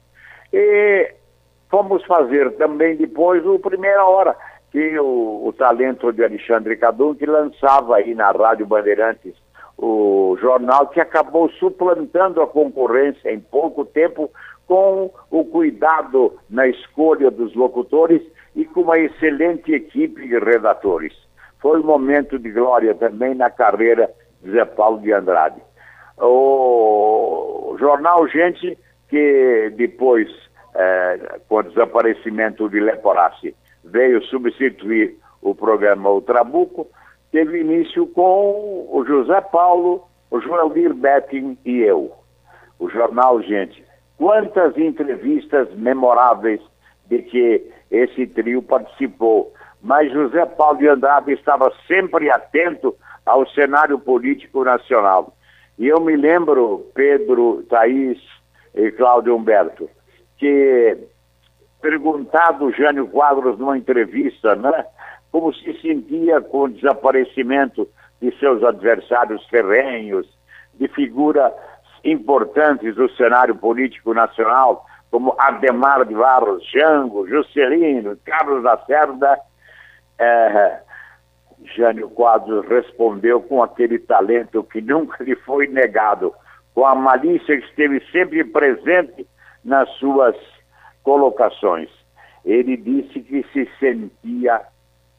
E 0.51 1.13
Fomos 1.69 2.03
fazer 2.05 2.51
também 2.57 2.95
depois 2.95 3.45
o 3.45 3.59
Primeira 3.59 4.05
Hora, 4.05 4.35
que 4.71 4.97
o, 4.99 5.47
o 5.47 5.53
talento 5.53 6.11
de 6.11 6.23
Alexandre 6.23 6.77
Cadum, 6.77 7.15
que 7.15 7.25
lançava 7.25 7.95
aí 7.97 8.13
na 8.13 8.31
Rádio 8.31 8.65
Bandeirantes 8.65 9.33
o 9.77 10.37
jornal, 10.39 10.87
que 10.87 11.01
acabou 11.01 11.49
suplantando 11.51 12.41
a 12.41 12.47
concorrência 12.47 13.31
em 13.31 13.39
pouco 13.39 13.83
tempo 13.83 14.31
com 14.67 15.11
o 15.29 15.45
cuidado 15.45 16.33
na 16.49 16.67
escolha 16.67 17.29
dos 17.29 17.53
locutores 17.55 18.21
e 18.55 18.65
com 18.65 18.81
uma 18.81 18.97
excelente 18.97 19.73
equipe 19.73 20.27
de 20.27 20.39
redatores. 20.39 21.13
Foi 21.59 21.79
um 21.79 21.83
momento 21.83 22.39
de 22.39 22.51
glória 22.51 22.95
também 22.95 23.35
na 23.35 23.49
carreira 23.49 24.09
de 24.41 24.51
Zé 24.51 24.65
Paulo 24.65 25.01
de 25.01 25.11
Andrade. 25.11 25.61
O 26.17 27.75
jornal 27.77 28.27
Gente, 28.27 28.77
que 29.09 29.73
depois 29.75 30.29
é, 30.75 31.39
com 31.47 31.55
o 31.55 31.63
desaparecimento 31.63 32.69
de 32.69 32.79
Leporassi, 32.79 33.55
veio 33.83 34.23
substituir 34.25 35.15
o 35.41 35.55
programa 35.55 36.09
O 36.09 36.21
Trabuco, 36.21 36.87
teve 37.31 37.61
início 37.61 38.07
com 38.07 38.87
o 38.91 39.05
José 39.05 39.39
Paulo, 39.41 40.07
o 40.29 40.39
Joeldir 40.41 40.93
Betting 40.93 41.57
e 41.63 41.79
eu. 41.79 42.11
O 42.79 42.89
jornal, 42.89 43.41
gente, 43.41 43.83
quantas 44.17 44.77
entrevistas 44.77 45.73
memoráveis 45.75 46.59
de 47.07 47.21
que 47.21 47.71
esse 47.91 48.27
trio 48.27 48.61
participou. 48.61 49.53
Mas 49.81 50.11
José 50.11 50.45
Paulo 50.45 50.79
de 50.79 50.87
Andrade 50.87 51.31
estava 51.33 51.71
sempre 51.87 52.29
atento 52.29 52.95
ao 53.25 53.47
cenário 53.49 53.99
político 53.99 54.63
nacional. 54.63 55.35
E 55.77 55.87
eu 55.87 55.99
me 55.99 56.15
lembro, 56.15 56.89
Pedro, 56.93 57.63
Thaís 57.69 58.17
e 58.73 58.91
Cláudio 58.91 59.35
Humberto, 59.35 59.89
que 60.37 60.97
perguntado 61.81 62.71
Jânio 62.71 63.07
Quadros 63.07 63.59
numa 63.59 63.77
entrevista, 63.77 64.55
né, 64.55 64.85
como 65.31 65.53
se 65.53 65.79
sentia 65.81 66.41
com 66.41 66.63
o 66.63 66.69
desaparecimento 66.69 67.87
de 68.21 68.35
seus 68.39 68.63
adversários 68.63 69.45
ferrenhos, 69.47 70.27
de 70.73 70.87
figura 70.87 71.53
importantes 72.03 72.95
do 72.95 73.09
cenário 73.15 73.55
político 73.55 74.13
nacional, 74.13 74.85
como 75.11 75.35
Ademar 75.37 76.05
de 76.05 76.13
Barros, 76.13 76.63
Jango, 76.71 77.27
Juscelino, 77.27 78.17
Carlos 78.25 78.63
Lacerda, 78.63 79.39
é, 80.19 80.79
Jânio 81.75 82.09
Quadros 82.09 82.65
respondeu 82.67 83.41
com 83.41 83.63
aquele 83.63 83.99
talento 83.99 84.63
que 84.63 84.81
nunca 84.81 85.23
lhe 85.23 85.35
foi 85.35 85.67
negado, 85.67 86.33
com 86.73 86.85
a 86.85 86.93
malícia 86.93 87.57
que 87.57 87.65
esteve 87.65 88.01
sempre 88.11 88.43
presente 88.43 89.27
nas 89.65 89.89
suas 89.97 90.35
colocações. 91.03 91.89
Ele 92.45 92.77
disse 92.77 93.19
que 93.21 93.43
se 93.51 93.67
sentia 93.79 94.61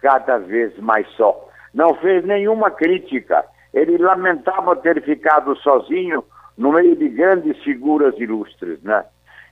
cada 0.00 0.38
vez 0.38 0.78
mais 0.78 1.08
só. 1.16 1.48
Não 1.74 1.94
fez 1.96 2.24
nenhuma 2.24 2.70
crítica. 2.70 3.44
Ele 3.74 3.98
lamentava 3.98 4.76
ter 4.76 5.02
ficado 5.02 5.56
sozinho 5.56 6.24
no 6.56 6.72
meio 6.72 6.96
de 6.96 7.08
grandes 7.08 7.62
figuras 7.62 8.14
ilustres, 8.18 8.80
né? 8.82 9.04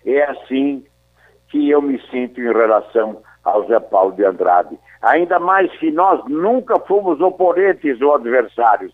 É 0.07 0.22
assim 0.30 0.84
que 1.49 1.68
eu 1.68 1.82
me 1.82 2.01
sinto 2.11 2.40
em 2.40 2.53
relação 2.53 3.22
ao 3.42 3.66
Zé 3.66 3.78
Paulo 3.80 4.12
de 4.12 4.24
Andrade. 4.24 4.78
Ainda 5.03 5.38
mais 5.38 5.70
que 5.78 5.90
nós 5.90 6.24
nunca 6.26 6.78
fomos 6.80 7.20
oponentes 7.20 8.01
ou 8.01 8.14
adversários. 8.14 8.92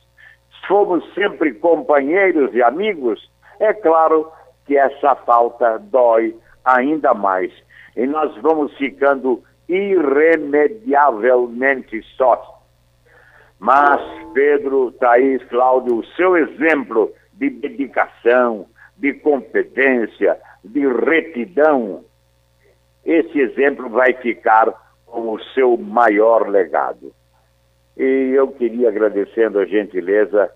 Fomos 0.67 1.05
sempre 1.15 1.55
companheiros 1.55 2.53
e 2.55 2.63
amigos. 2.63 3.31
É 3.61 3.73
claro 3.73 4.31
que 4.67 4.77
essa 4.77 5.15
falta 5.15 5.79
dói 5.79 6.37
ainda 6.65 7.15
mais. 7.15 7.53
E 7.97 8.05
nós 8.07 8.37
vamos 8.41 8.77
ficando 8.77 9.43
irremediavelmente 9.69 12.03
sós. 12.17 12.41
Mas, 13.59 14.01
Pedro, 14.33 14.93
Thaís, 14.93 15.43
Cláudio, 15.45 15.97
o 15.97 16.07
seu 16.17 16.37
exemplo 16.37 17.13
de 17.35 17.51
dedicação, 17.51 18.67
de 18.97 19.13
competência, 19.15 20.39
de 20.65 20.87
retidão, 20.87 22.05
esse 23.05 23.39
exemplo 23.39 23.89
vai 23.89 24.13
ficar 24.15 24.73
como 25.07 25.35
o 25.35 25.43
seu 25.55 25.77
maior 25.77 26.49
legado. 26.49 27.13
E 27.97 28.33
eu 28.35 28.49
queria 28.49 28.89
agradecendo 28.89 29.59
a 29.59 29.67
gentileza 29.67 30.51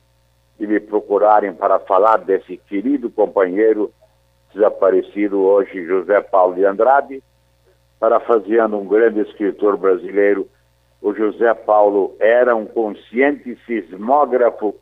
de 0.59 0.67
me 0.67 0.81
procurarem 0.81 1.53
para 1.53 1.79
falar 1.81 2.19
desse 2.19 2.57
querido 2.57 3.11
companheiro 3.11 3.93
desaparecido 4.53 5.43
hoje, 5.43 5.85
José 5.85 6.21
Paulo 6.21 6.55
de 6.55 6.65
Andrade, 6.65 7.23
parafraseando 7.99 8.79
um 8.79 8.87
grande 8.87 9.21
escritor 9.21 9.77
brasileiro, 9.77 10.49
o 11.03 11.13
José 11.13 11.53
Paulo 11.53 12.17
era 12.19 12.55
um 12.55 12.65
consciente 12.65 13.59
sismógrafo 13.67 14.75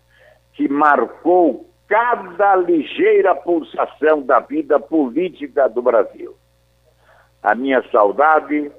que 0.53 0.69
marcou 0.69 1.67
cada 1.89 2.57
ligeira 2.57 3.35
pulsação 3.35 4.23
da 4.23 4.41
vida 4.41 4.79
política 4.79 5.69
do 5.69 5.83
Brasil. 5.83 6.37
A 7.43 7.55
minha 7.55 7.83
saudade, 7.91 8.71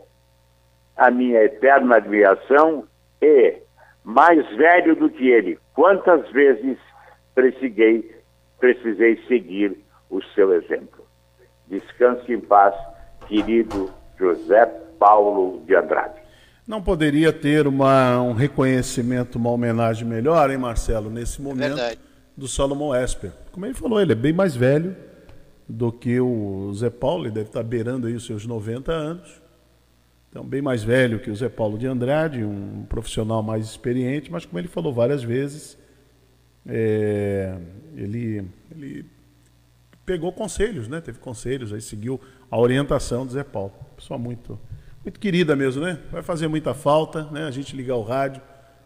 a 0.95 1.11
minha 1.11 1.43
eterna 1.43 1.97
admiração 1.97 2.85
e, 3.21 3.57
mais 4.03 4.45
velho 4.55 4.95
do 4.95 5.09
que 5.09 5.29
ele, 5.29 5.57
quantas 5.73 6.29
vezes 6.31 6.77
precisei, 7.33 8.21
precisei 8.59 9.17
seguir 9.27 9.77
o 10.09 10.21
seu 10.35 10.53
exemplo. 10.53 11.05
Descanse 11.67 12.31
em 12.31 12.39
paz, 12.39 12.75
querido 13.27 13.89
José 14.17 14.65
Paulo 14.99 15.63
de 15.65 15.75
Andrade. 15.75 16.21
Não 16.67 16.81
poderia 16.81 17.33
ter 17.33 17.67
uma, 17.67 18.21
um 18.21 18.33
reconhecimento, 18.33 19.37
uma 19.37 19.49
homenagem 19.49 20.07
melhor, 20.07 20.49
hein, 20.49 20.57
Marcelo, 20.57 21.09
nesse 21.09 21.41
é 21.41 21.43
momento, 21.43 21.79
é 21.79 21.97
do 22.37 22.47
Solomon 22.47 22.95
Esper. 22.95 23.31
Como 23.51 23.65
ele 23.65 23.73
falou, 23.73 23.99
ele 23.99 24.13
é 24.13 24.15
bem 24.15 24.33
mais 24.33 24.55
velho 24.55 24.95
do 25.67 25.91
que 25.91 26.19
o 26.19 26.71
Zé 26.73 26.89
Paulo, 26.89 27.25
ele 27.25 27.33
deve 27.33 27.47
estar 27.47 27.63
beirando 27.63 28.07
aí 28.07 28.13
os 28.13 28.25
seus 28.25 28.45
90 28.45 28.91
anos. 28.91 29.42
Então, 30.33 30.43
bem 30.43 30.63
mais 30.63 30.83
velho 30.83 31.19
que 31.19 31.29
o 31.29 31.35
Zé 31.35 31.47
Paulo 31.47 31.77
de 31.77 31.85
Andrade, 31.85 32.43
um 32.43 32.87
profissional 32.89 33.43
mais 33.43 33.65
experiente, 33.65 34.31
mas 34.31 34.43
como 34.43 34.57
ele 34.57 34.67
falou 34.67 34.91
várias 34.91 35.21
vezes, 35.21 35.77
é, 36.65 37.55
ele, 37.95 38.43
ele 38.71 39.05
pegou 40.03 40.33
conselhos, 40.33 40.87
né? 40.87 40.99
Teve 41.01 41.19
conselhos, 41.19 41.71
aí 41.71 41.81
seguiu 41.81 42.19
a 42.49 42.57
orientação 42.57 43.27
do 43.27 43.31
Zé 43.31 43.43
Paulo. 43.43 43.73
Pessoa 43.95 44.17
muito, 44.17 44.59
muito 45.03 45.19
querida 45.19 45.55
mesmo, 45.55 45.83
né? 45.83 45.99
Vai 46.11 46.23
fazer 46.23 46.47
muita 46.47 46.73
falta, 46.73 47.25
né? 47.25 47.45
A 47.45 47.51
gente 47.51 47.75
ligar 47.75 47.97
o 47.97 48.03
rádio 48.03 48.41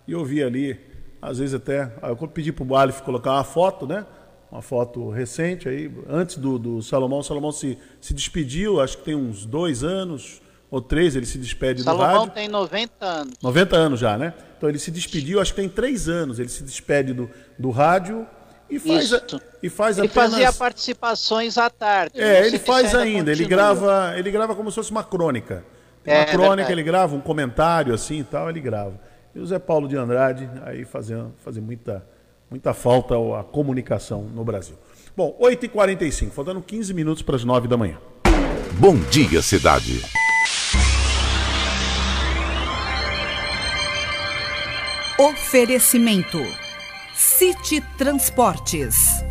e 0.06 0.14
ouvir 0.14 0.44
ali, 0.44 0.78
às 1.22 1.38
vezes 1.40 1.54
até. 1.56 1.94
Eu 2.04 2.28
pedi 2.28 2.52
para 2.52 2.66
o 2.66 2.76
Alif 2.76 3.02
colocar 3.04 3.32
uma 3.32 3.46
foto, 3.46 3.88
né? 3.88 4.06
Uma 4.52 4.62
foto 4.62 5.10
recente 5.12 5.70
aí, 5.70 5.90
antes 6.10 6.36
do, 6.36 6.60
do 6.60 6.82
Salomão. 6.82 7.20
O 7.20 7.24
Salomão 7.24 7.54
se, 7.54 7.78
se 8.02 8.14
despediu, 8.14 8.82
acho 8.82 8.98
que 8.98 9.06
tem 9.06 9.16
uns 9.16 9.46
dois 9.46 9.82
anos 9.82 10.42
ou 10.70 10.82
três, 10.82 11.16
ele 11.16 11.26
se 11.26 11.38
despede 11.38 11.84
Salomão 11.84 12.06
do 12.06 12.06
rádio. 12.06 12.20
Salomão 12.20 12.36
tem 12.36 12.48
90 12.48 13.06
anos. 13.06 13.34
90 13.42 13.76
anos 13.76 14.00
já, 14.00 14.18
né? 14.18 14.34
Então 14.58 14.68
ele 14.68 14.80
se 14.80 14.92
despediu, 14.92 15.40
acho 15.40 15.54
que 15.54 15.62
tem 15.62 15.70
três 15.70 16.10
anos. 16.10 16.40
Ele 16.40 16.50
se 16.50 16.64
despede 16.64 17.14
do, 17.14 17.30
do 17.58 17.70
rádio 17.70 18.28
e 18.70 18.80
faz, 18.80 19.14
a, 19.14 19.22
e 19.64 19.70
faz 19.70 19.98
ele 19.98 20.08
apenas... 20.08 20.32
fazia 20.32 20.54
participações 20.54 21.58
à 21.58 21.70
tarde. 21.70 22.20
É, 22.20 22.46
ele 22.46 22.60
faz 22.60 22.94
ainda. 22.94 23.32
Ele 23.32 23.46
grava, 23.46 24.14
ele 24.18 24.30
grava 24.30 24.56
como 24.56 24.70
se 24.70 24.76
fosse 24.76 24.92
uma 24.92 25.04
crônica. 25.04 25.64
Tem 26.04 26.14
uma 26.14 26.22
é, 26.22 26.26
crônica, 26.26 26.56
verdade. 26.56 26.72
ele 26.74 26.84
grava 26.84 27.16
um 27.16 27.22
comentário 27.22 27.94
assim 27.94 28.20
e 28.20 28.24
tal, 28.24 28.50
ele 28.50 28.60
grava. 28.60 29.00
E 29.34 29.40
o 29.40 29.46
Zé 29.46 29.60
Paulo 29.60 29.88
de 29.88 29.96
Andrade 29.96 30.50
aí 30.66 30.84
fazendo, 30.84 31.34
fazendo 31.44 31.66
muita, 31.66 32.06
muita 32.50 32.74
falta 32.74 33.16
a 33.40 33.44
comunicação 33.44 34.24
no 34.24 34.44
Brasil. 34.44 34.76
Bom, 35.16 35.38
8h45, 35.42 36.32
faltando 36.32 36.62
15 36.62 36.94
minutos 36.94 37.24
para 37.24 37.36
as 37.36 37.44
9 37.44 37.68
da 37.68 37.78
manhã. 37.78 37.98
Bom 38.80 38.96
dia, 39.10 39.42
cidade. 39.42 40.02
Oferecimento 45.20 46.40
City 47.16 47.82
Transportes, 47.98 49.24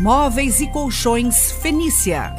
Móveis 0.00 0.60
e 0.60 0.66
Colchões 0.68 1.52
Fenícia, 1.52 2.34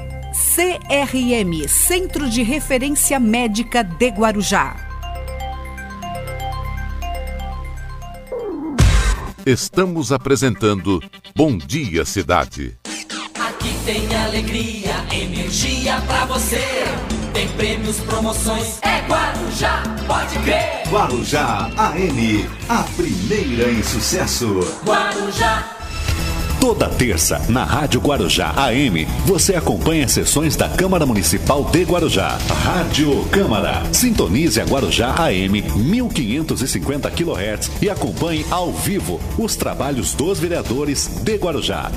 CRM 0.55 1.67
Centro 1.67 2.27
de 2.27 2.41
Referência 2.41 3.19
Médica 3.19 3.83
de 3.83 4.07
Guarujá. 4.09 4.75
Estamos 9.45 10.11
apresentando 10.11 10.99
Bom 11.35 11.57
Dia 11.57 12.03
Cidade. 12.03 12.77
Aqui 13.39 13.73
tem 13.85 14.15
alegria, 14.15 14.95
energia 15.13 16.01
para 16.01 16.25
você. 16.25 17.16
Tem 17.37 17.47
prêmios, 17.49 17.99
promoções, 17.99 18.79
é 18.81 19.07
Guarujá, 19.07 19.83
pode 20.07 20.39
crer. 20.39 20.81
Guarujá 20.89 21.69
AM, 21.77 22.49
a 22.67 22.81
primeira 22.97 23.69
em 23.69 23.83
sucesso. 23.83 24.61
Guarujá. 24.83 25.76
Toda 26.59 26.89
terça, 26.89 27.39
na 27.49 27.63
Rádio 27.63 28.01
Guarujá 28.01 28.51
AM, 28.57 29.05
você 29.25 29.55
acompanha 29.55 30.07
sessões 30.07 30.55
da 30.55 30.67
Câmara 30.67 31.05
Municipal 31.05 31.63
de 31.65 31.83
Guarujá. 31.83 32.37
Rádio 32.63 33.23
Câmara. 33.25 33.83
Sintonize 33.93 34.59
a 34.59 34.65
Guarujá 34.65 35.13
AM 35.17 35.61
1550 35.61 37.11
kHz 37.11 37.71
e 37.79 37.89
acompanhe 37.89 38.43
ao 38.49 38.71
vivo 38.71 39.21
os 39.37 39.55
trabalhos 39.55 40.15
dos 40.15 40.39
vereadores 40.39 41.07
de 41.21 41.35
Guarujá. 41.35 41.91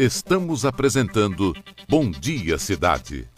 Estamos 0.00 0.64
apresentando 0.64 1.54
Bom 1.86 2.10
Dia 2.10 2.56
Cidade. 2.56 3.28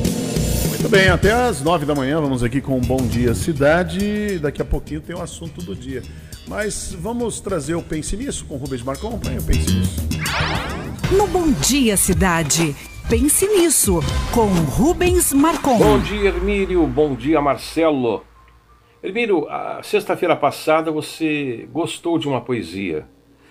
Muito 0.68 0.88
bem, 0.88 1.08
até 1.08 1.32
às 1.32 1.60
nove 1.60 1.84
da 1.84 1.92
manhã 1.92 2.20
vamos 2.20 2.44
aqui 2.44 2.60
com 2.60 2.78
Bom 2.78 2.98
Dia 2.98 3.34
Cidade. 3.34 4.38
Daqui 4.38 4.62
a 4.62 4.64
pouquinho 4.64 5.00
tem 5.00 5.16
o 5.16 5.20
assunto 5.20 5.60
do 5.60 5.74
dia. 5.74 6.04
Mas 6.46 6.96
vamos 6.96 7.40
trazer 7.40 7.74
o 7.74 7.82
Pense 7.82 8.16
Nisso 8.16 8.44
com 8.44 8.54
o 8.54 8.58
Rubens 8.58 8.80
Marcon. 8.84 9.08
Acompanha 9.08 9.40
o 9.40 9.42
Pense 9.42 9.74
Nisso. 9.74 10.08
No 11.10 11.26
Bom 11.26 11.50
Dia 11.50 11.96
Cidade. 11.96 12.76
Pense 13.10 13.44
Nisso, 13.48 13.98
com 14.32 14.46
Rubens 14.46 15.32
Marcon. 15.32 15.78
Bom 15.78 15.98
dia, 15.98 16.28
Hermílio. 16.28 16.86
Bom 16.86 17.16
dia, 17.16 17.40
Marcelo. 17.40 18.22
Hermílio, 19.02 19.48
a 19.48 19.82
sexta-feira 19.82 20.36
passada 20.36 20.92
você 20.92 21.68
gostou 21.72 22.20
de 22.20 22.28
uma 22.28 22.40
poesia 22.40 23.04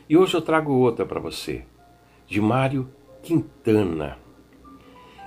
e 0.08 0.16
hoje 0.16 0.34
eu 0.34 0.42
trago 0.42 0.72
outra 0.72 1.06
para 1.06 1.20
você, 1.20 1.64
de 2.26 2.40
Mário 2.40 2.88
Quintana. 3.22 4.18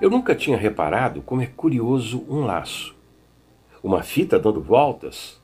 Eu 0.01 0.11
nunca 0.11 0.35
tinha 0.35 0.57
reparado 0.57 1.23
como 1.23 1.41
é 1.41 1.47
curioso 1.47 2.25
um 2.29 2.45
laço. 2.45 2.95
Uma 3.83 4.03
fita 4.03 4.39
dando 4.39 4.61
voltas, 4.61 5.41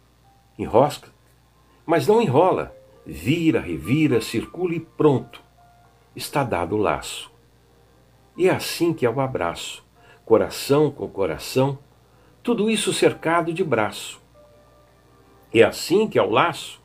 enrosca, 0.58 1.08
mas 1.86 2.06
não 2.06 2.20
enrola, 2.20 2.74
vira, 3.06 3.60
revira, 3.60 4.20
circula 4.20 4.74
e 4.74 4.80
pronto. 4.80 5.40
Está 6.14 6.42
dado 6.42 6.74
o 6.74 6.78
laço. 6.78 7.30
E 8.36 8.48
é 8.48 8.50
assim 8.50 8.92
que 8.92 9.06
é 9.06 9.10
o 9.10 9.20
abraço, 9.20 9.84
coração 10.24 10.90
com 10.90 11.08
coração, 11.08 11.78
tudo 12.42 12.68
isso 12.68 12.92
cercado 12.92 13.52
de 13.52 13.62
braço. 13.62 14.20
É 15.54 15.62
assim 15.62 16.08
que 16.08 16.18
é 16.18 16.22
o 16.22 16.30
laço, 16.30 16.80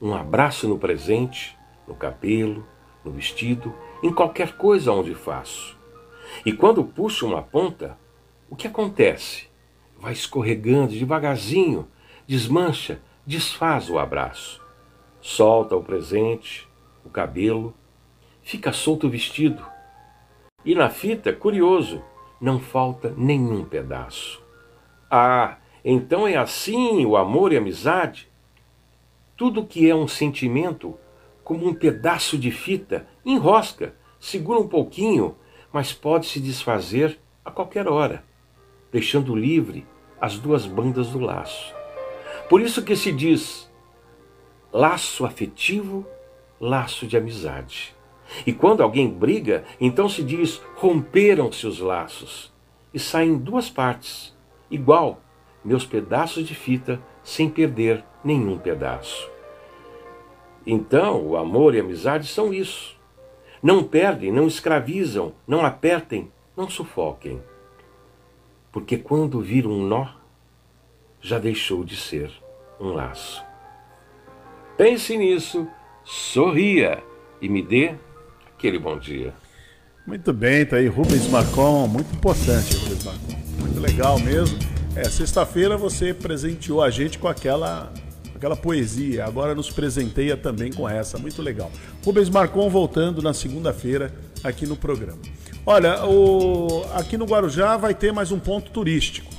um 0.00 0.14
abraço 0.14 0.68
no 0.68 0.78
presente, 0.78 1.56
no 1.86 1.94
cabelo, 1.94 2.66
no 3.04 3.10
vestido, 3.10 3.74
em 4.04 4.12
qualquer 4.12 4.58
coisa 4.58 4.92
onde 4.92 5.14
faço. 5.14 5.78
E 6.44 6.52
quando 6.52 6.84
puxo 6.84 7.26
uma 7.26 7.40
ponta, 7.40 7.98
o 8.50 8.54
que 8.54 8.66
acontece? 8.66 9.48
Vai 9.98 10.12
escorregando 10.12 10.92
devagarzinho, 10.92 11.88
desmancha, 12.26 13.00
desfaz 13.26 13.88
o 13.88 13.98
abraço. 13.98 14.60
Solta 15.22 15.74
o 15.74 15.82
presente, 15.82 16.68
o 17.02 17.08
cabelo, 17.08 17.74
fica 18.42 18.74
solto 18.74 19.06
o 19.06 19.10
vestido. 19.10 19.64
E 20.66 20.74
na 20.74 20.90
fita, 20.90 21.32
curioso, 21.32 22.04
não 22.38 22.60
falta 22.60 23.14
nenhum 23.16 23.64
pedaço. 23.64 24.44
Ah, 25.10 25.56
então 25.82 26.28
é 26.28 26.36
assim 26.36 27.06
o 27.06 27.16
amor 27.16 27.54
e 27.54 27.56
a 27.56 27.58
amizade? 27.58 28.28
Tudo 29.34 29.64
que 29.64 29.88
é 29.88 29.94
um 29.94 30.06
sentimento, 30.06 30.94
como 31.44 31.68
um 31.68 31.74
pedaço 31.74 32.38
de 32.38 32.50
fita, 32.50 33.06
enrosca, 33.24 33.94
segura 34.18 34.58
um 34.58 34.66
pouquinho, 34.66 35.36
mas 35.70 35.92
pode 35.92 36.26
se 36.26 36.40
desfazer 36.40 37.20
a 37.44 37.50
qualquer 37.50 37.86
hora, 37.86 38.24
deixando 38.90 39.36
livre 39.36 39.86
as 40.20 40.38
duas 40.38 40.64
bandas 40.66 41.08
do 41.08 41.20
laço. 41.20 41.74
Por 42.48 42.60
isso 42.60 42.82
que 42.82 42.96
se 42.96 43.12
diz 43.12 43.70
laço 44.72 45.26
afetivo, 45.26 46.06
laço 46.58 47.06
de 47.06 47.16
amizade. 47.16 47.94
E 48.46 48.52
quando 48.52 48.82
alguém 48.82 49.08
briga, 49.08 49.64
então 49.78 50.08
se 50.08 50.22
diz 50.22 50.62
romperam-se 50.76 51.66
os 51.66 51.78
laços 51.78 52.52
e 52.92 52.98
saem 52.98 53.36
duas 53.36 53.68
partes, 53.68 54.34
igual 54.70 55.20
meus 55.64 55.84
pedaços 55.84 56.46
de 56.46 56.54
fita, 56.54 57.00
sem 57.22 57.48
perder 57.48 58.04
nenhum 58.22 58.58
pedaço. 58.58 59.33
Então, 60.66 61.26
o 61.26 61.36
amor 61.36 61.74
e 61.74 61.78
a 61.80 61.82
amizade 61.82 62.26
são 62.26 62.52
isso. 62.52 62.96
Não 63.62 63.82
perdem, 63.82 64.32
não 64.32 64.46
escravizam, 64.46 65.34
não 65.46 65.64
apertem, 65.64 66.30
não 66.56 66.68
sufoquem. 66.68 67.40
Porque 68.72 68.96
quando 68.96 69.40
vir 69.40 69.66
um 69.66 69.86
nó, 69.86 70.06
já 71.20 71.38
deixou 71.38 71.84
de 71.84 71.96
ser 71.96 72.30
um 72.80 72.88
laço. 72.88 73.44
Pense 74.76 75.16
nisso, 75.16 75.66
sorria 76.04 77.02
e 77.40 77.48
me 77.48 77.62
dê 77.62 77.94
aquele 78.54 78.78
bom 78.78 78.98
dia. 78.98 79.32
Muito 80.06 80.32
bem, 80.32 80.66
tá 80.66 80.76
aí 80.76 80.86
Rubens 80.86 81.28
Marcon, 81.28 81.86
muito 81.86 82.14
importante, 82.14 82.76
Rubens 82.76 83.04
Marcon. 83.04 83.40
Muito 83.60 83.80
legal 83.80 84.18
mesmo. 84.18 84.58
É, 84.96 85.04
sexta-feira 85.04 85.76
você 85.76 86.12
presenteou 86.12 86.82
a 86.82 86.90
gente 86.90 87.18
com 87.18 87.26
aquela 87.26 87.90
aquela 88.44 88.56
poesia. 88.56 89.24
Agora 89.24 89.54
nos 89.54 89.70
presenteia 89.70 90.36
também 90.36 90.70
com 90.70 90.86
essa, 90.86 91.16
muito 91.16 91.40
legal. 91.40 91.72
Rubens 92.04 92.28
Marcon 92.28 92.68
voltando 92.68 93.22
na 93.22 93.32
segunda-feira 93.32 94.12
aqui 94.42 94.66
no 94.66 94.76
programa. 94.76 95.18
Olha, 95.64 96.04
o... 96.04 96.84
aqui 96.92 97.16
no 97.16 97.24
Guarujá 97.24 97.78
vai 97.78 97.94
ter 97.94 98.12
mais 98.12 98.30
um 98.30 98.38
ponto 98.38 98.70
turístico 98.70 99.32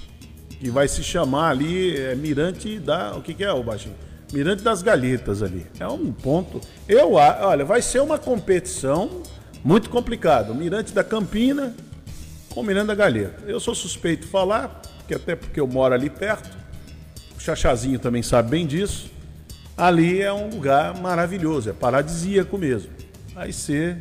que 0.59 0.71
vai 0.71 0.87
se 0.87 1.03
chamar 1.03 1.51
ali 1.51 1.95
é, 1.95 2.15
Mirante 2.15 2.79
da. 2.79 3.15
O 3.15 3.21
que, 3.21 3.35
que 3.35 3.43
é, 3.43 3.51
o 3.51 3.61
baixinho? 3.61 3.93
Mirante 4.33 4.63
das 4.63 4.81
Galhetas 4.81 5.43
ali. 5.43 5.67
É 5.79 5.87
um 5.87 6.11
ponto. 6.11 6.59
Eu, 6.89 7.13
olha, 7.13 7.63
vai 7.63 7.83
ser 7.83 8.01
uma 8.01 8.17
competição 8.17 9.21
muito 9.63 9.87
complicada. 9.87 10.51
Mirante 10.51 10.91
da 10.91 11.03
Campina 11.03 11.75
com 12.49 12.63
Mirante 12.63 12.87
da 12.87 12.95
Galheta. 12.95 13.43
Eu 13.45 13.59
sou 13.59 13.75
suspeito 13.75 14.25
falar, 14.27 14.81
porque 14.97 15.13
até 15.13 15.35
porque 15.35 15.59
eu 15.59 15.67
moro 15.67 15.93
ali 15.93 16.09
perto. 16.09 16.54
Chachazinho 17.45 17.99
também 17.99 18.23
sabe 18.23 18.49
bem 18.49 18.65
disso. 18.65 19.11
Ali 19.77 20.19
é 20.19 20.33
um 20.33 20.49
lugar 20.49 20.99
maravilhoso, 20.99 21.69
é 21.69 21.73
paradisíaco 21.73 22.57
mesmo. 22.57 22.89
Vai 23.35 23.51
ser. 23.51 23.97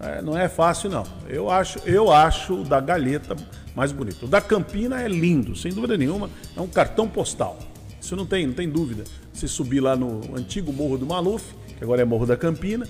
É, 0.00 0.20
não 0.20 0.36
é 0.36 0.48
fácil, 0.48 0.90
não. 0.90 1.04
Eu 1.28 1.48
acho, 1.48 1.78
eu 1.86 2.10
acho 2.10 2.62
o 2.62 2.64
da 2.64 2.80
Galheta 2.80 3.36
mais 3.76 3.92
bonito. 3.92 4.24
O 4.24 4.28
da 4.28 4.40
Campina 4.40 5.00
é 5.00 5.06
lindo, 5.06 5.54
sem 5.54 5.72
dúvida 5.72 5.96
nenhuma. 5.96 6.28
É 6.56 6.60
um 6.60 6.66
cartão 6.66 7.06
postal. 7.06 7.60
Isso 8.00 8.16
não 8.16 8.26
tem, 8.26 8.44
não 8.44 8.54
tem 8.54 8.68
dúvida. 8.68 9.04
Você 9.32 9.46
subir 9.46 9.78
lá 9.80 9.94
no 9.94 10.36
antigo 10.36 10.72
Morro 10.72 10.98
do 10.98 11.06
Maluf, 11.06 11.54
que 11.78 11.84
agora 11.84 12.02
é 12.02 12.04
Morro 12.04 12.26
da 12.26 12.36
Campina, 12.36 12.88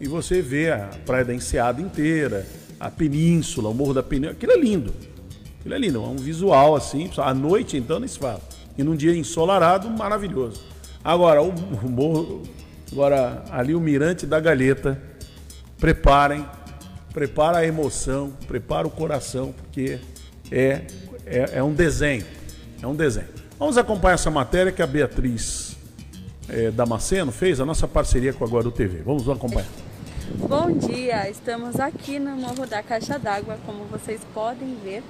e 0.00 0.08
você 0.08 0.40
vê 0.40 0.72
a 0.72 0.88
Praia 1.04 1.26
da 1.26 1.34
Enseada 1.34 1.82
inteira, 1.82 2.46
a 2.80 2.90
península, 2.90 3.68
o 3.68 3.74
Morro 3.74 3.92
da 3.92 4.02
Península. 4.02 4.32
Aquilo 4.32 4.52
é 4.52 4.58
lindo. 4.58 4.94
Aquilo 5.60 5.74
é 5.74 5.78
lindo. 5.78 5.98
É 5.98 6.06
um 6.06 6.16
visual 6.16 6.74
assim. 6.74 7.10
À 7.18 7.34
noite, 7.34 7.76
então, 7.76 8.00
nem 8.00 8.08
se 8.08 8.18
fala 8.18 8.40
e 8.76 8.82
num 8.82 8.94
dia 8.94 9.16
ensolarado, 9.16 9.88
maravilhoso. 9.90 10.62
Agora, 11.02 11.42
o, 11.42 11.52
morro, 11.88 12.42
agora 12.90 13.44
ali 13.50 13.74
o 13.74 13.80
Mirante 13.80 14.26
da 14.26 14.40
Galheta, 14.40 15.00
preparem, 15.78 16.44
prepara 17.12 17.58
a 17.58 17.66
emoção, 17.66 18.32
prepara 18.46 18.86
o 18.86 18.90
coração, 18.90 19.52
porque 19.52 19.98
é, 20.50 20.82
é, 21.24 21.50
é 21.54 21.62
um 21.62 21.72
desenho, 21.72 22.24
é 22.82 22.86
um 22.86 22.94
desenho. 22.94 23.28
Vamos 23.58 23.78
acompanhar 23.78 24.14
essa 24.14 24.30
matéria 24.30 24.70
que 24.70 24.82
a 24.82 24.86
Beatriz 24.86 25.76
é, 26.48 26.70
Damasceno 26.70 27.32
fez, 27.32 27.60
a 27.60 27.64
nossa 27.64 27.88
parceria 27.88 28.32
com 28.32 28.44
a 28.44 28.48
Guaru 28.48 28.70
TV. 28.70 29.02
Vamos 29.02 29.28
acompanhar. 29.28 29.68
Bom 30.34 30.72
dia, 30.72 31.30
estamos 31.30 31.78
aqui 31.78 32.18
no 32.18 32.36
Morro 32.36 32.66
da 32.66 32.82
Caixa 32.82 33.18
d'Água, 33.18 33.58
como 33.64 33.84
vocês 33.84 34.20
podem 34.34 34.76
ver. 34.82 35.02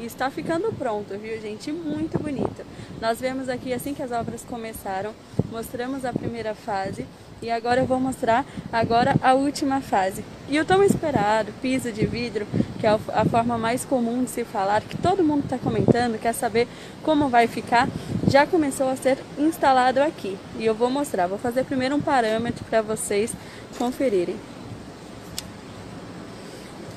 E 0.00 0.06
está 0.06 0.30
ficando 0.30 0.72
pronto, 0.72 1.18
viu, 1.18 1.38
gente? 1.42 1.70
Muito 1.70 2.18
bonito. 2.18 2.64
Nós 3.02 3.20
vemos 3.20 3.50
aqui 3.50 3.70
assim 3.74 3.92
que 3.92 4.02
as 4.02 4.10
obras 4.10 4.42
começaram, 4.42 5.12
mostramos 5.52 6.06
a 6.06 6.12
primeira 6.12 6.54
fase 6.54 7.06
e 7.42 7.50
agora 7.50 7.82
eu 7.82 7.86
vou 7.86 8.00
mostrar 8.00 8.46
agora 8.72 9.14
a 9.22 9.34
última 9.34 9.82
fase. 9.82 10.24
E 10.48 10.58
o 10.58 10.64
tão 10.64 10.82
esperado 10.82 11.52
piso 11.60 11.92
de 11.92 12.06
vidro, 12.06 12.46
que 12.80 12.86
é 12.86 12.98
a 13.12 13.24
forma 13.26 13.58
mais 13.58 13.84
comum 13.84 14.24
de 14.24 14.30
se 14.30 14.42
falar, 14.42 14.80
que 14.80 14.96
todo 14.96 15.22
mundo 15.22 15.44
está 15.44 15.58
comentando, 15.58 16.18
quer 16.18 16.32
saber 16.32 16.66
como 17.02 17.28
vai 17.28 17.46
ficar, 17.46 17.86
já 18.26 18.46
começou 18.46 18.88
a 18.88 18.96
ser 18.96 19.18
instalado 19.38 20.00
aqui. 20.00 20.38
E 20.58 20.64
eu 20.64 20.74
vou 20.74 20.88
mostrar, 20.88 21.26
vou 21.26 21.38
fazer 21.38 21.64
primeiro 21.64 21.94
um 21.94 22.00
parâmetro 22.00 22.64
para 22.64 22.80
vocês 22.80 23.34
conferirem. 23.76 24.36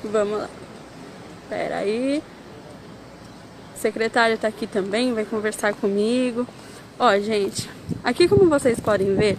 Vamos 0.02 0.38
lá. 0.38 0.48
Espera 1.42 1.76
aí 1.76 2.22
secretária 3.84 4.32
está 4.32 4.48
aqui 4.48 4.66
também, 4.66 5.12
vai 5.12 5.26
conversar 5.26 5.74
comigo. 5.74 6.46
Ó, 6.98 7.18
gente, 7.18 7.68
aqui 8.02 8.26
como 8.26 8.48
vocês 8.48 8.80
podem 8.80 9.14
ver, 9.14 9.36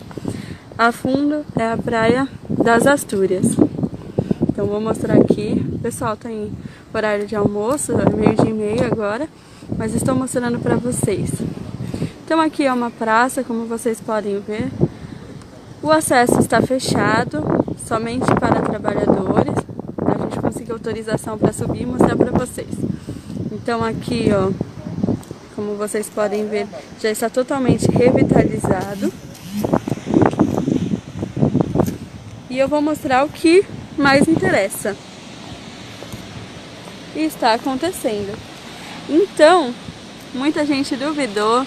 a 0.77 0.91
fundo 0.91 1.43
é 1.57 1.71
a 1.71 1.75
praia 1.75 2.27
das 2.47 2.85
Astúrias. 2.85 3.47
Então 4.47 4.67
vou 4.67 4.79
mostrar 4.79 5.15
aqui. 5.15 5.65
O 5.73 5.79
pessoal 5.79 6.15
tá 6.15 6.29
em 6.29 6.53
horário 6.93 7.25
de 7.25 7.35
almoço, 7.35 7.91
meio 8.15 8.35
dia 8.35 8.51
e 8.51 8.53
meio 8.53 8.85
agora, 8.85 9.27
mas 9.79 9.95
estou 9.95 10.13
mostrando 10.13 10.59
para 10.59 10.75
vocês. 10.75 11.31
Então 12.23 12.39
aqui 12.39 12.65
é 12.65 12.71
uma 12.71 12.91
praça, 12.91 13.43
como 13.43 13.65
vocês 13.65 13.99
podem 13.99 14.39
ver. 14.41 14.69
O 15.81 15.89
acesso 15.89 16.39
está 16.39 16.61
fechado, 16.61 17.43
somente 17.87 18.27
para 18.39 18.61
trabalhadores. 18.61 19.55
A 20.05 20.17
gente 20.19 20.39
conseguiu 20.39 20.75
autorização 20.75 21.35
para 21.35 21.51
subir 21.51 21.81
e 21.81 21.85
mostrar 21.87 22.15
para 22.15 22.29
vocês. 22.29 22.94
Então 23.55 23.81
aqui, 23.81 24.27
ó, 24.33 24.51
como 25.55 25.75
vocês 25.75 26.09
podem 26.09 26.45
ver, 26.45 26.67
já 27.01 27.09
está 27.09 27.29
totalmente 27.29 27.89
revitalizado. 27.89 29.11
E 32.49 32.59
eu 32.59 32.67
vou 32.67 32.81
mostrar 32.81 33.23
o 33.23 33.29
que 33.29 33.65
mais 33.97 34.27
interessa. 34.27 34.95
E 37.15 37.21
está 37.21 37.53
acontecendo. 37.53 38.37
Então, 39.09 39.73
muita 40.33 40.65
gente 40.65 40.97
duvidou, 40.97 41.65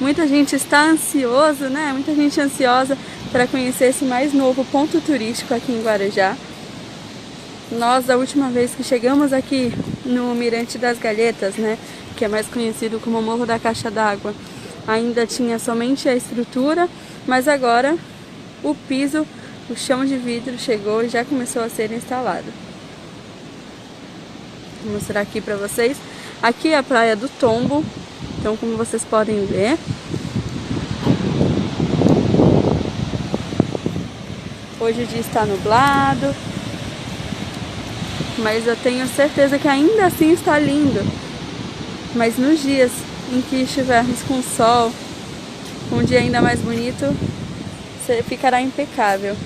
muita 0.00 0.26
gente 0.28 0.54
está 0.54 0.84
ansioso, 0.84 1.64
né? 1.64 1.90
Muita 1.92 2.14
gente 2.14 2.40
ansiosa 2.40 2.96
para 3.32 3.48
conhecer 3.48 3.86
esse 3.86 4.04
mais 4.04 4.32
novo 4.32 4.64
ponto 4.66 5.00
turístico 5.00 5.52
aqui 5.52 5.72
em 5.72 5.82
Guarujá. 5.82 6.36
Nós, 7.70 8.06
da 8.06 8.16
última 8.16 8.48
vez 8.48 8.74
que 8.74 8.82
chegamos 8.82 9.32
aqui 9.32 9.72
no 10.04 10.34
Mirante 10.34 10.78
das 10.78 10.98
Galhetas, 10.98 11.56
né, 11.56 11.78
que 12.16 12.24
é 12.24 12.28
mais 12.28 12.46
conhecido 12.46 12.98
como 12.98 13.20
Morro 13.20 13.44
da 13.44 13.58
Caixa 13.58 13.90
d'Água, 13.90 14.34
ainda 14.86 15.26
tinha 15.26 15.58
somente 15.58 16.08
a 16.08 16.16
estrutura, 16.16 16.88
mas 17.26 17.46
agora 17.46 17.96
o 18.62 18.74
piso, 18.74 19.26
o 19.68 19.76
chão 19.76 20.04
de 20.04 20.16
vidro 20.16 20.58
chegou 20.58 21.04
e 21.04 21.08
já 21.10 21.24
começou 21.24 21.62
a 21.62 21.68
ser 21.68 21.92
instalado. 21.92 22.46
Vou 24.82 24.94
mostrar 24.94 25.20
aqui 25.20 25.40
para 25.40 25.56
vocês. 25.56 25.98
Aqui 26.42 26.68
é 26.68 26.78
a 26.78 26.82
Praia 26.82 27.14
do 27.14 27.28
Tombo, 27.28 27.84
então 28.38 28.56
como 28.56 28.76
vocês 28.76 29.04
podem 29.04 29.44
ver, 29.44 29.76
Hoje 34.80 35.02
o 35.02 35.06
dia 35.06 35.20
está 35.20 35.44
nublado, 35.44 36.32
mas 38.38 38.66
eu 38.66 38.76
tenho 38.76 39.06
certeza 39.06 39.58
que 39.58 39.68
ainda 39.68 40.06
assim 40.06 40.32
está 40.32 40.58
lindo. 40.58 41.00
Mas 42.14 42.38
nos 42.38 42.62
dias 42.62 42.90
em 43.32 43.40
que 43.42 43.56
estivermos 43.62 44.22
com 44.22 44.42
sol, 44.42 44.92
um 45.92 46.02
dia 46.02 46.20
ainda 46.20 46.40
mais 46.40 46.60
bonito, 46.60 47.14
ficará 48.26 48.60
impecável. 48.60 49.36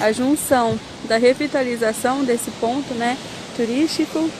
A 0.00 0.12
junção 0.12 0.78
da 1.08 1.16
revitalização 1.16 2.24
desse 2.24 2.50
ponto, 2.52 2.94
né, 2.94 3.16
turístico, 3.56 4.30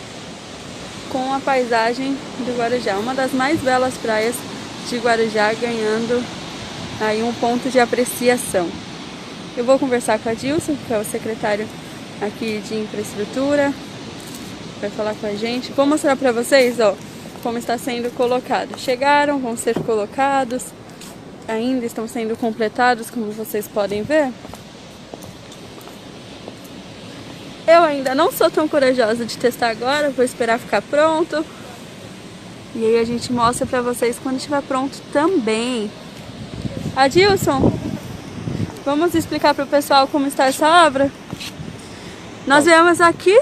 com 1.10 1.32
a 1.32 1.40
paisagem 1.40 2.16
do 2.40 2.58
Guarujá, 2.58 2.96
uma 2.96 3.14
das 3.14 3.32
mais 3.32 3.60
belas 3.60 3.94
praias 3.94 4.34
de 4.88 4.98
Guarujá, 4.98 5.52
ganhando 5.54 6.22
aí 7.00 7.22
um 7.22 7.32
ponto 7.34 7.70
de 7.70 7.80
apreciação. 7.80 8.68
Eu 9.56 9.64
vou 9.64 9.78
conversar 9.78 10.18
com 10.18 10.28
a 10.28 10.34
Dilson, 10.34 10.76
que 10.86 10.92
é 10.92 10.98
o 10.98 11.04
secretário 11.04 11.66
aqui 12.20 12.60
de 12.66 12.74
infraestrutura, 12.76 13.72
vai 14.80 14.90
falar 14.90 15.14
com 15.14 15.26
a 15.26 15.34
gente. 15.34 15.72
Vou 15.72 15.86
mostrar 15.86 16.16
para 16.16 16.32
vocês, 16.32 16.80
ó, 16.80 16.94
como 17.42 17.58
está 17.58 17.76
sendo 17.78 18.14
colocado. 18.14 18.78
Chegaram, 18.78 19.38
vão 19.38 19.56
ser 19.56 19.78
colocados, 19.80 20.64
ainda 21.46 21.84
estão 21.86 22.06
sendo 22.08 22.36
completados, 22.36 23.10
como 23.10 23.30
vocês 23.32 23.66
podem 23.68 24.02
ver. 24.02 24.32
Eu 27.66 27.82
ainda 27.82 28.14
não 28.14 28.30
sou 28.30 28.50
tão 28.50 28.68
corajosa 28.68 29.24
de 29.24 29.36
testar 29.36 29.70
agora, 29.70 30.10
vou 30.10 30.24
esperar 30.24 30.58
ficar 30.58 30.82
pronto. 30.82 31.44
E 32.74 32.84
aí 32.84 32.98
a 32.98 33.04
gente 33.04 33.32
mostra 33.32 33.66
para 33.66 33.80
vocês 33.80 34.18
quando 34.22 34.36
estiver 34.36 34.62
pronto 34.62 35.00
também. 35.12 35.90
Adilson, 36.94 37.72
Vamos 38.86 39.16
explicar 39.16 39.52
para 39.52 39.64
o 39.64 39.66
pessoal 39.66 40.06
como 40.06 40.28
está 40.28 40.44
essa 40.44 40.86
obra? 40.86 41.10
Nós 42.46 42.64
viemos 42.64 43.00
aqui 43.00 43.36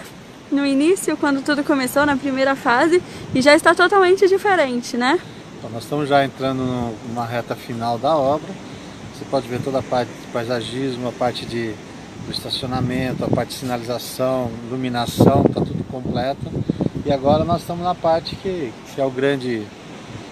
no 0.51 0.65
início, 0.65 1.15
quando 1.19 1.45
tudo 1.45 1.63
começou, 1.63 2.07
na 2.07 2.17
primeira 2.17 2.57
fase, 2.57 3.03
e 3.35 3.43
já 3.43 3.55
está 3.55 3.75
totalmente 3.75 4.27
diferente, 4.27 4.97
né? 4.97 5.21
Então, 5.59 5.71
nós 5.71 5.83
estamos 5.83 6.09
já 6.09 6.25
entrando 6.25 6.63
numa 7.07 7.27
reta 7.27 7.55
final 7.55 7.99
da 7.99 8.17
obra. 8.17 8.49
Você 9.13 9.27
pode 9.31 9.47
ver 9.47 9.61
toda 9.61 9.81
a 9.81 9.83
parte 9.83 10.09
de 10.09 10.27
paisagismo, 10.29 11.09
a 11.09 11.13
parte 11.13 11.45
de, 11.45 11.75
do 12.25 12.33
estacionamento, 12.33 13.23
a 13.27 13.29
parte 13.29 13.51
de 13.51 13.57
sinalização, 13.57 14.51
iluminação, 14.69 15.45
está 15.47 15.61
tudo 15.61 15.85
completo. 15.91 16.51
E 17.05 17.13
agora 17.13 17.45
nós 17.45 17.61
estamos 17.61 17.85
na 17.85 17.95
parte 17.95 18.35
que, 18.37 18.73
que 18.95 19.01
é 19.03 19.05
o 19.05 19.11
grande 19.11 19.67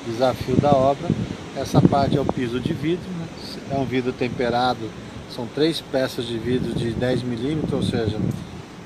desafio 0.07 0.57
da 0.57 0.71
obra. 0.71 1.11
Essa 1.59 1.79
parte 1.83 2.17
é 2.17 2.21
o 2.23 2.25
piso 2.25 2.59
de 2.59 2.73
vidro, 2.73 3.05
né? 3.19 3.27
é 3.71 3.75
um 3.77 3.85
vidro 3.85 4.15
temperado 4.15 4.89
são 5.35 5.47
três 5.47 5.81
peças 5.81 6.27
de 6.27 6.39
vidro 6.39 6.75
de 6.75 6.91
10 6.91 7.23
milímetros, 7.23 7.73
ou 7.73 7.83
seja, 7.83 8.19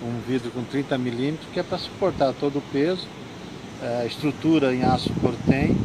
um 0.07 0.21
vidro 0.27 0.51
com 0.51 0.63
30 0.63 0.97
milímetros, 0.99 1.49
que 1.53 1.61
é 1.61 1.63
para 1.63 1.79
suportar 1.79 2.33
todo 2.33 2.59
o 2.59 2.63
peso. 2.73 3.07
É, 3.83 4.07
estrutura 4.07 4.75
em 4.75 4.83
aço 4.85 5.11
cortem. 5.21 5.77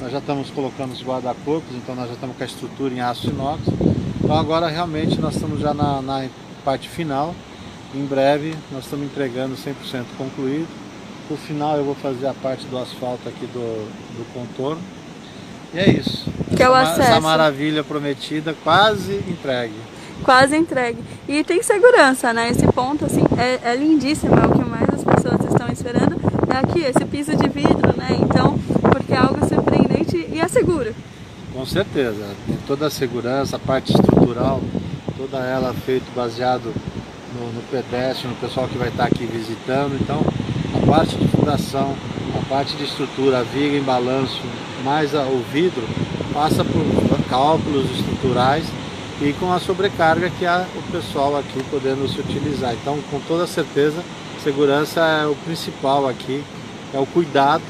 Nós 0.00 0.10
já 0.10 0.18
estamos 0.18 0.48
colocando 0.50 0.92
os 0.92 1.02
guarda-corpos, 1.02 1.76
então 1.76 1.94
nós 1.94 2.08
já 2.08 2.14
estamos 2.14 2.36
com 2.36 2.42
a 2.42 2.46
estrutura 2.46 2.94
em 2.94 3.00
aço 3.00 3.28
inox. 3.28 3.60
Então 4.22 4.38
agora 4.38 4.68
realmente 4.68 5.20
nós 5.20 5.34
estamos 5.34 5.60
já 5.60 5.74
na, 5.74 6.00
na 6.00 6.28
parte 6.64 6.88
final. 6.88 7.34
Em 7.94 8.04
breve 8.04 8.54
nós 8.72 8.84
estamos 8.84 9.06
entregando 9.06 9.54
100% 9.56 10.04
concluído. 10.16 10.68
No 11.28 11.36
final 11.36 11.76
eu 11.76 11.84
vou 11.84 11.94
fazer 11.94 12.26
a 12.26 12.34
parte 12.34 12.66
do 12.66 12.78
asfalto 12.78 13.28
aqui 13.28 13.46
do, 13.46 13.88
do 14.16 14.32
contorno. 14.32 14.80
E 15.74 15.78
é 15.78 15.90
isso. 15.90 16.26
Que 16.56 16.62
é 16.62 16.68
o 16.68 16.74
acesso. 16.74 17.02
Essa 17.02 17.20
maravilha 17.20 17.84
prometida 17.84 18.54
quase 18.64 19.16
entregue. 19.28 19.74
Quase 20.24 20.56
entregue. 20.56 20.98
E 21.28 21.42
tem 21.44 21.62
segurança, 21.62 22.32
né? 22.32 22.50
Esse 22.50 22.66
ponto, 22.66 23.04
assim, 23.04 23.22
é, 23.38 23.70
é 23.70 23.76
lindíssimo, 23.76 24.34
é 24.34 24.46
o 24.46 24.52
que 24.52 24.68
mais 24.68 24.88
as 24.88 25.04
pessoas 25.04 25.40
estão 25.44 25.68
esperando. 25.72 26.16
É 26.52 26.58
aqui, 26.58 26.80
esse 26.80 27.04
piso 27.06 27.36
de 27.36 27.48
vidro, 27.48 27.96
né? 27.96 28.18
Então, 28.20 28.58
porque 28.92 29.12
é 29.12 29.18
algo 29.18 29.46
surpreendente 29.46 30.28
e 30.32 30.40
é 30.40 30.48
seguro. 30.48 30.94
Com 31.52 31.64
certeza. 31.66 32.26
Tem 32.46 32.56
toda 32.66 32.86
a 32.86 32.90
segurança, 32.90 33.56
a 33.56 33.58
parte 33.58 33.92
estrutural, 33.92 34.60
toda 35.16 35.38
ela 35.38 35.74
feita 35.86 36.06
baseado 36.14 36.72
no, 37.34 37.52
no 37.52 37.62
pedestre, 37.70 38.28
no 38.28 38.34
pessoal 38.36 38.68
que 38.68 38.78
vai 38.78 38.88
estar 38.88 39.04
aqui 39.04 39.24
visitando. 39.26 39.96
Então, 40.00 40.22
a 40.74 40.86
parte 40.86 41.16
de 41.16 41.28
fundação, 41.28 41.94
a 42.38 42.48
parte 42.48 42.76
de 42.76 42.84
estrutura, 42.84 43.40
a 43.40 43.42
viga 43.42 43.76
em 43.76 43.82
balanço, 43.82 44.40
mais 44.84 45.14
a, 45.14 45.22
o 45.22 45.42
vidro, 45.52 45.82
passa 46.32 46.64
por 46.64 47.10
cálculos 47.28 47.88
estruturais 47.92 48.64
e 49.20 49.34
com 49.34 49.52
a 49.52 49.60
sobrecarga 49.60 50.30
que 50.30 50.46
há 50.46 50.66
o 50.74 50.82
pessoal 50.90 51.36
aqui 51.36 51.62
podendo 51.70 52.08
se 52.08 52.18
utilizar. 52.20 52.72
Então, 52.72 52.98
com 53.10 53.20
toda 53.20 53.46
certeza, 53.46 54.02
segurança 54.42 55.00
é 55.00 55.26
o 55.26 55.34
principal 55.34 56.08
aqui, 56.08 56.42
é 56.94 56.98
o 56.98 57.06
cuidado 57.06 57.62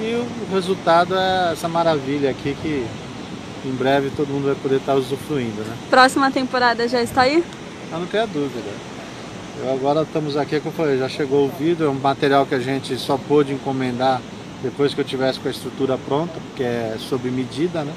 e 0.00 0.14
o 0.14 0.54
resultado 0.54 1.16
é 1.16 1.52
essa 1.52 1.68
maravilha 1.68 2.30
aqui 2.30 2.56
que 2.62 2.86
em 3.64 3.72
breve 3.72 4.10
todo 4.16 4.28
mundo 4.28 4.46
vai 4.46 4.54
poder 4.54 4.76
estar 4.76 4.94
usufruindo. 4.94 5.62
Né? 5.62 5.76
Próxima 5.90 6.30
temporada 6.30 6.86
já 6.86 7.02
está 7.02 7.22
aí? 7.22 7.44
Eu 7.90 7.98
não 7.98 8.06
tenho 8.06 8.26
dúvida. 8.28 8.70
Eu 9.62 9.72
agora 9.74 10.02
estamos 10.02 10.36
aqui, 10.36 10.58
como 10.60 10.70
eu 10.70 10.76
falei, 10.76 10.98
já 10.98 11.08
chegou 11.08 11.44
o 11.44 11.50
vidro, 11.58 11.86
é 11.86 11.90
um 11.90 11.94
material 11.94 12.46
que 12.46 12.54
a 12.54 12.60
gente 12.60 12.96
só 12.96 13.18
pôde 13.18 13.52
encomendar 13.52 14.22
depois 14.62 14.94
que 14.94 15.00
eu 15.00 15.04
tivesse 15.04 15.40
com 15.40 15.48
a 15.48 15.50
estrutura 15.50 15.98
pronta, 15.98 16.34
porque 16.48 16.62
é 16.62 16.96
sob 16.98 17.28
medida, 17.30 17.82
né? 17.82 17.92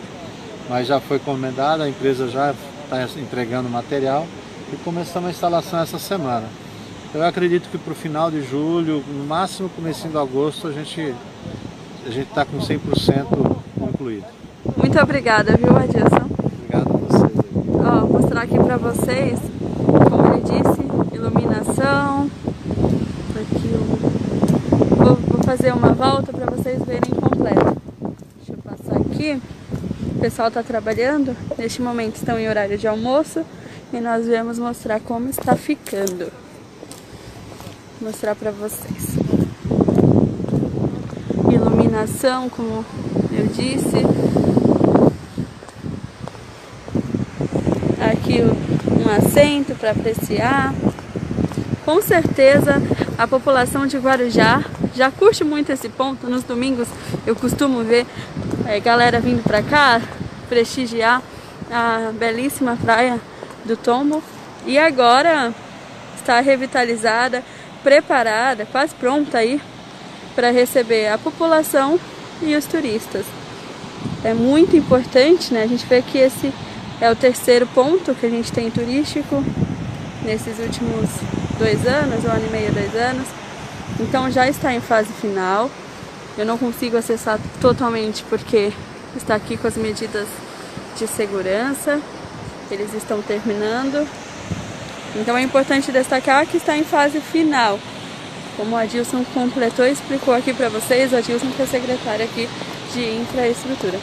Mas 0.69 0.87
já 0.87 0.99
foi 0.99 1.17
encomendada, 1.17 1.83
a 1.83 1.89
empresa 1.89 2.27
já 2.27 2.53
está 2.83 3.19
entregando 3.19 3.69
material 3.69 4.25
e 4.71 4.75
começamos 4.77 5.27
a 5.27 5.31
instalação 5.31 5.79
essa 5.79 5.99
semana. 5.99 6.47
Eu 7.13 7.23
acredito 7.23 7.69
que 7.69 7.77
para 7.77 7.91
o 7.91 7.95
final 7.95 8.31
de 8.31 8.41
julho, 8.41 9.03
no 9.07 9.23
máximo 9.25 9.69
começo 9.69 10.07
de 10.07 10.17
agosto, 10.17 10.67
a 10.67 10.71
gente 10.71 11.13
a 12.05 12.09
gente 12.09 12.27
está 12.27 12.43
com 12.43 12.57
100% 12.57 13.57
concluído. 13.79 14.25
Muito 14.75 14.99
obrigada, 14.99 15.55
viu, 15.55 15.75
Adilson? 15.75 16.27
Obrigado 16.43 16.87
a 16.87 16.97
vocês. 16.97 17.31
Ó, 17.85 17.99
vou 18.05 18.19
mostrar 18.19 18.41
aqui 18.41 18.57
para 18.57 18.77
vocês, 18.77 19.39
como 20.09 20.33
ele 20.33 20.41
disse, 20.41 21.15
iluminação. 21.15 22.29
Aqui 23.35 23.67
vou, 24.89 25.15
vou 25.15 25.43
fazer 25.43 25.73
uma 25.73 25.93
volta 25.93 26.33
para 26.33 26.51
vocês 26.51 26.81
verem 26.83 27.11
completo. 27.11 27.77
Deixa 28.37 28.51
eu 28.51 28.57
passar 28.57 28.97
aqui. 28.97 29.41
Pessoal 30.23 30.47
está 30.47 30.63
trabalhando. 30.63 31.35
Neste 31.57 31.81
momento 31.81 32.15
estão 32.15 32.39
em 32.39 32.47
horário 32.47 32.77
de 32.77 32.87
almoço 32.87 33.43
e 33.91 33.99
nós 33.99 34.25
viemos 34.25 34.57
mostrar 34.57 35.01
como 35.01 35.29
está 35.29 35.53
ficando. 35.53 36.31
Vou 37.99 38.09
mostrar 38.09 38.33
para 38.33 38.49
vocês. 38.49 39.17
Iluminação, 41.51 42.47
como 42.47 42.85
eu 43.33 43.47
disse. 43.47 43.97
Aqui 47.99 48.43
um 48.43 49.09
assento 49.17 49.75
para 49.75 49.91
apreciar. 49.91 50.73
Com 51.83 52.01
certeza 52.01 52.81
a 53.17 53.27
população 53.27 53.85
de 53.85 53.97
Guarujá 53.97 54.63
já 54.95 55.11
curte 55.11 55.43
muito 55.43 55.69
esse 55.69 55.89
ponto. 55.89 56.29
Nos 56.29 56.45
domingos 56.45 56.87
eu 57.27 57.35
costumo 57.35 57.83
ver 57.83 58.05
é, 58.65 58.79
galera 58.79 59.19
vindo 59.19 59.43
para 59.43 59.61
cá 59.61 60.01
prestigiar 60.53 61.19
a 61.71 62.11
belíssima 62.13 62.77
praia 62.79 63.19
do 63.65 63.75
Tombo. 63.75 64.21
E 64.67 64.77
agora 64.77 65.51
está 66.15 66.39
revitalizada, 66.39 67.43
preparada, 67.83 68.67
quase 68.71 68.93
pronta 68.93 69.39
aí 69.39 69.59
para 70.35 70.51
receber 70.51 71.07
a 71.07 71.17
população 71.17 71.99
e 72.39 72.55
os 72.55 72.65
turistas. 72.65 73.25
É 74.23 74.33
muito 74.33 74.77
importante, 74.77 75.51
né? 75.53 75.63
A 75.63 75.67
gente 75.67 75.85
vê 75.87 76.03
que 76.03 76.19
esse 76.19 76.53
é 77.01 77.09
o 77.09 77.15
terceiro 77.15 77.65
ponto 77.67 78.13
que 78.13 78.25
a 78.27 78.29
gente 78.29 78.51
tem 78.51 78.69
turístico 78.69 79.43
nesses 80.23 80.59
últimos 80.59 81.09
dois 81.57 81.85
anos, 81.87 82.23
um 82.23 82.29
ano 82.29 82.45
e 82.47 82.51
meio, 82.51 82.71
dois 82.71 82.95
anos. 82.95 83.27
Então 83.99 84.29
já 84.29 84.47
está 84.47 84.71
em 84.71 84.79
fase 84.79 85.11
final. 85.13 85.69
Eu 86.37 86.45
não 86.45 86.59
consigo 86.59 86.95
acessar 86.95 87.39
totalmente 87.59 88.23
porque 88.29 88.71
está 89.17 89.35
aqui 89.35 89.57
com 89.57 89.67
as 89.67 89.77
medidas 89.77 90.27
de 90.97 91.07
segurança. 91.07 91.99
Eles 92.71 92.93
estão 92.93 93.21
terminando. 93.21 94.07
Então 95.15 95.37
é 95.37 95.41
importante 95.41 95.91
destacar 95.91 96.45
que 96.47 96.57
está 96.57 96.77
em 96.77 96.83
fase 96.83 97.19
final. 97.19 97.79
Como 98.57 98.75
o 98.75 98.79
Adilson 98.79 99.23
completou 99.33 99.85
e 99.85 99.91
explicou 99.91 100.33
aqui 100.33 100.53
para 100.53 100.69
vocês, 100.69 101.11
o 101.11 101.17
Adilson 101.17 101.51
que 101.51 101.61
é 101.61 101.65
secretário 101.65 102.25
aqui 102.25 102.47
de 102.93 103.17
infraestrutura. 103.17 103.99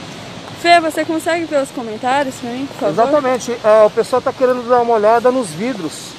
Fê, 0.60 0.78
você 0.80 1.04
consegue 1.04 1.46
ver 1.46 1.62
os 1.62 1.70
comentários 1.70 2.34
para 2.36 2.50
mim, 2.50 2.66
por 2.66 2.76
favor? 2.76 2.92
Exatamente. 2.92 3.56
É, 3.64 3.82
o 3.84 3.90
pessoal 3.90 4.18
está 4.18 4.32
querendo 4.32 4.68
dar 4.68 4.82
uma 4.82 4.94
olhada 4.94 5.30
nos 5.32 5.50
vidros. 5.50 6.10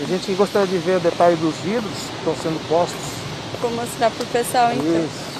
A 0.00 0.04
gente 0.04 0.32
gostaria 0.32 0.66
de 0.66 0.78
ver 0.78 0.96
o 0.96 1.00
detalhe 1.00 1.36
dos 1.36 1.54
vidros 1.56 1.92
que 1.92 2.16
estão 2.18 2.34
sendo 2.36 2.68
postos. 2.68 2.98
Vou 3.60 3.70
mostrar 3.72 4.10
para 4.10 4.24
o 4.24 4.26
pessoal 4.26 4.72
então. 4.72 5.04
Isso. 5.04 5.31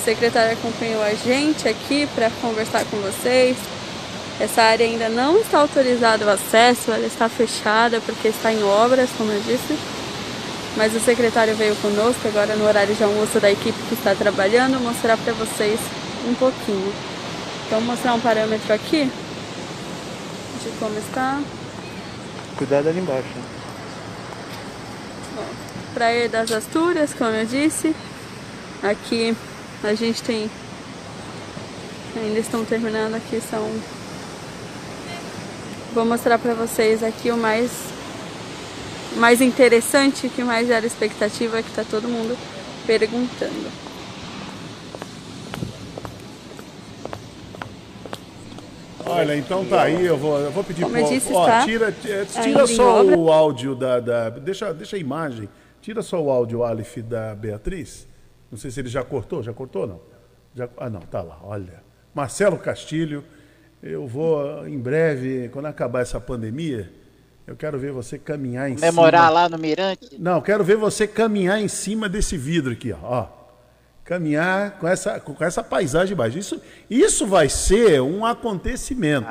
O 0.00 0.02
secretário 0.02 0.54
acompanhou 0.54 1.02
a 1.02 1.12
gente 1.12 1.68
aqui 1.68 2.08
para 2.14 2.30
conversar 2.40 2.86
com 2.86 2.96
vocês. 3.02 3.54
Essa 4.40 4.62
área 4.62 4.86
ainda 4.86 5.10
não 5.10 5.36
está 5.36 5.58
autorizado 5.58 6.24
o 6.24 6.30
acesso, 6.30 6.90
ela 6.90 7.06
está 7.06 7.28
fechada 7.28 8.00
porque 8.00 8.28
está 8.28 8.50
em 8.50 8.64
obras, 8.64 9.10
como 9.18 9.30
eu 9.30 9.40
disse. 9.40 9.78
Mas 10.74 10.94
o 10.94 11.00
secretário 11.00 11.54
veio 11.54 11.76
conosco 11.76 12.26
agora 12.28 12.56
no 12.56 12.66
horário 12.66 12.94
de 12.94 13.04
almoço 13.04 13.38
da 13.40 13.50
equipe 13.50 13.78
que 13.90 13.94
está 13.94 14.14
trabalhando, 14.14 14.80
mostrar 14.80 15.18
para 15.18 15.34
vocês 15.34 15.78
um 16.26 16.34
pouquinho. 16.34 16.94
Então, 17.66 17.80
vou 17.80 17.88
mostrar 17.88 18.14
um 18.14 18.20
parâmetro 18.20 18.72
aqui 18.72 19.04
de 19.04 20.70
como 20.78 20.98
está. 20.98 21.38
Cuidado 22.56 22.88
ali 22.88 23.00
embaixo. 23.00 23.28
Bom, 25.36 25.44
Praia 25.92 26.26
das 26.26 26.50
Astúrias, 26.50 27.12
como 27.12 27.32
eu 27.32 27.44
disse. 27.44 27.94
Aqui 28.82 29.36
a 29.82 29.94
gente 29.94 30.22
tem. 30.22 30.50
Ainda 32.16 32.38
estão 32.38 32.64
terminando 32.64 33.14
aqui, 33.14 33.40
são. 33.40 33.70
Vou 35.94 36.04
mostrar 36.04 36.38
para 36.38 36.54
vocês 36.54 37.02
aqui 37.02 37.30
o 37.30 37.36
mais 37.36 37.70
mais 39.16 39.40
interessante, 39.40 40.28
que 40.28 40.42
mais 40.42 40.70
era 40.70 40.86
expectativa, 40.86 41.62
que 41.62 41.70
tá 41.72 41.84
todo 41.84 42.08
mundo 42.08 42.36
perguntando. 42.86 43.70
Olha, 49.04 49.36
então 49.36 49.64
tá 49.64 49.82
aí, 49.82 50.06
eu 50.06 50.16
vou, 50.16 50.38
eu 50.38 50.52
vou 50.52 50.62
pedir 50.62 50.86
para 50.86 51.00
ó, 51.32 51.46
tá 51.46 51.64
tira, 51.64 51.92
tira 51.92 52.66
só 52.66 53.04
o 53.04 53.32
áudio 53.32 53.74
da, 53.74 53.98
da, 53.98 54.30
deixa, 54.30 54.72
deixa 54.72 54.94
a 54.94 54.98
imagem, 54.98 55.48
tira 55.82 56.00
só 56.00 56.22
o 56.22 56.30
áudio 56.30 56.62
Aleph 56.62 56.98
da 56.98 57.34
Beatriz. 57.34 58.06
Não 58.50 58.58
sei 58.58 58.70
se 58.70 58.80
ele 58.80 58.88
já 58.88 59.04
cortou, 59.04 59.42
já 59.42 59.52
cortou 59.52 59.86
não? 59.86 60.00
Já, 60.54 60.68
ah 60.76 60.90
não, 60.90 61.00
tá 61.00 61.22
lá, 61.22 61.38
olha. 61.42 61.82
Marcelo 62.14 62.58
Castilho, 62.58 63.24
eu 63.82 64.06
vou 64.06 64.66
em 64.66 64.78
breve, 64.78 65.48
quando 65.50 65.66
acabar 65.66 66.00
essa 66.00 66.20
pandemia, 66.20 66.92
eu 67.46 67.56
quero 67.56 67.78
ver 67.78 67.92
você 67.92 68.18
caminhar 68.18 68.68
em 68.68 68.76
Memorar 68.76 69.28
cima. 69.28 69.30
lá 69.30 69.48
no 69.48 69.58
Mirante? 69.58 70.16
Não, 70.18 70.40
quero 70.40 70.64
ver 70.64 70.76
você 70.76 71.06
caminhar 71.06 71.60
em 71.60 71.68
cima 71.68 72.08
desse 72.08 72.36
vidro 72.36 72.72
aqui, 72.72 72.92
ó 72.92 73.40
caminhar 74.10 74.72
com 74.80 74.88
essa, 74.88 75.20
com 75.20 75.44
essa 75.44 75.62
paisagem 75.62 76.14
embaixo. 76.14 76.36
Isso, 76.36 76.60
isso 76.90 77.28
vai 77.28 77.48
ser 77.48 78.02
um 78.02 78.26
acontecimento. 78.26 79.28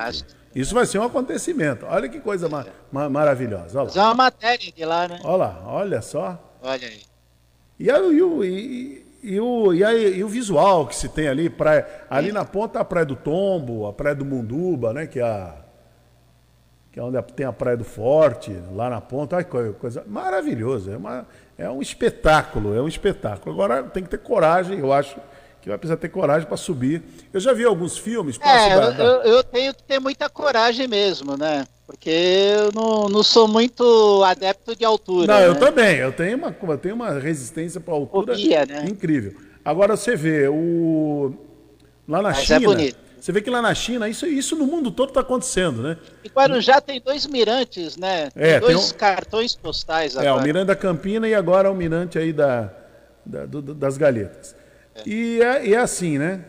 Isso 0.55 0.73
vai 0.73 0.85
ser 0.85 0.99
um 0.99 1.03
acontecimento. 1.03 1.85
Olha 1.85 2.07
que 2.07 2.21
coisa 2.21 2.47
ma 2.47 2.65
ma 2.89 3.09
maravilhosa. 3.09 3.81
Olha 3.81 3.91
lá. 3.93 4.05
uma 4.05 4.13
matéria 4.13 4.71
de 4.71 4.85
lá, 4.85 5.05
né? 5.05 5.19
Olha 5.21 5.35
lá, 5.35 5.63
olha 5.65 6.01
só. 6.01 6.57
Olha 6.61 6.87
aí. 6.87 7.01
E, 7.77 7.89
e, 7.89 8.45
e, 8.45 9.05
e, 9.21 9.39
o, 9.39 9.73
e, 9.73 9.83
a, 9.83 9.93
e 9.93 10.23
o 10.23 10.27
visual 10.27 10.87
que 10.87 10.95
se 10.95 11.09
tem 11.09 11.27
ali, 11.27 11.49
praia, 11.49 11.85
ali 12.09 12.31
na 12.31 12.45
ponta 12.45 12.79
a 12.79 12.85
Praia 12.85 13.05
do 13.05 13.15
Tombo, 13.15 13.87
a 13.87 13.93
Praia 13.93 14.15
do 14.15 14.25
Munduba, 14.25 14.93
né? 14.93 15.07
Que 15.07 15.19
é, 15.19 15.23
a, 15.23 15.55
que 16.91 16.99
é 16.99 17.03
onde 17.03 17.21
tem 17.33 17.45
a 17.45 17.53
Praia 17.53 17.77
do 17.77 17.83
Forte, 17.83 18.55
lá 18.73 18.89
na 18.89 19.01
ponta. 19.01 19.35
Olha 19.35 19.45
que 19.45 19.73
coisa 19.73 20.03
maravilhosa. 20.07 20.93
É 20.93 20.97
uma, 20.97 21.27
é 21.57 21.69
um 21.69 21.81
espetáculo, 21.81 22.75
é 22.75 22.81
um 22.81 22.87
espetáculo. 22.87 23.53
Agora 23.53 23.83
tem 23.83 24.03
que 24.03 24.09
ter 24.09 24.19
coragem, 24.19 24.79
eu 24.79 24.93
acho 24.93 25.17
que 25.61 25.69
vai 25.69 25.77
precisar 25.77 25.97
ter 25.97 26.09
coragem 26.09 26.47
para 26.47 26.57
subir. 26.57 27.03
Eu 27.33 27.39
já 27.39 27.53
vi 27.53 27.65
alguns 27.65 27.97
filmes. 27.97 28.39
É, 28.41 28.75
da, 28.75 28.89
da... 28.91 29.03
Eu, 29.03 29.21
eu, 29.23 29.43
tenho 29.43 29.73
que 29.73 29.83
ter 29.83 29.99
muita 29.99 30.29
coragem 30.29 30.87
mesmo, 30.87 31.37
né? 31.37 31.65
Porque 31.89 32.11
eu 32.11 32.71
não, 32.71 33.09
não 33.09 33.23
sou 33.23 33.47
muito 33.47 34.23
adepto 34.23 34.75
de 34.75 34.85
altura. 34.85 35.25
Não, 35.25 35.39
né? 35.39 35.47
eu 35.47 35.55
também. 35.55 35.95
Eu 35.97 36.11
tenho 36.11 36.37
uma, 36.37 36.55
eu 36.61 36.77
tenho 36.77 36.93
uma 36.93 37.17
resistência 37.17 37.81
para 37.81 37.95
altura 37.95 38.35
Fobia, 38.35 38.63
né? 38.63 38.85
incrível. 38.87 39.33
Agora 39.65 39.97
você 39.97 40.15
vê 40.15 40.47
o 40.47 41.33
lá 42.07 42.21
na 42.21 42.29
Mas 42.29 42.37
é 42.37 42.41
China. 42.43 42.57
É 42.57 42.59
bonito. 42.59 42.97
Você 43.19 43.31
vê 43.31 43.41
que 43.41 43.49
lá 43.49 43.59
na 43.59 43.73
China, 43.73 44.07
isso, 44.07 44.27
isso 44.27 44.55
no 44.55 44.67
mundo 44.67 44.91
todo 44.91 45.09
está 45.09 45.21
acontecendo, 45.21 45.81
né? 45.81 45.97
E 46.23 46.29
Guarujá 46.29 46.79
tem 46.79 47.01
dois 47.01 47.25
mirantes, 47.25 47.97
né? 47.97 48.29
É, 48.35 48.59
tem 48.59 48.59
dois 48.59 48.85
tem 48.85 48.95
um... 48.95 48.97
cartões 48.97 49.55
postais 49.55 50.15
agora. 50.15 50.29
É, 50.29 50.31
o 50.31 50.43
Mirante 50.43 50.67
da 50.67 50.75
Campina 50.75 51.27
e 51.27 51.33
agora 51.33 51.71
o 51.71 51.75
mirante 51.75 52.19
aí 52.19 52.31
da, 52.31 52.71
da 53.25 53.47
do, 53.47 53.63
das 53.63 53.97
Galhetas. 53.97 54.55
É. 54.93 55.09
E, 55.09 55.41
é, 55.41 55.65
e 55.65 55.73
é 55.73 55.79
assim, 55.79 56.19
né? 56.19 56.45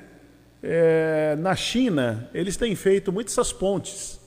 É, 0.62 1.34
na 1.38 1.57
China, 1.57 2.28
eles 2.34 2.59
têm 2.59 2.76
feito 2.76 3.11
muitas 3.11 3.32
essas 3.32 3.55
pontes, 3.55 4.19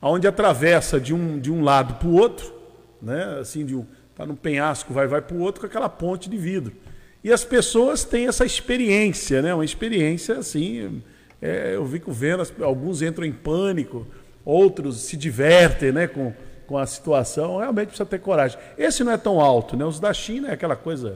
onde 0.00 0.26
atravessa 0.26 1.00
de 1.00 1.14
um, 1.14 1.38
de 1.38 1.50
um 1.50 1.62
lado 1.62 1.94
para 1.94 2.08
o 2.08 2.14
outro, 2.14 2.52
né? 3.00 3.38
Assim, 3.40 3.64
de 3.64 3.74
um, 3.74 3.84
tá 4.14 4.24
no 4.26 4.36
penhasco, 4.36 4.92
vai, 4.92 5.06
vai 5.06 5.20
para 5.20 5.36
o 5.36 5.40
outro 5.40 5.60
com 5.60 5.66
aquela 5.66 5.88
ponte 5.88 6.28
de 6.28 6.36
vidro. 6.36 6.74
E 7.22 7.32
as 7.32 7.44
pessoas 7.44 8.04
têm 8.04 8.28
essa 8.28 8.44
experiência, 8.44 9.42
né? 9.42 9.54
Uma 9.54 9.64
experiência 9.64 10.38
assim 10.38 11.02
é, 11.40 11.74
eu 11.74 11.86
fico 11.86 12.12
vendo, 12.12 12.42
alguns 12.62 13.02
entram 13.02 13.24
em 13.24 13.32
pânico, 13.32 14.06
outros 14.44 15.02
se 15.02 15.16
divertem 15.16 15.92
né, 15.92 16.06
com, 16.06 16.32
com 16.66 16.78
a 16.78 16.86
situação. 16.86 17.58
Realmente 17.58 17.88
precisa 17.88 18.06
ter 18.06 18.18
coragem. 18.18 18.58
Esse 18.78 19.04
não 19.04 19.12
é 19.12 19.16
tão 19.16 19.40
alto, 19.40 19.76
né? 19.76 19.84
Os 19.84 20.00
da 20.00 20.12
China 20.12 20.48
é 20.48 20.52
aquela 20.52 20.76
coisa 20.76 21.14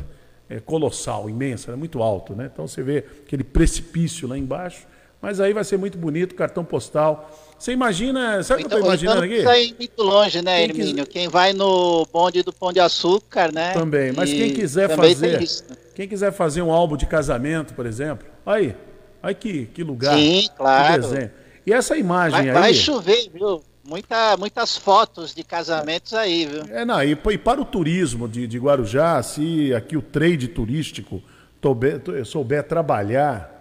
é, 0.49 0.61
colossal, 0.61 1.31
imensa, 1.31 1.73
é 1.73 1.77
muito 1.77 2.03
alto, 2.03 2.35
né? 2.35 2.51
Então 2.53 2.67
você 2.67 2.83
vê 2.83 3.05
aquele 3.27 3.45
precipício 3.45 4.29
lá 4.29 4.37
embaixo. 4.37 4.87
Mas 5.21 5.41
aí 5.41 5.53
vai 5.53 5.65
ser 5.65 5.77
muito 5.77 5.99
bonito, 5.99 6.35
cartão 6.35 6.65
postal. 6.65 7.31
Você 7.59 7.73
imagina, 7.73 8.43
sabe 8.43 8.63
o 8.63 8.69
que 8.69 8.73
eu 8.73 8.79
estou 8.79 8.89
imaginando 8.89 9.25
então 9.25 9.53
aqui? 9.53 9.71
Não 9.71 9.77
muito 9.77 10.03
longe, 10.03 10.43
né, 10.43 10.57
quem 10.57 10.65
Hermínio? 10.65 11.07
Quem 11.07 11.29
vai 11.29 11.53
no 11.53 12.07
bonde 12.11 12.43
do 12.43 12.53
Pão 12.53 12.73
de 12.73 12.81
Açúcar, 12.81 13.53
né? 13.53 13.75
Também, 13.75 14.13
mas 14.13 14.31
e 14.31 14.37
quem 14.37 14.55
quiser 14.55 14.89
fazer, 14.97 15.47
quem 15.95 16.09
quiser 16.09 16.33
fazer 16.33 16.63
um 16.63 16.73
álbum 16.73 16.97
de 16.97 17.05
casamento, 17.05 17.75
por 17.75 17.85
exemplo, 17.85 18.27
aí, 18.47 18.75
Olha 19.23 19.35
que, 19.35 19.67
que 19.67 19.83
lugar. 19.83 20.17
Sim, 20.17 20.49
claro. 20.57 21.31
E 21.67 21.73
essa 21.73 21.97
imagem 21.97 22.47
vai, 22.47 22.49
aí. 22.49 22.55
Vai 22.55 22.75
chover, 22.75 23.31
viu? 23.33 23.63
Muita, 23.85 24.37
muitas 24.37 24.77
fotos 24.77 25.35
de 25.35 25.43
casamentos 25.43 26.15
aí, 26.15 26.47
viu? 26.47 26.63
É, 26.71 26.85
não, 26.85 27.03
e, 27.03 27.11
e 27.13 27.39
para 27.39 27.61
o 27.61 27.65
turismo 27.65 28.29
de, 28.29 28.47
de 28.47 28.59
Guarujá, 28.59 29.23
se 29.23 29.75
aqui 29.75 29.97
o 29.97 30.03
trade 30.03 30.49
turístico 30.49 31.23
souber, 31.61 32.01
souber 32.25 32.63
trabalhar 32.63 33.60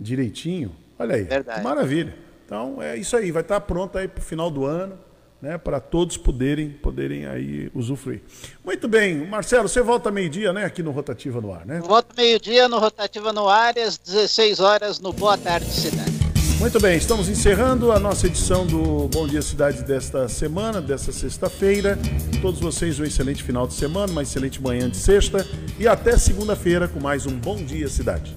direitinho, 0.00 0.74
olha 0.98 1.16
aí, 1.16 1.24
Verdade. 1.24 1.62
maravilha. 1.62 2.16
Então 2.46 2.82
é 2.82 2.96
isso 2.96 3.16
aí, 3.16 3.30
vai 3.30 3.42
estar 3.42 3.60
pronto 3.60 3.98
aí 3.98 4.08
para 4.08 4.20
o 4.20 4.24
final 4.24 4.50
do 4.50 4.64
ano 4.64 4.98
né, 5.40 5.56
para 5.56 5.80
todos 5.80 6.16
poderem, 6.16 6.70
poderem 6.70 7.26
aí 7.26 7.70
usufruir. 7.74 8.20
Muito 8.64 8.86
bem, 8.86 9.26
Marcelo, 9.26 9.68
você 9.68 9.80
volta 9.80 10.10
meio-dia, 10.10 10.52
né, 10.52 10.64
aqui 10.64 10.82
no 10.82 10.90
Rotativa 10.90 11.40
no 11.40 11.52
Ar, 11.52 11.64
né? 11.64 11.80
Volto 11.80 12.14
meio-dia 12.16 12.68
no 12.68 12.78
Rotativa 12.78 13.32
no 13.32 13.48
Ar 13.48 13.78
às 13.78 13.96
16 13.96 14.60
horas 14.60 15.00
no 15.00 15.12
Boa 15.12 15.38
Tarde 15.38 15.70
Cidade. 15.70 16.10
Muito 16.58 16.78
bem, 16.78 16.98
estamos 16.98 17.30
encerrando 17.30 17.90
a 17.90 17.98
nossa 17.98 18.26
edição 18.26 18.66
do 18.66 19.08
Bom 19.08 19.26
Dia 19.26 19.40
Cidade 19.40 19.82
desta 19.82 20.28
semana, 20.28 20.82
desta 20.82 21.10
sexta-feira. 21.10 21.98
Todos 22.42 22.60
vocês 22.60 23.00
um 23.00 23.04
excelente 23.04 23.42
final 23.42 23.66
de 23.66 23.72
semana, 23.72 24.12
uma 24.12 24.22
excelente 24.22 24.60
manhã 24.60 24.90
de 24.90 24.98
sexta 24.98 25.46
e 25.78 25.88
até 25.88 26.18
segunda-feira 26.18 26.86
com 26.86 27.00
mais 27.00 27.24
um 27.24 27.32
Bom 27.32 27.56
Dia 27.64 27.88
Cidade. 27.88 28.36